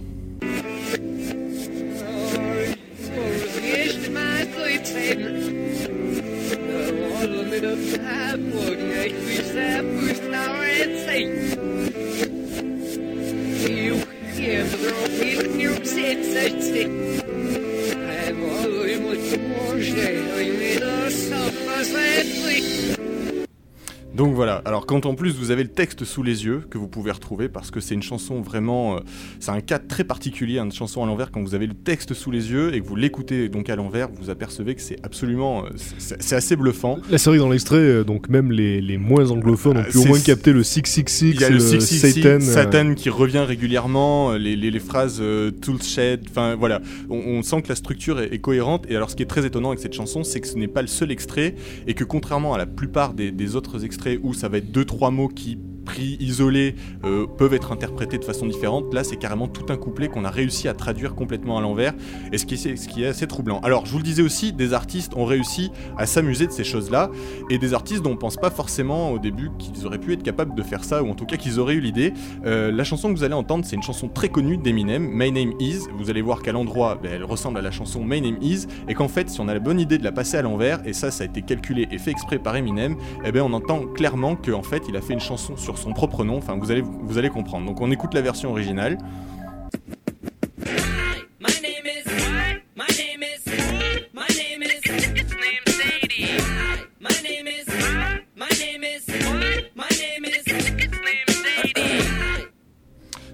Alors 24.80 24.86
quand 24.86 25.06
en 25.06 25.14
plus 25.14 25.36
vous 25.36 25.52
avez 25.52 25.64
le 25.64 25.70
texte 25.70 26.06
sous 26.06 26.24
les 26.24 26.46
yeux, 26.46 26.64
que 26.70 26.78
vous 26.78 26.88
pouvez 26.88 27.12
retrouver, 27.12 27.50
parce 27.50 27.70
que 27.70 27.82
c'est 27.82 27.96
une 27.96 28.02
chanson 28.02 28.40
vraiment... 28.40 28.96
Euh, 28.96 29.00
c'est 29.42 29.52
un 29.52 29.60
cas 29.60 29.78
très 29.78 30.06
particulier, 30.06 30.58
une 30.58 30.72
chanson 30.72 31.04
à 31.04 31.06
l'envers, 31.06 31.32
quand 31.32 31.42
vous 31.42 31.54
avez 31.54 31.68
le 31.68 31.74
texte 31.74 32.14
sous 32.14 32.32
les 32.32 32.50
yeux 32.50 32.74
et 32.74 32.80
que 32.80 32.88
vous 32.88 32.96
l'écoutez 32.96 33.50
donc 33.50 33.70
à 33.70 33.76
l'envers, 33.76 34.08
vous 34.10 34.30
apercevez 34.30 34.76
que 34.76 34.82
c'est 34.82 34.96
absolument... 35.04 35.66
Euh, 35.66 35.70
c'est 35.98 36.36
assez 36.38 36.56
bluffant. 36.56 36.98
La 37.10 37.18
série 37.18 37.40
dans 37.40 37.50
l'extrait, 37.50 37.76
euh, 37.76 38.04
donc 38.06 38.30
même 38.30 38.54
les, 38.54 38.80
les, 38.80 38.98
moins 38.98 39.32
anglophones 39.32 39.80
ont 39.80 39.84
pu 39.84 39.98
au 39.98 40.06
moins 40.06 40.20
capter 40.22 40.54
le 40.54 40.64
666, 40.64 41.32
Il 41.32 41.42
y 41.42 41.44
a 41.44 41.50
le 41.50 41.60
666 41.60 42.22
Satan, 42.22 42.40
Satan 42.40 42.94
qui 42.96 43.10
revient 43.10 43.44
régulièrement, 43.46 44.32
les, 44.32 44.56
les, 44.56 44.72
les 44.72 44.80
phrases 44.80 45.22
Tool 45.62 45.82
Shed, 45.82 46.22
enfin 46.30 46.56
voilà, 46.56 46.80
on, 47.10 47.44
sent 47.44 47.64
que 47.64 47.68
la 47.68 47.76
structure 47.76 48.22
est, 48.22 48.40
cohérente, 48.40 48.86
et 48.88 48.96
alors 48.96 49.10
ce 49.10 49.18
qui 49.18 49.24
est 49.24 49.30
très 49.30 49.46
étonnant 49.46 49.72
avec 49.72 49.82
cette 49.82 49.94
chanson, 49.94 50.24
c'est 50.24 50.40
que 50.40 50.48
ce 50.48 50.56
n'est 50.56 50.70
pas 50.70 50.82
le 50.82 50.88
seul 50.88 51.12
extrait, 51.12 51.56
et 51.86 51.96
que 51.96 52.06
contrairement 52.06 52.54
à 52.54 52.58
la 52.58 52.66
plupart 52.66 53.14
des, 53.14 53.32
des 53.32 53.58
autres 53.58 53.84
extraits 53.84 54.22
où 54.24 54.34
ça 54.34 54.48
va 54.48 54.60
être 54.60 54.69
deux 54.70 54.86
trois 54.86 55.12
mots 55.12 55.28
qui 55.28 55.58
pris 55.86 56.18
isolés 56.20 56.76
euh, 57.04 57.26
peuvent 57.26 57.54
être 57.54 57.72
interprétés 57.72 58.18
de 58.18 58.26
façon 58.26 58.46
différente. 58.46 58.94
Là, 58.94 59.04
c'est 59.04 59.18
carrément 59.18 59.48
tout 59.48 59.72
un 59.72 59.78
couplet 59.78 60.08
qu'on 60.08 60.26
a 60.26 60.30
réussi 60.30 60.68
à 60.68 60.74
traduire 60.74 61.16
complètement 61.16 61.58
à 61.58 61.62
l'envers, 61.62 61.94
et 62.32 62.38
ce 62.38 62.46
qui, 62.46 62.56
est, 62.56 62.76
ce 62.76 62.88
qui 62.88 63.04
est 63.04 63.08
assez 63.08 63.28
troublant. 63.28 63.60
Alors, 63.62 63.86
je 63.86 63.92
vous 63.92 63.98
le 63.98 64.04
disais 64.04 64.22
aussi, 64.22 64.54
des 64.54 64.74
artistes 64.74 65.14
ont 65.16 65.26
réussi 65.26 65.72
à 65.98 66.06
s'amuser 66.06 66.48
de 66.48 66.52
ces 66.52 66.64
choses-là, 66.64 67.10
et 67.50 67.58
des 67.58 67.74
artistes 67.74 68.04
dont 68.04 68.12
on 68.12 68.18
pense 68.18 68.38
pas 68.38 68.50
forcément 68.50 69.12
au 69.12 69.20
début 69.20 69.50
qu'ils 69.58 69.86
auraient 69.86 70.00
pu 70.00 70.14
être 70.14 70.24
capables 70.24 70.56
de 70.56 70.64
faire 70.64 70.84
ça, 70.84 71.04
ou 71.04 71.10
en 71.10 71.16
tout 71.16 71.26
cas 71.26 71.38
qu'ils 71.38 71.60
auraient 71.60 71.76
eu 71.76 71.82
l'idée. 71.82 72.14
Euh, 72.46 72.72
la 72.72 72.84
chanson 72.84 73.12
que 73.12 73.18
vous 73.18 73.24
allez 73.24 73.34
entendre, 73.34 73.66
c'est 73.66 73.76
une 73.76 73.84
chanson 73.84 74.08
très 74.08 74.30
connue 74.30 74.58
d'Eminem, 74.58 75.10
My 75.12 75.32
Name 75.32 75.54
Is. 75.60 75.88
Vous 75.98 76.10
allez 76.10 76.22
voir 76.22 76.42
qu'à 76.42 76.52
l'endroit, 76.52 77.00
ben, 77.02 77.12
elle 77.14 77.24
ressemble 77.24 77.58
à 77.58 77.62
la 77.62 77.72
chanson 77.72 78.04
My 78.04 78.22
Name 78.22 78.38
Is, 78.42 78.68
et 78.88 78.94
qu'en 78.94 79.08
fait, 79.08 79.30
si 79.30 79.40
on 79.42 79.48
a 79.48 79.54
la 79.54 79.60
bonne 79.60 79.80
idée 79.80 79.98
de 79.98 80.04
la 80.04 80.12
passer 80.12 80.38
à 80.38 80.42
l'envers, 80.42 80.86
et 80.86 80.94
ça, 80.94 81.12
ça 81.12 81.24
a 81.24 81.28
été 81.28 81.42
calculé 81.42 81.88
et 81.92 81.98
fait 81.98 82.12
exprès 82.12 82.38
par 82.38 82.56
Eminem, 82.56 82.96
eh 83.26 83.32
ben, 83.32 83.42
on 83.42 83.54
entend 83.54 83.86
clairement 83.88 84.36
qu'en 84.36 84.64
fait, 84.64 84.84
il 84.88 84.96
a 84.96 85.02
fait 85.02 85.14
une 85.14 85.20
chanson 85.20 85.58
sur 85.58 85.79
son 85.80 85.94
propre 85.94 86.24
nom, 86.24 86.38
enfin 86.38 86.58
vous 86.60 86.72
allez, 86.72 86.82
vous 86.82 87.18
allez 87.18 87.30
comprendre. 87.30 87.66
Donc 87.66 87.82
on 87.82 87.92
écoute 87.92 88.14
la 88.14 88.22
version 88.22 88.52
originale. 88.52 88.98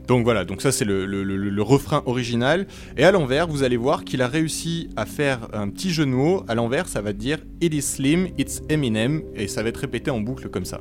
Donc 0.08 0.24
voilà, 0.24 0.46
donc 0.46 0.62
ça 0.62 0.72
c'est 0.72 0.86
le, 0.86 1.06
le, 1.06 1.62
refrain 1.62 2.04
original. 2.06 2.68
Et 2.98 3.04
à 3.04 3.12
l'envers, 3.12 3.48
vous 3.48 3.64
allez 3.64 3.78
voir 3.78 4.04
qu'il 4.04 4.22
a 4.22 4.28
réussi 4.28 4.90
à 4.96 5.06
faire 5.06 5.48
un 5.54 5.70
petit 5.70 5.90
jeu 5.90 6.06
de 6.06 6.12
mots. 6.12 6.44
À 6.48 6.56
l'envers, 6.56 6.88
ça 6.88 7.02
va 7.02 7.14
dire 7.14 7.40
It 7.62 7.74
is 7.74 7.82
slim, 7.82 8.28
it's 8.38 8.62
Eminem. 8.70 9.24
Et 9.36 9.48
ça 9.48 9.64
va 9.64 9.70
être 9.70 9.78
répété 9.78 10.12
en 10.12 10.20
boucle 10.20 10.50
comme 10.50 10.66
ça. 10.66 10.80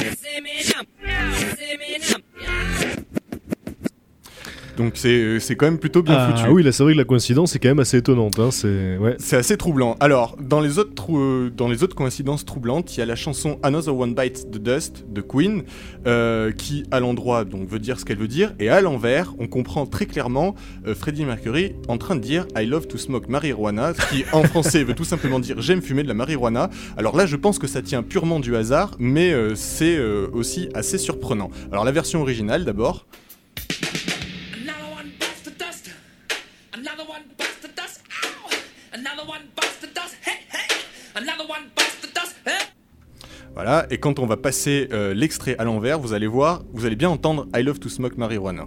Eminem. 0.00 0.86
Eminem. 1.02 2.19
Donc 4.80 4.92
c'est 4.94 5.38
c'est 5.40 5.56
quand 5.56 5.66
même 5.66 5.78
plutôt 5.78 6.02
bien 6.02 6.14
Ah 6.16 6.34
foutu. 6.34 6.50
oui, 6.50 6.62
là 6.62 6.72
c'est 6.72 6.82
vrai 6.82 6.94
que 6.94 6.98
la 6.98 7.04
coïncidence 7.04 7.54
est 7.54 7.58
quand 7.58 7.68
même 7.68 7.80
assez 7.80 7.98
étonnante. 7.98 8.38
Hein, 8.38 8.50
c'est 8.50 8.96
ouais. 8.96 9.16
Assez 9.32 9.58
troublant. 9.58 9.94
Alors, 10.00 10.36
dans 10.40 10.60
les, 10.60 10.78
autres 10.78 10.94
trou- 10.94 11.18
euh, 11.18 11.50
dans 11.54 11.68
les 11.68 11.82
autres 11.82 11.94
coïncidences 11.94 12.46
troublantes, 12.46 12.96
il 12.96 13.00
y 13.00 13.02
a 13.02 13.06
la 13.06 13.14
chanson 13.14 13.58
Another 13.62 13.94
One 13.94 14.14
Bites 14.14 14.50
the 14.50 14.56
Dust 14.58 15.04
de 15.10 15.20
Queen, 15.20 15.64
euh, 16.06 16.50
qui 16.50 16.84
à 16.90 16.98
l'endroit 17.00 17.44
donc 17.44 17.68
veut 17.68 17.78
dire 17.78 18.00
ce 18.00 18.06
qu'elle 18.06 18.16
veut 18.16 18.26
dire, 18.28 18.54
et 18.58 18.70
à 18.70 18.80
l'envers, 18.80 19.34
on 19.38 19.48
comprend 19.48 19.84
très 19.84 20.06
clairement 20.06 20.54
euh, 20.86 20.94
Freddie 20.94 21.26
Mercury 21.26 21.74
en 21.88 21.98
train 21.98 22.16
de 22.16 22.20
dire 22.22 22.46
I 22.56 22.64
love 22.64 22.86
to 22.86 22.96
smoke 22.96 23.26
marijuana, 23.28 23.92
ce 23.92 24.14
qui 24.14 24.24
en 24.32 24.42
français 24.52 24.82
veut 24.82 24.94
tout 24.94 25.04
simplement 25.04 25.40
dire 25.40 25.60
j'aime 25.60 25.82
fumer 25.82 26.02
de 26.04 26.08
la 26.08 26.14
marijuana. 26.14 26.70
Alors 26.96 27.16
là, 27.16 27.26
je 27.26 27.36
pense 27.36 27.58
que 27.58 27.66
ça 27.66 27.82
tient 27.82 28.02
purement 28.02 28.40
du 28.40 28.56
hasard, 28.56 28.92
mais 28.98 29.32
euh, 29.32 29.54
c'est 29.54 29.96
euh, 29.98 30.28
aussi 30.32 30.70
assez 30.72 30.96
surprenant. 30.96 31.50
Alors 31.70 31.84
la 31.84 31.92
version 31.92 32.22
originale 32.22 32.64
d'abord. 32.64 33.04
Voilà, 43.54 43.86
et 43.90 43.98
quand 43.98 44.18
on 44.18 44.26
va 44.26 44.36
passer 44.36 44.88
euh, 44.92 45.12
l'extrait 45.12 45.56
à 45.58 45.64
l'envers, 45.64 45.98
vous 45.98 46.12
allez 46.12 46.28
voir, 46.28 46.62
vous 46.72 46.86
allez 46.86 46.96
bien 46.96 47.10
entendre 47.10 47.46
I 47.54 47.62
love 47.62 47.80
to 47.80 47.88
smoke 47.88 48.16
marijuana. 48.16 48.66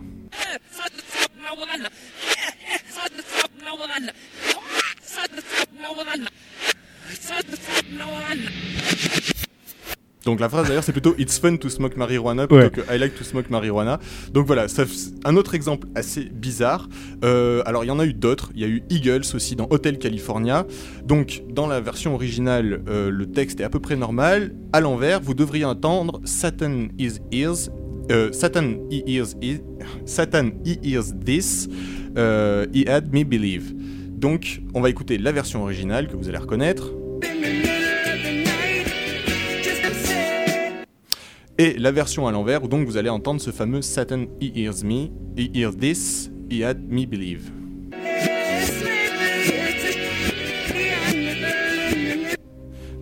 Donc 10.25 10.39
la 10.39 10.47
phrase 10.47 10.67
d'ailleurs 10.67 10.83
c'est 10.85 10.93
plutôt 10.93 11.13
It's 11.17 11.37
fun 11.37 11.57
to 11.57 11.67
smoke 11.69 11.97
marijuana 11.97 12.47
plutôt 12.47 12.63
Ouais. 12.63 12.69
que 12.69 12.79
I 12.95 12.97
like 12.97 13.15
to 13.17 13.23
smoke 13.25 13.49
marijuana. 13.49 13.99
Donc 14.33 14.47
voilà, 14.47 14.67
ça, 14.69 14.83
un 15.25 15.35
autre 15.35 15.53
exemple 15.53 15.87
assez 15.95 16.23
bizarre. 16.25 16.87
Euh, 17.25 17.61
alors 17.65 17.83
il 17.83 17.87
y 17.87 17.91
en 17.91 17.99
a 17.99 18.05
eu 18.05 18.13
d'autres. 18.13 18.51
Il 18.55 18.61
y 18.61 18.63
a 18.63 18.67
eu 18.67 18.83
Eagles 18.89 19.23
aussi 19.35 19.55
dans 19.57 19.67
Hotel 19.69 19.97
California. 19.97 20.65
Donc 21.05 21.43
dans 21.49 21.67
la 21.67 21.81
version 21.81 22.13
originale, 22.15 22.83
euh, 22.87 23.09
le 23.09 23.25
texte 23.31 23.59
est 23.59 23.65
à 23.65 23.69
peu 23.69 23.79
près 23.81 23.97
normal. 23.97 24.55
À 24.71 24.79
l'envers, 24.79 25.19
vous 25.19 25.33
devriez 25.33 25.65
entendre 25.65 26.21
Satan 26.23 26.87
is 26.97 27.19
ears. 27.33 27.69
euh, 28.11 28.31
Satan 28.31 28.75
he 28.89 29.03
hears 29.07 29.35
Satan 30.05 30.51
he 30.65 30.77
hears 30.83 31.13
this. 31.25 31.67
he 32.15 32.85
had 32.87 33.13
me 33.13 33.23
believe. 33.25 33.73
Donc 34.09 34.61
on 34.73 34.79
va 34.79 34.89
écouter 34.89 35.17
la 35.17 35.33
version 35.33 35.63
originale 35.63 36.07
que 36.07 36.15
vous 36.15 36.29
allez 36.29 36.37
reconnaître. 36.37 36.93
Et 41.59 41.73
la 41.77 41.91
version 41.91 42.27
à 42.27 42.31
l'envers, 42.31 42.63
où 42.63 42.67
donc 42.67 42.85
vous 42.87 42.97
allez 42.97 43.09
entendre 43.09 43.39
ce 43.39 43.51
fameux 43.51 43.81
Satan, 43.81 44.25
he 44.41 44.51
hears 44.57 44.83
me, 44.83 45.09
he 45.37 45.51
hears 45.55 45.75
this, 45.77 46.31
he 46.49 46.63
had 46.63 46.79
me 46.89 47.05
believe. 47.05 47.51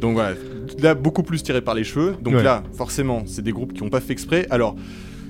Donc 0.02 0.14
voilà, 0.14 0.36
là 0.82 0.96
beaucoup 0.96 1.24
plus 1.24 1.44
tiré 1.44 1.62
par 1.62 1.76
les 1.76 1.84
cheveux. 1.84 2.16
Donc 2.22 2.36
Ouais. 2.36 2.44
là, 2.44 2.64
forcément, 2.74 3.24
c'est 3.26 3.42
des 3.44 3.52
groupes 3.52 3.74
qui 3.74 3.84
n'ont 3.84 3.90
pas 3.90 4.00
fait 4.02 4.14
exprès. 4.14 4.48
Alors, 4.50 4.76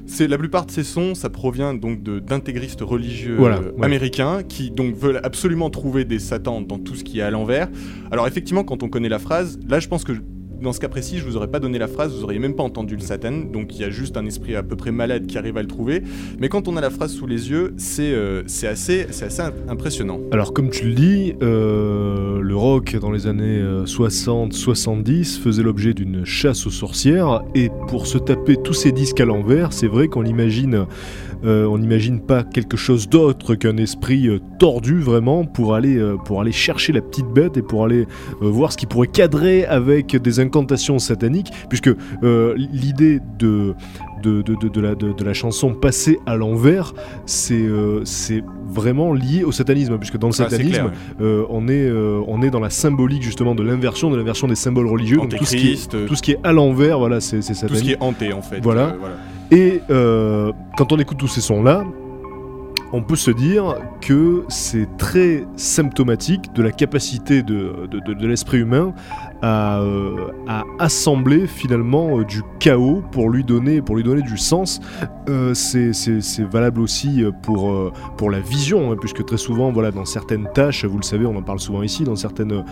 c'est 0.08 0.28
la 0.28 0.38
plupart 0.38 0.66
de 0.66 0.72
ces 0.72 0.84
sons, 0.84 1.14
ça 1.14 1.30
provient 1.30 1.74
donc 1.74 2.02
de 2.04 2.20
d'intégristes 2.20 2.82
religieux 2.82 3.36
Voilà, 3.38 3.58
euh, 3.58 3.72
ouais. 3.78 3.86
américains 3.86 4.42
qui 4.44 4.72
donc 4.72 4.96
veulent 4.96 5.20
absolument 5.24 5.70
trouver 5.70 6.06
des 6.06 6.20
satans 6.20 6.62
dans 6.62 6.80
tout 6.80 6.96
ce 6.96 7.04
qui 7.04 7.20
est 7.20 7.22
à 7.22 7.32
l'envers. 7.32 7.70
Alors 8.12 8.28
effectivement, 8.28 8.64
quand 8.64 8.82
on 8.82 8.90
connaît 8.90 9.10
la 9.10 9.20
phrase, 9.20 9.60
là 9.70 9.80
je 9.80 9.88
pense 9.88 10.04
que 10.04 10.14
dans 10.62 10.74
ce 10.74 10.80
cas 10.80 10.90
précis, 10.90 11.18
je 11.18 11.26
vous 11.26 11.38
aurais 11.38 11.48
pas 11.48 11.60
donné 11.60 11.80
la 11.80 11.88
phrase, 11.88 12.16
vous 12.16 12.24
auriez 12.24 12.40
même 12.40 12.54
pas 12.54 12.64
entendu 12.64 12.96
le 12.96 13.02
Satan, 13.02 13.32
donc 13.52 13.76
il 13.76 13.82
y 13.82 13.84
a 13.84 13.90
juste 13.90 14.16
un 14.18 14.26
esprit 14.26 14.56
à 14.56 14.64
peu 14.64 14.76
près 14.76 14.92
malade 14.92 15.26
qui 15.26 15.38
arrive 15.38 15.58
à 15.58 15.62
le 15.62 15.68
trouver. 15.68 16.04
Mais 16.40 16.50
quand 16.50 16.68
on 16.68 16.78
a 16.78 16.82
la 16.82 16.90
phrase 16.90 17.14
sous 17.14 17.28
les 17.28 17.50
yeux, 17.50 17.74
c'est 17.78 18.14
euh, 18.14 18.44
assez, 18.64 19.08
assez 19.10 19.42
impressionnant. 19.68 20.20
Alors 20.32 20.54
comme 20.54 20.70
tu 20.70 20.86
le 20.86 20.94
dis, 20.94 21.34
euh, 21.42 22.42
le 22.42 22.56
rock 22.56 22.96
dans 22.96 23.12
les 23.12 23.28
années 23.28 23.62
60-70 23.86 25.40
faisait 25.40 25.64
l'objet 25.64 25.94
d'une 25.94 26.26
chasse 26.26 26.68
aux 26.68 26.72
sorcières 26.72 27.44
et 27.56 27.70
pour 27.88 28.08
se 28.08 28.18
taper 28.18 28.58
tous 28.58 28.74
ces 28.74 28.92
disques 28.92 29.20
à 29.20 29.26
l'envers, 29.26 29.74
c'est 29.74 29.88
vrai 29.88 30.08
qu'on 30.08 30.26
imagine, 30.26 30.86
euh, 31.44 31.66
on 31.66 31.78
n'imagine 31.80 32.20
pas 32.20 32.44
quelque 32.44 32.78
chose 32.78 33.10
d'autre 33.10 33.56
qu'un 33.56 33.78
esprit 33.78 34.28
euh, 34.28 34.40
tordu 34.60 35.00
vraiment 35.00 35.46
pour 35.46 35.74
aller, 35.74 35.98
euh, 35.98 36.16
pour 36.18 36.42
aller 36.42 36.52
chercher 36.52 36.94
la 36.94 37.02
petite 37.02 37.28
bête 37.28 37.58
et 37.58 37.62
pour 37.62 37.86
aller 37.86 38.06
voir 38.40 38.72
ce 38.72 38.78
qui 38.78 38.86
pourrait 38.86 39.08
cadrer 39.08 39.66
avec 39.66 40.16
des 40.16 40.40
incantations 40.40 41.00
sataniques, 41.00 41.52
puisque 41.70 41.90
l'idée 42.22 43.20
de 43.40 43.74
de, 44.22 44.42
de, 44.42 44.56
de, 44.56 44.82
la, 44.82 44.96
de, 44.96 45.12
de 45.12 45.24
la 45.24 45.34
chanson 45.34 45.74
passée 45.74 46.20
à 46.26 46.36
l'envers, 46.36 46.94
c'est 47.26 47.54
euh, 47.56 48.02
c'est 48.06 48.44
vraiment 48.68 49.14
lié 49.14 49.44
au 49.44 49.52
satanisme, 49.52 49.98
puisque 49.98 50.18
dans 50.18 50.28
le 50.28 50.34
Ah, 50.40 50.50
satanisme, 50.50 50.70
clair, 50.72 50.86
ouais. 50.86 50.92
euh, 51.26 51.44
on, 51.50 51.68
est, 51.68 51.86
euh, 51.86 52.22
on 52.28 52.42
est 52.42 52.50
dans 52.50 52.60
la 52.60 52.70
symbolique 52.70 53.24
justement 53.24 53.56
de 53.56 53.64
l'inversion, 53.64 54.10
de 54.10 54.16
l'inversion 54.18 54.48
des 54.48 54.56
symboles 54.56 54.88
religieux, 54.88 55.18
donc 55.18 55.36
tout 55.36 55.46
ce, 55.46 55.56
qui 55.56 55.72
est, 55.74 56.08
tout 56.08 56.16
ce 56.16 56.22
qui 56.22 56.32
est 56.32 56.40
à 56.44 56.52
l'envers, 56.54 57.00
voilà, 57.00 57.20
c'est 57.20 57.42
c'est 57.42 57.54
tout 57.54 57.56
ce 57.56 57.62
satanique. 57.62 57.84
qui 57.84 57.92
est 57.92 57.98
hanté 58.02 58.34
en 58.34 58.42
fait. 58.42 58.60
Voilà. 58.62 58.96
voilà. 59.00 59.16
Et 59.52 59.82
quand 60.78 60.92
on 60.94 60.98
écoute 61.00 61.18
tous 61.18 61.28
ces 61.28 61.42
sons-là, 61.42 61.84
on 62.94 63.02
peut 63.02 63.16
se 63.16 63.32
dire 63.32 63.76
que 64.02 64.44
c'est 64.50 64.88
très 64.98 65.46
symptomatique 65.56 66.54
de 66.54 66.62
la 66.62 66.72
capacité 66.72 67.42
de, 67.44 67.88
l'esprit 68.26 68.60
humain 68.60 68.94
à, 69.42 69.80
euh, 69.80 70.32
assembler 70.80 71.48
finalement 71.48 72.20
euh, 72.20 72.26
du 72.26 72.44
chaos 72.60 73.02
pour 73.12 73.30
lui 73.30 73.44
donner, 73.44 73.82
du 73.82 74.38
sens. 74.38 74.82
Euh, 75.30 75.54
c'est- 75.54 75.92
valable 76.52 76.82
aussi 76.82 77.24
pour, 77.44 78.30
la 78.30 78.40
vision, 78.40 78.92
hein, 78.92 78.96
puisque 79.00 79.26
très 79.26 79.38
souvent, 79.38 79.72
voilà, 79.72 79.92
dans 79.92 80.06
certaines 80.06 80.48
tâches, 80.54 80.86
vous 80.86 80.98
le 80.98 81.04
savez, 81.04 81.26
on 81.26 81.36
en 81.36 81.42
parle 81.42 81.60
souvent 81.60 81.84
ici, 81.84 82.04
dans 82.04 82.16
certaines, 82.16 82.64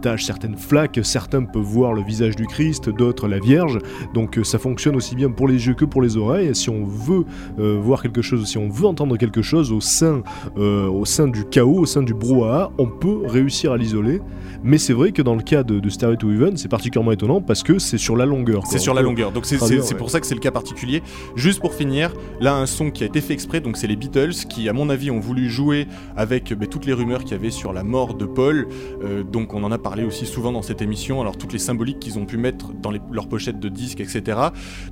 tâches, 0.00 0.24
certaines 0.24 0.56
flaques, 0.56 1.00
certains 1.02 1.44
peuvent 1.44 1.62
voir 1.62 1.92
le 1.92 2.02
visage 2.02 2.36
du 2.36 2.46
Christ, 2.46 2.88
d'autres 2.88 3.28
la 3.28 3.38
Vierge. 3.38 3.78
Donc 4.14 4.38
ça 4.42 4.58
fonctionne 4.58 4.96
aussi 4.96 5.14
bien 5.16 5.30
pour 5.30 5.48
les 5.48 5.66
yeux 5.66 5.74
que 5.74 5.84
pour 5.84 6.02
les 6.02 6.16
oreilles. 6.16 6.54
Si 6.54 6.70
on 6.70 6.84
veut 6.84 7.24
voir 7.56 8.02
quelque 8.02 8.22
chose, 8.22 8.46
si 8.46 8.58
on 8.58 8.68
veut 8.68 8.85
entendre 8.86 9.16
quelque 9.16 9.42
chose 9.42 9.72
au 9.72 9.80
sein, 9.80 10.22
euh, 10.56 10.88
au 10.88 11.04
sein 11.04 11.28
du 11.28 11.44
chaos, 11.44 11.78
au 11.80 11.86
sein 11.86 12.02
du 12.02 12.14
brouhaha, 12.14 12.70
on 12.78 12.86
peut 12.86 13.20
réussir 13.26 13.72
à 13.72 13.76
l'isoler. 13.76 14.20
Mais 14.62 14.78
c'est 14.78 14.92
vrai 14.94 15.12
que 15.12 15.22
dans 15.22 15.34
le 15.36 15.42
cas 15.42 15.62
de, 15.62 15.78
de 15.78 15.88
Stereo 15.90 16.16
to 16.16 16.30
Even, 16.32 16.56
c'est 16.56 16.68
particulièrement 16.68 17.12
étonnant 17.12 17.40
parce 17.40 17.62
que 17.62 17.78
c'est 17.78 17.98
sur 17.98 18.16
la 18.16 18.26
longueur. 18.26 18.62
C'est 18.66 18.78
sur 18.78 18.94
la 18.94 19.02
longueur, 19.02 19.30
donc 19.32 19.46
c'est 19.46 19.62
ouais. 19.62 19.94
pour 19.98 20.10
ça 20.10 20.18
que 20.20 20.26
c'est 20.26 20.34
le 20.34 20.40
cas 20.40 20.50
particulier. 20.50 21.02
Juste 21.36 21.60
pour 21.60 21.74
finir, 21.74 22.12
là 22.40 22.56
un 22.56 22.66
son 22.66 22.90
qui 22.90 23.04
a 23.04 23.06
été 23.06 23.20
fait 23.20 23.34
exprès, 23.34 23.60
donc 23.60 23.76
c'est 23.76 23.86
les 23.86 23.96
Beatles 23.96 24.32
qui, 24.48 24.68
à 24.68 24.72
mon 24.72 24.88
avis, 24.90 25.10
ont 25.10 25.20
voulu 25.20 25.48
jouer 25.50 25.86
avec 26.16 26.52
bah, 26.54 26.66
toutes 26.66 26.86
les 26.86 26.92
rumeurs 26.92 27.22
qu'il 27.22 27.32
y 27.32 27.34
avait 27.34 27.50
sur 27.50 27.72
la 27.72 27.84
mort 27.84 28.14
de 28.14 28.24
Paul. 28.24 28.66
Euh, 29.04 29.22
donc 29.22 29.54
on 29.54 29.62
en 29.62 29.70
a 29.70 29.78
parlé 29.78 30.04
aussi 30.04 30.26
souvent 30.26 30.52
dans 30.52 30.62
cette 30.62 30.82
émission. 30.82 31.20
Alors 31.20 31.36
toutes 31.36 31.52
les 31.52 31.58
symboliques 31.58 32.00
qu'ils 32.00 32.18
ont 32.18 32.24
pu 32.26 32.36
mettre 32.38 32.72
dans 32.72 32.90
les- 32.90 33.00
leurs 33.12 33.28
pochettes 33.28 33.60
de 33.60 33.68
disques, 33.68 34.00
etc. 34.00 34.38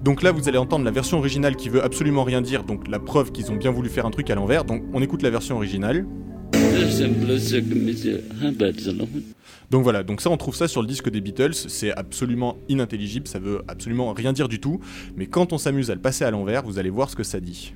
Donc 0.03 0.23
là 0.23 0.31
vous 0.33 0.49
allez 0.49 0.59
entendre 0.59 0.85
la 0.85 0.91
version 0.91 1.19
originale 1.19 1.57
qui 1.57 1.69
veut 1.69 1.83
absolument 1.83 2.23
rien 2.25 2.43
dire. 2.43 2.65
Donc 2.65 2.87
la 2.89 2.99
preuve 2.99 3.33
qu'ils 3.33 3.51
ont 3.51 3.57
bien 3.57 3.71
voulu 3.71 3.84
faire 3.89 4.07
un 4.07 4.11
truc 4.11 4.31
à 4.31 4.35
l'envers. 4.35 4.65
Donc 4.65 4.83
on 4.93 5.03
écoute 5.03 5.23
la 5.23 5.31
version 5.31 5.57
originale. 5.57 6.07
Donc 9.71 9.83
voilà, 9.83 10.03
donc 10.03 10.21
ça 10.21 10.31
on 10.31 10.37
trouve 10.37 10.55
ça 10.55 10.69
sur 10.69 10.83
le 10.83 10.89
disque 10.89 11.11
des 11.11 11.21
Beatles, 11.21 11.55
c'est 11.55 11.93
absolument 11.93 12.57
inintelligible, 12.69 13.27
ça 13.27 13.39
veut 13.39 13.63
absolument 13.67 14.13
rien 14.13 14.33
dire 14.33 14.49
du 14.49 14.61
tout, 14.61 14.81
mais 15.17 15.27
quand 15.27 15.53
on 15.53 15.59
s'amuse 15.59 15.91
à 15.91 15.95
le 15.95 16.01
passer 16.01 16.25
à 16.25 16.31
l'envers, 16.31 16.63
vous 16.63 16.79
allez 16.79 16.91
voir 16.91 17.11
ce 17.11 17.17
que 17.17 17.23
ça 17.23 17.41
dit. 17.41 17.75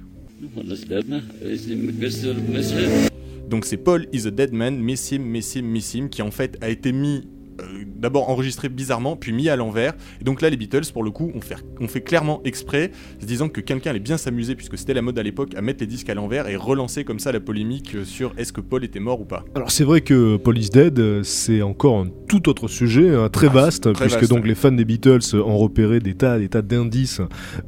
Donc 3.48 3.64
c'est 3.64 3.78
Paul 3.78 4.06
is 4.12 4.26
a 4.26 4.30
dead 4.30 4.52
man, 4.52 4.78
miss 4.78 5.10
him, 5.10 5.22
miss 5.22 5.56
him, 5.56 5.66
miss 5.66 5.94
him, 5.94 6.08
qui 6.08 6.22
en 6.22 6.30
fait 6.30 6.58
a 6.60 6.68
été 6.68 6.92
mis, 6.92 7.26
euh, 7.60 7.64
d'abord 7.96 8.28
enregistré 8.30 8.68
bizarrement, 8.68 9.16
puis 9.16 9.32
mis 9.32 9.48
à 9.48 9.56
l'envers. 9.56 9.94
Et 10.20 10.24
donc 10.24 10.40
là 10.40 10.50
les 10.50 10.56
Beatles, 10.56 10.92
pour 10.92 11.02
le 11.02 11.10
coup, 11.10 11.30
ont 11.34 11.40
fait, 11.40 11.56
ont 11.80 11.88
fait 11.88 12.00
clairement 12.00 12.40
exprès, 12.44 12.90
se 13.20 13.26
disant 13.26 13.48
que 13.48 13.60
quelqu'un 13.60 13.90
allait 13.90 13.98
bien 14.00 14.16
s'amuser, 14.16 14.54
puisque 14.54 14.78
c'était 14.78 14.94
la 14.94 15.02
mode 15.02 15.18
à 15.18 15.22
l'époque, 15.22 15.54
à 15.56 15.60
mettre 15.62 15.80
les 15.80 15.86
disques 15.86 16.08
à 16.10 16.14
l'envers 16.14 16.48
et 16.48 16.56
relancer 16.56 17.04
comme 17.04 17.18
ça 17.18 17.32
la 17.32 17.40
polémique 17.40 17.96
sur 18.04 18.32
est-ce 18.38 18.52
que 18.52 18.60
Paul 18.60 18.84
était 18.84 19.00
mort 19.00 19.20
ou 19.20 19.24
pas. 19.24 19.44
Alors 19.54 19.70
c'est 19.70 19.84
vrai 19.84 20.00
que 20.00 20.36
Paul 20.36 20.58
is 20.58 20.70
Dead, 20.70 21.22
c'est 21.24 21.62
encore 21.62 21.98
un 21.98 22.06
tout 22.28 22.48
autre 22.48 22.68
sujet, 22.68 23.14
hein, 23.14 23.28
très 23.30 23.46
Ah, 23.48 23.52
vaste, 23.54 23.92
très 23.92 24.04
puisque 24.04 24.18
vaste, 24.20 24.30
donc 24.30 24.42
ouais. 24.42 24.48
les 24.48 24.54
fans 24.54 24.72
des 24.72 24.84
Beatles 24.84 25.20
ont 25.34 25.56
repéré 25.58 26.00
des 26.00 26.14
tas, 26.14 26.38
des 26.38 26.48
tas 26.48 26.62
d'indices 26.62 27.20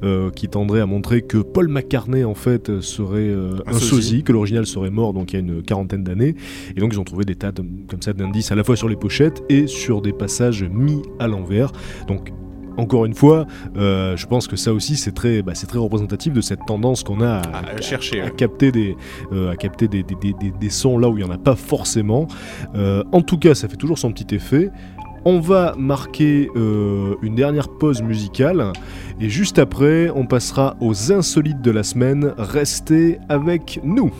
euh, 0.02 0.30
qui 0.30 0.48
tendraient 0.48 0.80
à 0.80 0.86
montrer 0.86 1.22
que 1.22 1.38
Paul 1.38 1.68
McCartney 1.68 2.24
en 2.24 2.34
fait 2.34 2.80
serait 2.80 3.18
euh, 3.20 3.54
Un 3.66 3.70
un, 3.70 3.72
sosie. 3.78 3.86
sosie, 3.88 4.22
que 4.22 4.32
l'original 4.32 4.66
serait 4.66 4.90
mort 4.90 5.12
donc 5.12 5.32
il 5.32 5.36
y 5.36 5.38
a 5.38 5.40
une 5.40 5.62
quarantaine 5.62 6.04
d'années, 6.04 6.34
et 6.76 6.80
donc 6.80 6.92
ils 6.92 7.00
ont 7.00 7.04
trouvé 7.04 7.24
des 7.24 7.34
tas 7.36 7.52
de- 7.52 7.64
comme 7.88 8.02
ça 8.02 8.12
d'indices 8.12 8.52
à 8.52 8.54
la 8.54 8.64
fois 8.64 8.76
sur 8.76 8.88
les 8.88 8.96
pochettes 8.96 9.42
et 9.48 9.66
sur 9.66 9.79
des 10.02 10.12
passages 10.12 10.64
mis 10.64 11.02
à 11.18 11.26
l'envers. 11.28 11.72
Donc 12.06 12.32
encore 12.76 13.04
une 13.04 13.14
fois, 13.14 13.46
euh, 13.76 14.16
je 14.16 14.26
pense 14.26 14.46
que 14.46 14.56
ça 14.56 14.72
aussi 14.72 14.96
c'est 14.96 15.12
très, 15.12 15.42
bah, 15.42 15.52
c'est 15.54 15.66
très 15.66 15.78
représentatif 15.78 16.32
de 16.32 16.40
cette 16.40 16.64
tendance 16.66 17.02
qu'on 17.02 17.20
a 17.20 17.38
à, 17.38 17.76
À 17.76 17.80
chercher. 17.82 18.20
à 18.22 18.30
capter 18.30 18.72
des, 18.72 18.96
euh, 19.32 19.50
à 19.50 19.56
capter 19.56 19.86
des, 19.88 20.02
des- 20.02 20.14
des- 20.14 20.32
des- 20.40 20.52
des 20.58 20.70
sons 20.70 20.96
là 20.96 21.08
où 21.08 21.18
il 21.18 21.24
n'y 21.24 21.28
en 21.30 21.32
a 21.34 21.38
pas 21.38 21.56
forcément. 21.56 22.26
Euh, 22.74 23.02
en 23.12 23.20
tout 23.22 23.38
cas, 23.38 23.54
ça 23.54 23.68
fait 23.68 23.76
toujours 23.76 23.98
son 23.98 24.12
petit 24.12 24.34
effet. 24.34 24.70
On 25.26 25.40
va 25.40 25.74
marquer 25.76 26.48
une 26.54 27.34
dernière 27.34 27.68
pause 27.68 28.00
musicale 28.00 28.72
et 29.20 29.28
juste 29.28 29.58
après, 29.58 30.10
on 30.14 30.24
passera 30.24 30.76
aux 30.80 31.12
insolites 31.12 31.60
de 31.60 31.70
la 31.70 31.82
semaine. 31.82 32.32
Restez 32.38 33.18
avec 33.28 33.80
nous. 33.84 34.10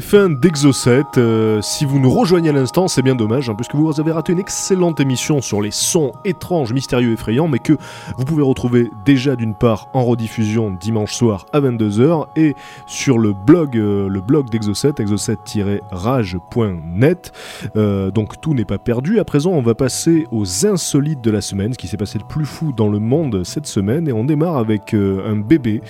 Fin 0.00 0.28
d'Exocet. 0.28 1.04
euh, 1.18 1.60
si 1.62 1.84
vous 1.84 1.98
nous 1.98 2.10
rejoignez 2.10 2.48
à 2.48 2.52
l'instant, 2.52 2.88
c'est 2.88 3.02
bien 3.02 3.14
dommage, 3.14 3.48
hein, 3.48 3.54
puisque 3.54 3.74
vous 3.74 4.00
avez 4.00 4.12
raté 4.12 4.32
une 4.32 4.38
excellente 4.38 4.98
émission 4.98 5.40
sur 5.40 5.62
les 5.62 5.70
sons 5.70 6.12
étranges, 6.24 6.72
mystérieux, 6.72 7.12
effrayants, 7.12 7.48
mais 7.48 7.58
que 7.58 7.74
vous 8.16 8.24
pouvez 8.24 8.42
retrouver 8.42 8.90
déjà 9.04 9.36
d'une 9.36 9.54
part 9.54 9.88
en 9.92 10.04
rediffusion 10.04 10.70
dimanche 10.70 11.14
soir 11.14 11.46
à 11.52 11.60
22h 11.60 12.26
et 12.36 12.54
sur 12.86 13.18
le 13.18 13.32
blog, 13.32 13.76
euh, 13.76 14.08
le 14.08 14.20
blog 14.20 14.50
d'Exocet, 14.50 14.94
exocet-rage.net. 14.98 17.32
Euh, 17.76 18.10
donc 18.10 18.40
tout 18.40 18.54
n'est 18.54 18.64
pas 18.64 18.78
perdu. 18.78 19.20
À 19.20 19.24
présent, 19.24 19.52
on 19.52 19.62
va 19.62 19.74
passer 19.74 20.26
aux 20.32 20.66
insolites 20.66 21.20
de 21.20 21.30
la 21.30 21.40
semaine, 21.40 21.72
ce 21.72 21.78
qui 21.78 21.88
s'est 21.88 21.96
passé 21.96 22.18
de 22.18 22.24
plus 22.24 22.46
fou 22.46 22.72
dans 22.72 22.88
le 22.88 22.98
monde 22.98 23.44
cette 23.44 23.66
semaine, 23.66 24.08
et 24.08 24.12
on 24.12 24.24
démarre 24.24 24.56
avec 24.56 24.94
un 24.94 25.36
bébé 25.36 25.82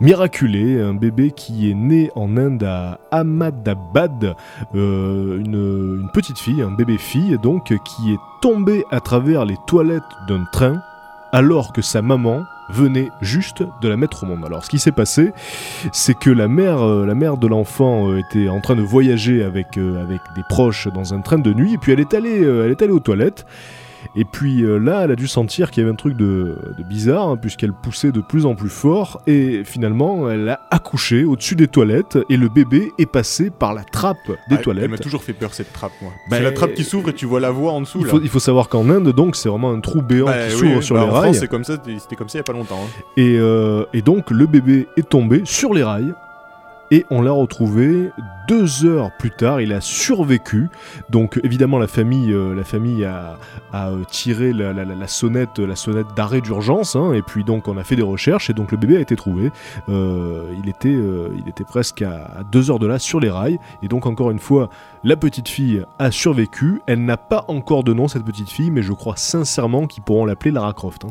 miraculé, 0.00 0.80
un 0.80 0.94
bébé 0.94 1.30
qui 1.30 1.70
est 1.70 1.74
né 1.74 2.10
en 2.14 2.36
Inde 2.36 2.64
à 2.64 2.98
Ahmadabad, 3.10 4.34
euh, 4.74 5.38
une, 5.38 6.08
petite 6.12 6.38
fille, 6.38 6.62
un 6.62 6.70
bébé 6.70 6.98
fille 6.98 7.38
donc, 7.42 7.74
qui 7.84 8.12
est 8.12 8.18
tombé 8.40 8.84
à 8.90 9.00
travers 9.00 9.44
les 9.44 9.56
toilettes 9.66 10.02
d'un 10.26 10.44
train 10.52 10.82
alors 11.32 11.72
que 11.72 11.82
sa 11.82 12.02
maman 12.02 12.44
venait 12.70 13.10
juste 13.20 13.62
de 13.82 13.88
la 13.88 13.96
mettre 13.96 14.24
au 14.24 14.26
monde. 14.26 14.44
Alors 14.44 14.64
ce 14.64 14.70
qui 14.70 14.78
s'est 14.78 14.92
passé, 14.92 15.32
c'est 15.92 16.14
que 16.14 16.30
la 16.30 16.48
mère, 16.48 16.82
euh, 16.82 17.04
la 17.04 17.14
mère 17.14 17.36
de 17.36 17.46
l'enfant 17.46 18.08
euh, 18.08 18.18
était 18.18 18.48
en 18.48 18.60
train 18.60 18.76
de 18.76 18.82
voyager 18.82 19.42
avec, 19.42 19.78
des 19.78 20.42
proches 20.48 20.88
dans 20.88 21.14
un 21.14 21.20
train 21.20 21.38
de 21.38 21.52
nuit, 21.52 21.74
et 21.74 21.78
puis 21.78 21.92
elle 21.92 22.00
est 22.00 22.14
allée, 22.14 22.42
elle 22.42 22.70
est 22.70 22.82
allée 22.82 22.92
aux 22.92 23.00
toilettes. 23.00 23.44
Et 24.16 24.24
puis 24.24 24.62
euh, 24.62 24.78
là, 24.78 25.02
elle 25.04 25.10
a 25.10 25.16
dû 25.16 25.28
sentir 25.28 25.70
qu'il 25.70 25.82
y 25.82 25.84
avait 25.84 25.92
un 25.92 25.96
truc 25.96 26.16
de, 26.16 26.56
de 26.78 26.82
bizarre, 26.82 27.28
hein, 27.28 27.36
puisqu'elle 27.36 27.72
poussait 27.72 28.12
de 28.12 28.20
plus 28.20 28.46
en 28.46 28.54
plus 28.54 28.68
fort, 28.70 29.20
et 29.26 29.62
finalement, 29.64 30.30
elle 30.30 30.48
a 30.48 30.60
accouché 30.70 31.24
au-dessus 31.24 31.54
des 31.56 31.68
toilettes, 31.68 32.18
et 32.28 32.36
le 32.36 32.48
bébé 32.48 32.92
est 32.98 33.06
passé 33.06 33.50
par 33.50 33.74
la 33.74 33.84
trappe 33.84 34.16
des 34.26 34.32
Ah, 34.32 34.42
Elle 34.48 34.56
m'a 34.56 34.62
toilettes. 34.62 35.00
toujours 35.02 35.22
fait 35.22 35.32
peur 35.32 35.52
cette 35.54 35.72
trappe, 35.72 35.92
moi. 36.02 36.12
Bah, 36.30 36.36
c'est 36.38 36.42
la 36.42 36.52
trappe 36.52 36.74
qui 36.74 36.84
s'ouvre 36.84 37.10
et 37.10 37.14
tu 37.14 37.26
vois 37.26 37.40
la 37.40 37.50
voie 37.50 37.72
en 37.72 37.80
dessous 37.82 37.98
Il 38.00 38.04
là. 38.06 38.10
faut, 38.10 38.20
il 38.22 38.28
faut 38.28 38.38
savoir 38.40 38.68
qu'en 38.68 38.88
Inde, 38.90 39.10
donc, 39.12 39.36
c'est 39.36 39.48
vraiment 39.48 39.70
un 39.72 39.80
trou 39.80 40.02
béant 40.02 40.26
Bah, 40.26 40.46
qui 40.48 40.52
s'ouvre 40.56 40.76
oui, 40.76 40.82
sur 40.82 40.94
bah, 40.96 41.02
les 41.02 41.08
en 41.08 41.12
rails. 41.12 41.22
France, 41.24 41.38
c'est 41.38 41.48
comme 41.48 41.64
ça, 41.64 41.74
c'était 41.98 42.16
comme 42.16 42.28
ça 42.28 42.38
il 42.38 42.40
y 42.40 42.42
a 42.42 42.44
pas 42.44 42.52
longtemps. 42.52 42.80
hein. 42.82 43.02
Et, 43.16 43.36
euh, 43.38 43.84
et 43.92 44.02
donc 44.02 44.30
le 44.30 44.46
bébé 44.46 44.86
est 44.96 45.08
tombé 45.08 45.42
sur 45.44 45.74
les 45.74 45.82
rails 45.82 46.12
et 46.90 47.04
on 47.10 47.22
l'a 47.22 47.30
retrouvé 47.32 48.10
deux 48.50 48.84
heures 48.84 49.12
plus 49.16 49.30
tard. 49.30 49.60
Il 49.60 49.72
a 49.72 49.80
survécu. 49.80 50.70
Donc 51.08 51.38
évidemment 51.44 51.78
la 51.78 51.86
famille, 51.86 52.32
euh, 52.32 52.52
la 52.52 52.64
famille 52.64 53.04
a, 53.04 53.38
euh, 53.72 54.02
tiré 54.10 54.52
la, 54.52 55.06
sonnette, 55.06 55.60
la 55.60 55.76
sonnette 55.76 56.08
d'arrêt 56.16 56.40
d'urgence. 56.40 56.96
hein, 56.96 57.12
et 57.12 57.22
puis 57.22 57.44
donc 57.44 57.68
on 57.68 57.78
a 57.78 57.84
fait 57.84 57.94
des 57.94 58.02
recherches 58.02 58.50
et 58.50 58.52
donc 58.52 58.72
le 58.72 58.76
bébé 58.76 58.96
a 58.96 59.00
été 59.00 59.14
trouvé. 59.14 59.52
Euh, 59.88 60.52
il 60.60 60.68
était, 60.68 60.88
il 60.88 61.48
était 61.48 61.62
presque 61.62 62.02
à, 62.02 62.42
deux 62.50 62.72
heures 62.72 62.80
de 62.80 62.88
là 62.88 62.98
sur 62.98 63.20
les 63.20 63.30
rails. 63.30 63.60
Et 63.84 63.88
donc 63.88 64.06
encore 64.06 64.32
une 64.32 64.40
fois, 64.40 64.68
la 65.04 65.14
petite 65.14 65.48
fille 65.48 65.84
a 66.00 66.10
survécu. 66.10 66.82
Elle 66.88 67.04
n'a 67.04 67.16
pas 67.16 67.44
encore 67.46 67.84
de 67.84 67.94
nom 67.94 68.08
cette 68.08 68.24
petite 68.24 68.50
fille, 68.50 68.72
mais 68.72 68.82
je 68.82 68.92
crois 68.92 69.14
sincèrement 69.16 69.86
qu'ils 69.86 70.02
pourront 70.02 70.24
l'appeler 70.24 70.50
Lara 70.50 70.72
Croft. 70.72 71.04
hein. 71.04 71.10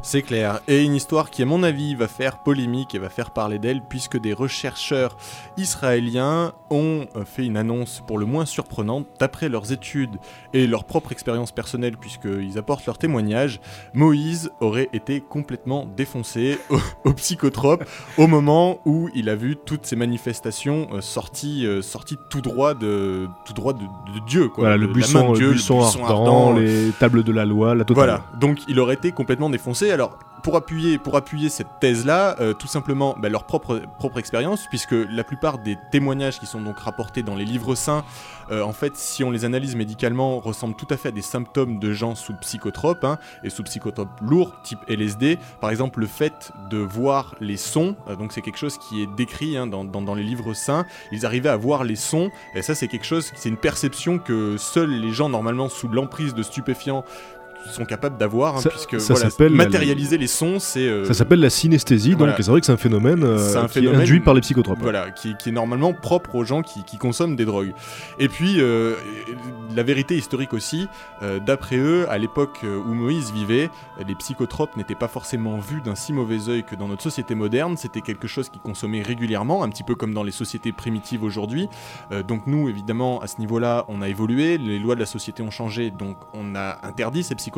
C'est 0.00 0.22
clair. 0.22 0.60
Et 0.66 0.82
une 0.82 0.94
histoire 0.94 1.30
qui, 1.30 1.42
à 1.42 1.46
mon 1.46 1.62
avis, 1.62 1.94
va 1.94 2.08
faire 2.08 2.38
polémique 2.38 2.94
et 2.94 2.98
va 2.98 3.10
faire 3.10 3.32
parler 3.32 3.58
d'elle, 3.58 3.82
puisque 3.82 4.18
des 4.18 4.32
rechercheurs 4.32 5.16
israéliens 5.58 6.52
ont 6.70 7.06
euh, 7.16 7.24
fait 7.24 7.44
une 7.44 7.56
annonce 7.56 8.02
pour 8.06 8.18
le 8.18 8.26
moins 8.26 8.46
surprenante. 8.46 9.06
D'après 9.18 9.48
leurs 9.48 9.72
études 9.72 10.16
et 10.52 10.66
leur 10.66 10.84
propre 10.84 11.12
expérience 11.12 11.52
personnelle, 11.52 11.96
puisqu'ils 11.96 12.58
apportent 12.58 12.86
leur 12.86 12.98
témoignage, 12.98 13.60
Moïse 13.94 14.50
aurait 14.60 14.88
été 14.92 15.20
complètement 15.20 15.86
défoncé 15.96 16.58
au, 16.70 16.78
au 17.04 17.12
psychotrope 17.12 17.84
au 18.18 18.26
moment 18.26 18.80
où 18.84 19.08
il 19.14 19.28
a 19.28 19.34
vu 19.34 19.56
toutes 19.56 19.86
ces 19.86 19.96
manifestations 19.96 20.88
euh, 20.92 21.00
sorties, 21.00 21.66
euh, 21.66 21.82
sorties 21.82 22.16
tout 22.28 22.40
droit 22.40 22.74
de, 22.74 23.28
tout 23.44 23.52
droit 23.52 23.72
de, 23.72 23.80
de 23.80 24.26
Dieu. 24.26 24.48
Quoi. 24.48 24.64
Voilà, 24.64 24.76
le 24.76 24.86
buisson, 24.86 25.32
de 25.32 25.36
Dieu, 25.36 25.46
le 25.48 25.52
buisson 25.52 25.80
ardent, 25.80 26.48
ardent, 26.48 26.52
les 26.58 26.90
tables 26.98 27.22
de 27.22 27.32
la 27.32 27.44
loi, 27.44 27.74
la 27.74 27.84
totale. 27.84 28.04
voilà, 28.04 28.24
donc 28.40 28.58
il 28.68 28.78
aurait 28.80 28.94
été 28.94 29.12
complètement 29.12 29.50
défoncé. 29.50 29.90
Alors, 29.90 30.18
pour 30.42 30.56
appuyer, 30.56 30.98
cette 31.48 31.80
thèse-là, 31.80 32.36
euh, 32.40 32.52
tout 32.54 32.66
simplement 32.66 33.16
bah, 33.18 33.28
leur 33.28 33.44
propre, 33.44 33.80
expérience, 34.18 34.66
puisque 34.68 34.92
la 34.92 35.24
plupart 35.24 35.58
des 35.58 35.76
témoignages 35.90 36.40
qui 36.40 36.46
sont 36.46 36.60
donc 36.60 36.78
rapportés 36.78 37.22
dans 37.22 37.34
les 37.36 37.44
livres 37.44 37.74
saints, 37.74 38.04
euh, 38.50 38.62
en 38.62 38.72
fait, 38.72 38.96
si 38.96 39.22
on 39.22 39.30
les 39.30 39.44
analyse 39.44 39.76
médicalement, 39.76 40.40
ressemblent 40.40 40.74
tout 40.74 40.86
à 40.90 40.96
fait 40.96 41.08
à 41.08 41.12
des 41.12 41.22
symptômes 41.22 41.78
de 41.78 41.92
gens 41.92 42.14
sous 42.14 42.34
psychotropes, 42.34 43.04
hein, 43.04 43.18
et 43.44 43.50
sous 43.50 43.62
psychotropes 43.62 44.20
lourds, 44.20 44.60
type 44.62 44.80
LSD. 44.88 45.38
Par 45.60 45.70
exemple, 45.70 46.00
le 46.00 46.06
fait 46.06 46.52
de 46.68 46.78
voir 46.78 47.34
les 47.40 47.56
sons, 47.56 47.96
euh, 48.08 48.16
donc 48.16 48.32
c'est 48.32 48.42
quelque 48.42 48.58
chose 48.58 48.78
qui 48.78 49.02
est 49.02 49.06
décrit 49.16 49.56
hein, 49.56 49.66
dans, 49.66 49.84
dans- 49.84 50.02
dans 50.02 50.14
les 50.14 50.22
livres 50.24 50.54
saints, 50.54 50.84
ils 51.12 51.24
arrivaient 51.26 51.48
à 51.48 51.56
voir 51.56 51.84
les 51.84 51.96
sons, 51.96 52.30
et 52.54 52.62
ça 52.62 52.74
c'est 52.74 52.88
quelque 52.88 53.06
chose, 53.06 53.30
c'est 53.36 53.48
une 53.48 53.56
perception 53.56 54.18
que 54.18 54.56
seuls 54.56 54.90
les 54.90 55.12
gens 55.12 55.28
normalement 55.28 55.68
sous 55.68 55.88
l'emprise 55.88 56.34
de 56.34 56.42
stupéfiants 56.42 57.04
sont 57.70 57.84
capables 57.84 58.16
d'avoir, 58.18 58.56
hein, 58.56 58.60
puisque 58.68 59.00
ça 59.00 59.14
voilà, 59.14 59.28
la- 59.38 59.48
matérialiser 59.50 60.18
les 60.18 60.26
sons, 60.26 60.58
c'est... 60.58 60.88
euh, 60.88 61.04
Ça 61.04 61.14
s'appelle 61.14 61.40
la 61.40 61.50
synesthésie, 61.50 62.12
voilà. 62.14 62.32
donc 62.32 62.42
c'est 62.44 62.50
vrai 62.50 62.60
que 62.60 62.66
c'est 62.66 62.72
un 62.72 62.76
phénomène, 62.76 63.22
euh, 63.22 63.56
un 63.56 63.66
qui 63.66 63.74
phénomène- 63.74 64.00
est 64.00 64.02
induit 64.02 64.20
par 64.20 64.34
les 64.34 64.40
psychotropes. 64.40 64.78
Voilà, 64.80 65.10
qui, 65.10 65.36
qui 65.36 65.50
est 65.50 65.52
normalement 65.52 65.92
propre 65.92 66.34
aux 66.34 66.44
gens 66.44 66.62
qui, 66.62 66.82
qui 66.84 66.98
consomment 66.98 67.36
des 67.36 67.44
drogues. 67.44 67.72
Et 68.18 68.28
puis, 68.28 68.56
euh, 68.60 68.94
la 69.74 69.82
vérité 69.82 70.16
historique 70.16 70.52
aussi, 70.52 70.88
d'après 71.46 71.76
eux, 71.76 72.06
à 72.10 72.18
l'époque 72.18 72.60
où 72.64 72.92
Moïse 72.94 73.32
vivait, 73.32 73.70
les 74.06 74.14
psychotropes 74.14 74.76
n'étaient 74.76 74.94
pas 74.94 75.08
forcément 75.08 75.58
vus 75.58 75.80
d'un 75.80 75.94
si 75.94 76.12
mauvais 76.12 76.48
œil 76.48 76.64
que 76.64 76.74
dans 76.74 76.88
notre 76.88 77.02
société 77.02 77.34
moderne. 77.34 77.76
C'était 77.76 78.00
quelque 78.00 78.26
chose 78.26 78.48
qui 78.48 78.58
consommait 78.58 79.02
régulièrement, 79.02 79.62
un 79.62 79.68
petit 79.68 79.82
peu 79.84 79.94
comme 79.94 80.14
dans 80.14 80.22
les 80.22 80.32
sociétés 80.32 80.72
primitives 80.72 81.22
aujourd'hui. 81.22 81.68
Donc 82.26 82.46
nous, 82.46 82.68
évidemment, 82.68 83.20
à 83.20 83.26
ce 83.26 83.38
niveau-là, 83.38 83.84
on 83.88 84.02
a 84.02 84.08
évolué, 84.08 84.58
les 84.58 84.78
lois 84.78 84.94
de 84.94 85.00
la 85.00 85.06
société 85.06 85.42
ont 85.42 85.50
changé, 85.50 85.90
donc 85.90 86.16
on 86.34 86.54
a 86.54 86.78
interdit 86.86 87.22
ces 87.22 87.34
psychotropes. 87.34 87.49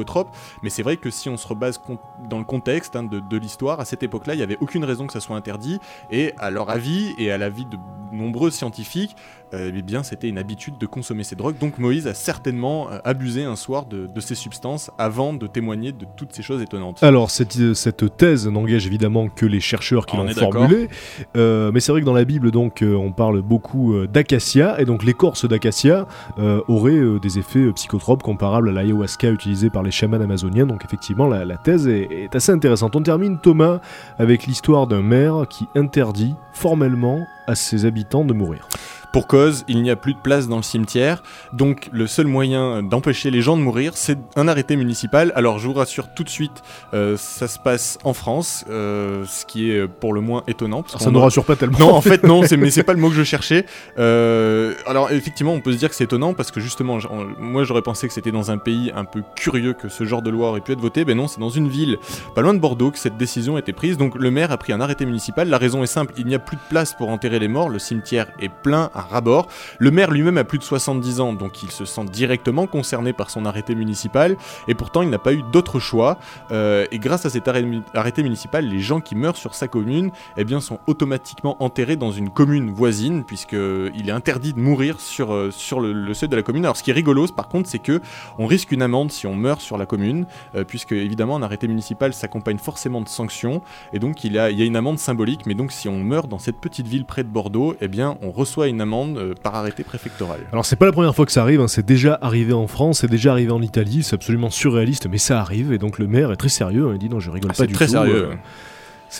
Mais 0.62 0.70
c'est 0.70 0.82
vrai 0.82 0.96
que 0.96 1.10
si 1.10 1.28
on 1.28 1.36
se 1.36 1.46
rebase 1.46 1.80
dans 2.28 2.38
le 2.38 2.44
contexte 2.44 2.96
hein, 2.96 3.02
de, 3.02 3.20
de 3.20 3.36
l'histoire, 3.36 3.80
à 3.80 3.84
cette 3.84 4.02
époque-là, 4.02 4.34
il 4.34 4.38
n'y 4.38 4.42
avait 4.42 4.58
aucune 4.60 4.84
raison 4.84 5.06
que 5.06 5.12
ça 5.12 5.20
soit 5.20 5.36
interdit. 5.36 5.78
Et 6.10 6.32
à 6.38 6.50
leur 6.50 6.70
avis 6.70 7.14
et 7.18 7.30
à 7.30 7.38
l'avis 7.38 7.66
de 7.66 7.76
nombreux 8.12 8.50
scientifiques, 8.50 9.16
euh, 9.54 9.70
eh 9.74 9.82
bien, 9.82 10.02
c'était 10.02 10.28
une 10.28 10.38
habitude 10.38 10.78
de 10.78 10.86
consommer 10.86 11.24
ces 11.24 11.36
drogues. 11.36 11.58
Donc 11.58 11.78
Moïse 11.78 12.06
a 12.06 12.14
certainement 12.14 12.90
euh, 12.90 12.98
abusé 13.04 13.44
un 13.44 13.56
soir 13.56 13.86
de, 13.86 14.06
de 14.06 14.20
ces 14.20 14.34
substances 14.34 14.90
avant 14.98 15.32
de 15.32 15.46
témoigner 15.46 15.92
de 15.92 16.06
toutes 16.16 16.32
ces 16.34 16.42
choses 16.42 16.62
étonnantes. 16.62 17.02
Alors, 17.02 17.30
cette, 17.30 17.74
cette 17.74 18.16
thèse 18.16 18.46
n'engage 18.48 18.86
évidemment 18.86 19.28
que 19.28 19.46
les 19.46 19.60
chercheurs 19.60 20.06
qui 20.06 20.16
On 20.16 20.24
l'ont 20.24 20.32
formulée, 20.32 20.88
euh, 21.36 21.70
mais 21.72 21.80
c'est 21.80 21.92
vrai 21.92 22.00
que 22.00 22.06
dans 22.06 22.12
la 22.12 22.24
Bible, 22.24 22.50
donc, 22.50 22.82
euh, 22.82 22.94
on 22.94 23.12
parle 23.12 23.42
beaucoup 23.42 23.94
euh, 23.94 24.06
d'acacia, 24.06 24.80
et 24.80 24.84
donc 24.84 25.04
l'écorce 25.04 25.46
d'acacia 25.46 26.06
euh, 26.38 26.60
aurait 26.68 26.92
euh, 26.92 27.18
des 27.18 27.38
effets 27.38 27.70
psychotropes 27.72 28.22
comparables 28.22 28.68
à 28.68 28.72
l'ayahuasca 28.72 29.30
utilisé 29.30 29.70
par 29.70 29.81
les 29.82 29.90
chamans 29.90 30.20
amazoniens, 30.20 30.66
donc 30.66 30.84
effectivement, 30.84 31.26
la, 31.26 31.56
thèse 31.56 31.88
est 31.88 32.34
assez 32.34 32.52
intéressante. 32.52 32.96
On 32.96 33.02
termine, 33.02 33.38
Thomas, 33.38 33.80
avec 34.18 34.46
l'histoire 34.46 34.86
d'un 34.86 35.02
maire 35.02 35.46
qui 35.48 35.68
interdit 35.74 36.34
formellement 36.52 37.26
à 37.46 37.54
ses 37.54 37.84
habitants 37.84 38.24
de 38.24 38.32
mourir. 38.32 38.68
Pour 39.12 39.26
cause, 39.26 39.64
il 39.68 39.82
n'y 39.82 39.90
a 39.90 39.96
plus 39.96 40.14
de 40.14 40.18
place 40.18 40.48
dans 40.48 40.56
le 40.56 40.62
cimetière, 40.62 41.22
donc 41.52 41.90
le 41.92 42.06
seul 42.06 42.26
moyen 42.26 42.82
d'empêcher 42.82 43.30
les 43.30 43.42
gens 43.42 43.58
de 43.58 43.62
mourir, 43.62 43.92
c'est 43.94 44.18
un 44.36 44.48
arrêté 44.48 44.74
municipal. 44.74 45.32
Alors 45.36 45.58
je 45.58 45.66
vous 45.68 45.74
rassure 45.74 46.08
tout 46.14 46.24
de 46.24 46.30
suite, 46.30 46.62
euh, 46.94 47.16
ça 47.18 47.46
se 47.46 47.58
passe 47.58 47.98
en 48.04 48.14
France, 48.14 48.64
euh, 48.70 49.24
ce 49.26 49.44
qui 49.44 49.70
est 49.70 49.86
pour 49.86 50.14
le 50.14 50.22
moins 50.22 50.42
étonnant. 50.48 50.80
parce 50.82 50.94
Alors, 50.94 51.02
ça 51.02 51.10
ne 51.10 51.16
aurait- 51.16 51.24
rassure 51.26 51.44
pas 51.44 51.56
tellement. 51.56 51.78
Non, 51.78 51.92
en 51.94 52.00
fait, 52.00 52.22
non, 52.24 52.40
mais 52.58 52.70
c'est 52.70 52.82
pas 52.84 52.94
le 52.94 53.00
mot 53.00 53.10
que 53.10 53.14
je 53.14 53.22
cherchais. 53.32 53.66
Euh, 53.98 54.72
alors, 54.86 55.10
effectivement, 55.10 55.52
on 55.52 55.60
peut 55.60 55.72
se 55.72 55.78
dire 55.78 55.90
que 55.90 55.94
c'est 55.94 56.04
étonnant 56.04 56.32
parce 56.34 56.50
que 56.50 56.60
justement, 56.60 56.98
moi 57.38 57.64
j'aurais 57.64 57.82
pensé 57.82 58.08
que 58.08 58.14
c'était 58.14 58.32
dans 58.32 58.50
un 58.50 58.58
pays 58.58 58.92
un 58.96 59.04
peu 59.04 59.22
curieux 59.36 59.74
que 59.74 59.88
ce 59.90 60.04
genre 60.04 60.22
de 60.22 60.30
loi 60.30 60.48
aurait 60.48 60.60
pu 60.62 60.72
être 60.72 60.80
voté. 60.80 61.04
Ben 61.04 61.16
non, 61.16 61.28
c'est 61.28 61.40
dans 61.40 61.50
une 61.50 61.68
ville 61.68 61.98
pas 62.34 62.40
loin 62.40 62.54
de 62.54 62.58
Bordeaux 62.58 62.90
que 62.90 62.98
cette 62.98 63.16
décision 63.18 63.56
a 63.56 63.58
été 63.58 63.72
prise. 63.74 63.96
Donc, 63.98 64.14
le 64.14 64.30
maire 64.30 64.52
a 64.52 64.56
pris 64.56 64.72
un 64.72 64.80
arrêté 64.80 65.04
municipal. 65.04 65.48
La 65.48 65.58
raison 65.58 65.82
est 65.82 65.86
simple 65.86 66.14
il 66.16 66.26
n'y 66.26 66.34
a 66.34 66.38
plus 66.38 66.56
de 66.56 66.62
place 66.70 66.94
pour 66.94 67.10
enterrer 67.10 67.38
les 67.38 67.48
morts. 67.48 67.68
Le 67.68 67.78
cimetière 67.78 68.26
est 68.40 68.50
plein 68.62 68.90
à 68.94 69.01
ras-bord. 69.02 69.48
Le 69.78 69.90
maire 69.90 70.10
lui-même 70.10 70.38
a 70.38 70.44
plus 70.44 70.58
de 70.58 70.64
70 70.64 71.20
ans, 71.20 71.32
donc 71.32 71.62
il 71.62 71.70
se 71.70 71.84
sent 71.84 72.04
directement 72.04 72.66
concerné 72.66 73.12
par 73.12 73.30
son 73.30 73.44
arrêté 73.44 73.74
municipal. 73.74 74.36
Et 74.68 74.74
pourtant, 74.74 75.02
il 75.02 75.10
n'a 75.10 75.18
pas 75.18 75.32
eu 75.32 75.42
d'autre 75.52 75.78
choix. 75.78 76.18
Euh, 76.50 76.86
et 76.90 76.98
grâce 76.98 77.26
à 77.26 77.30
cet 77.30 77.48
arrêt- 77.48 77.66
arrêté 77.94 78.22
municipal, 78.22 78.66
les 78.66 78.80
gens 78.80 79.00
qui 79.00 79.14
meurent 79.14 79.36
sur 79.36 79.54
sa 79.54 79.68
commune 79.68 80.10
eh 80.36 80.44
bien, 80.44 80.60
sont 80.60 80.78
automatiquement 80.86 81.62
enterrés 81.62 81.96
dans 81.96 82.12
une 82.12 82.30
commune 82.30 82.70
voisine, 82.70 83.24
puisqu'il 83.24 84.08
est 84.08 84.12
interdit 84.12 84.52
de 84.52 84.60
mourir 84.60 85.00
sur, 85.00 85.32
euh, 85.32 85.50
sur 85.50 85.80
le, 85.80 86.14
seuil 86.14 86.28
de 86.28 86.36
la 86.36 86.42
commune. 86.42 86.64
Alors, 86.64 86.76
ce 86.76 86.82
qui 86.82 86.90
est 86.90 86.94
rigolo, 86.94 87.26
par 87.28 87.48
contre, 87.48 87.68
c'est 87.68 87.78
que 87.78 88.00
on 88.38 88.46
risque 88.46 88.72
une 88.72 88.82
amende 88.82 89.10
si 89.10 89.26
on 89.26 89.34
meurt 89.34 89.60
sur 89.60 89.78
la 89.78 89.86
commune, 89.86 90.26
euh, 90.54 90.64
puisque 90.64 90.92
évidemment, 90.92 91.36
un 91.36 91.42
arrêté 91.42 91.68
municipal 91.68 92.12
s'accompagne 92.12 92.58
forcément 92.58 93.00
de 93.00 93.08
sanctions, 93.08 93.62
et 93.92 93.98
donc 93.98 94.24
il 94.24 94.38
a, 94.38 94.50
il 94.50 94.58
y 94.58 94.62
a 94.62 94.64
une 94.64 94.76
amende 94.76 94.98
symbolique. 94.98 95.46
Mais 95.46 95.54
donc, 95.54 95.72
si 95.72 95.88
on 95.88 95.98
meurt 95.98 96.28
dans 96.28 96.38
cette 96.38 96.58
petite 96.58 96.86
ville 96.86 97.04
près 97.04 97.24
de 97.24 97.28
Bordeaux, 97.28 97.74
eh 97.80 97.88
bien, 97.88 98.16
on 98.22 98.30
reçoit 98.30 98.68
une 98.68 98.80
amende 98.80 98.91
euh, 98.92 99.34
par 99.42 99.54
arrêté 99.54 99.82
préfectoral. 99.84 100.40
Alors 100.52 100.64
c'est 100.66 100.76
pas 100.76 100.86
la 100.86 100.92
première 100.92 101.14
fois 101.14 101.26
que 101.26 101.32
ça 101.32 101.42
arrive, 101.42 101.60
hein, 101.60 101.68
c'est 101.68 101.84
déjà 101.84 102.18
arrivé 102.20 102.52
en 102.52 102.66
France, 102.66 103.00
c'est 103.00 103.10
déjà 103.10 103.32
arrivé 103.32 103.50
en 103.50 103.62
Italie, 103.62 104.02
c'est 104.02 104.14
absolument 104.14 104.50
surréaliste, 104.50 105.06
mais 105.10 105.18
ça 105.18 105.40
arrive, 105.40 105.72
et 105.72 105.78
donc 105.78 105.98
le 105.98 106.06
maire 106.06 106.30
est 106.32 106.36
très 106.36 106.48
sérieux, 106.48 106.88
hein, 106.88 106.92
il 106.94 106.98
dit 106.98 107.08
non 107.08 107.20
je 107.20 107.30
rigole 107.30 107.50
Ah, 107.54 107.58
pas 107.58 107.66
du 107.66 107.74
très 107.74 107.86
tout. 107.86 107.92
sérieux. 107.92 108.28
euh, 108.32 108.34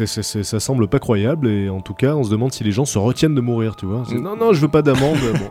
c'est- 0.06 0.22
c'est- 0.22 0.42
ça 0.42 0.58
semble 0.60 0.88
pas 0.88 0.98
croyable, 0.98 1.48
et 1.48 1.68
en 1.68 1.80
tout 1.80 1.94
cas 1.94 2.14
on 2.14 2.24
se 2.24 2.30
demande 2.30 2.52
si 2.52 2.64
les 2.64 2.72
gens 2.72 2.84
se 2.84 2.98
retiennent 2.98 3.34
de 3.34 3.40
mourir, 3.40 3.76
tu 3.76 3.86
vois. 3.86 4.02
Non, 4.14 4.36
non, 4.36 4.52
je 4.52 4.60
veux 4.60 4.68
pas 4.68 4.82
d'amende. 4.82 5.18
bon. 5.38 5.50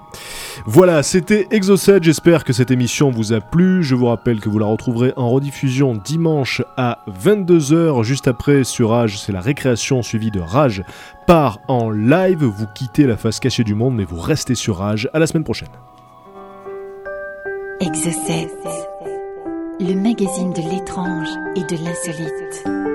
Voilà, 0.66 1.04
c'était 1.04 1.48
Exocet, 1.52 2.00
j'espère 2.02 2.44
que 2.44 2.52
cette 2.54 2.72
émission 2.72 3.12
vous 3.12 3.34
a 3.34 3.40
plu, 3.42 3.84
je 3.84 3.96
vous 3.96 4.08
rappelle 4.08 4.40
que 4.40 4.50
vous 4.50 4.60
la 4.60 4.66
retrouverez 4.66 5.14
en 5.16 5.30
rediffusion 5.30 5.94
dimanche 5.96 6.62
à 6.76 7.00
22h, 7.08 8.04
juste 8.04 8.28
après 8.28 8.64
sur 8.64 8.90
Rage, 8.90 9.20
c'est 9.20 9.32
la 9.32 9.42
récréation 9.42 10.02
suivie 10.02 10.32
de 10.32 10.40
Rage 10.40 10.84
part 11.28 11.60
en 11.68 11.90
live, 11.92 12.44
vous 12.44 12.66
quittez 12.74 13.06
la 13.06 13.18
face 13.18 13.40
cachée 13.40 13.64
du 13.64 13.76
monde, 13.76 13.96
mais 13.96 14.04
vous 14.06 14.20
restez 14.20 14.56
sur 14.56 14.78
Rage, 14.78 15.08
à 15.14 15.20
la 15.20 15.28
semaine 15.28 15.44
prochaine. 15.44 15.70
Exocet, 17.80 18.48
le 19.80 19.94
magazine 19.96 20.52
de 20.54 20.70
l'étrange 20.72 21.30
et 21.56 21.62
de 21.64 21.84
l'insolite. 21.84 22.91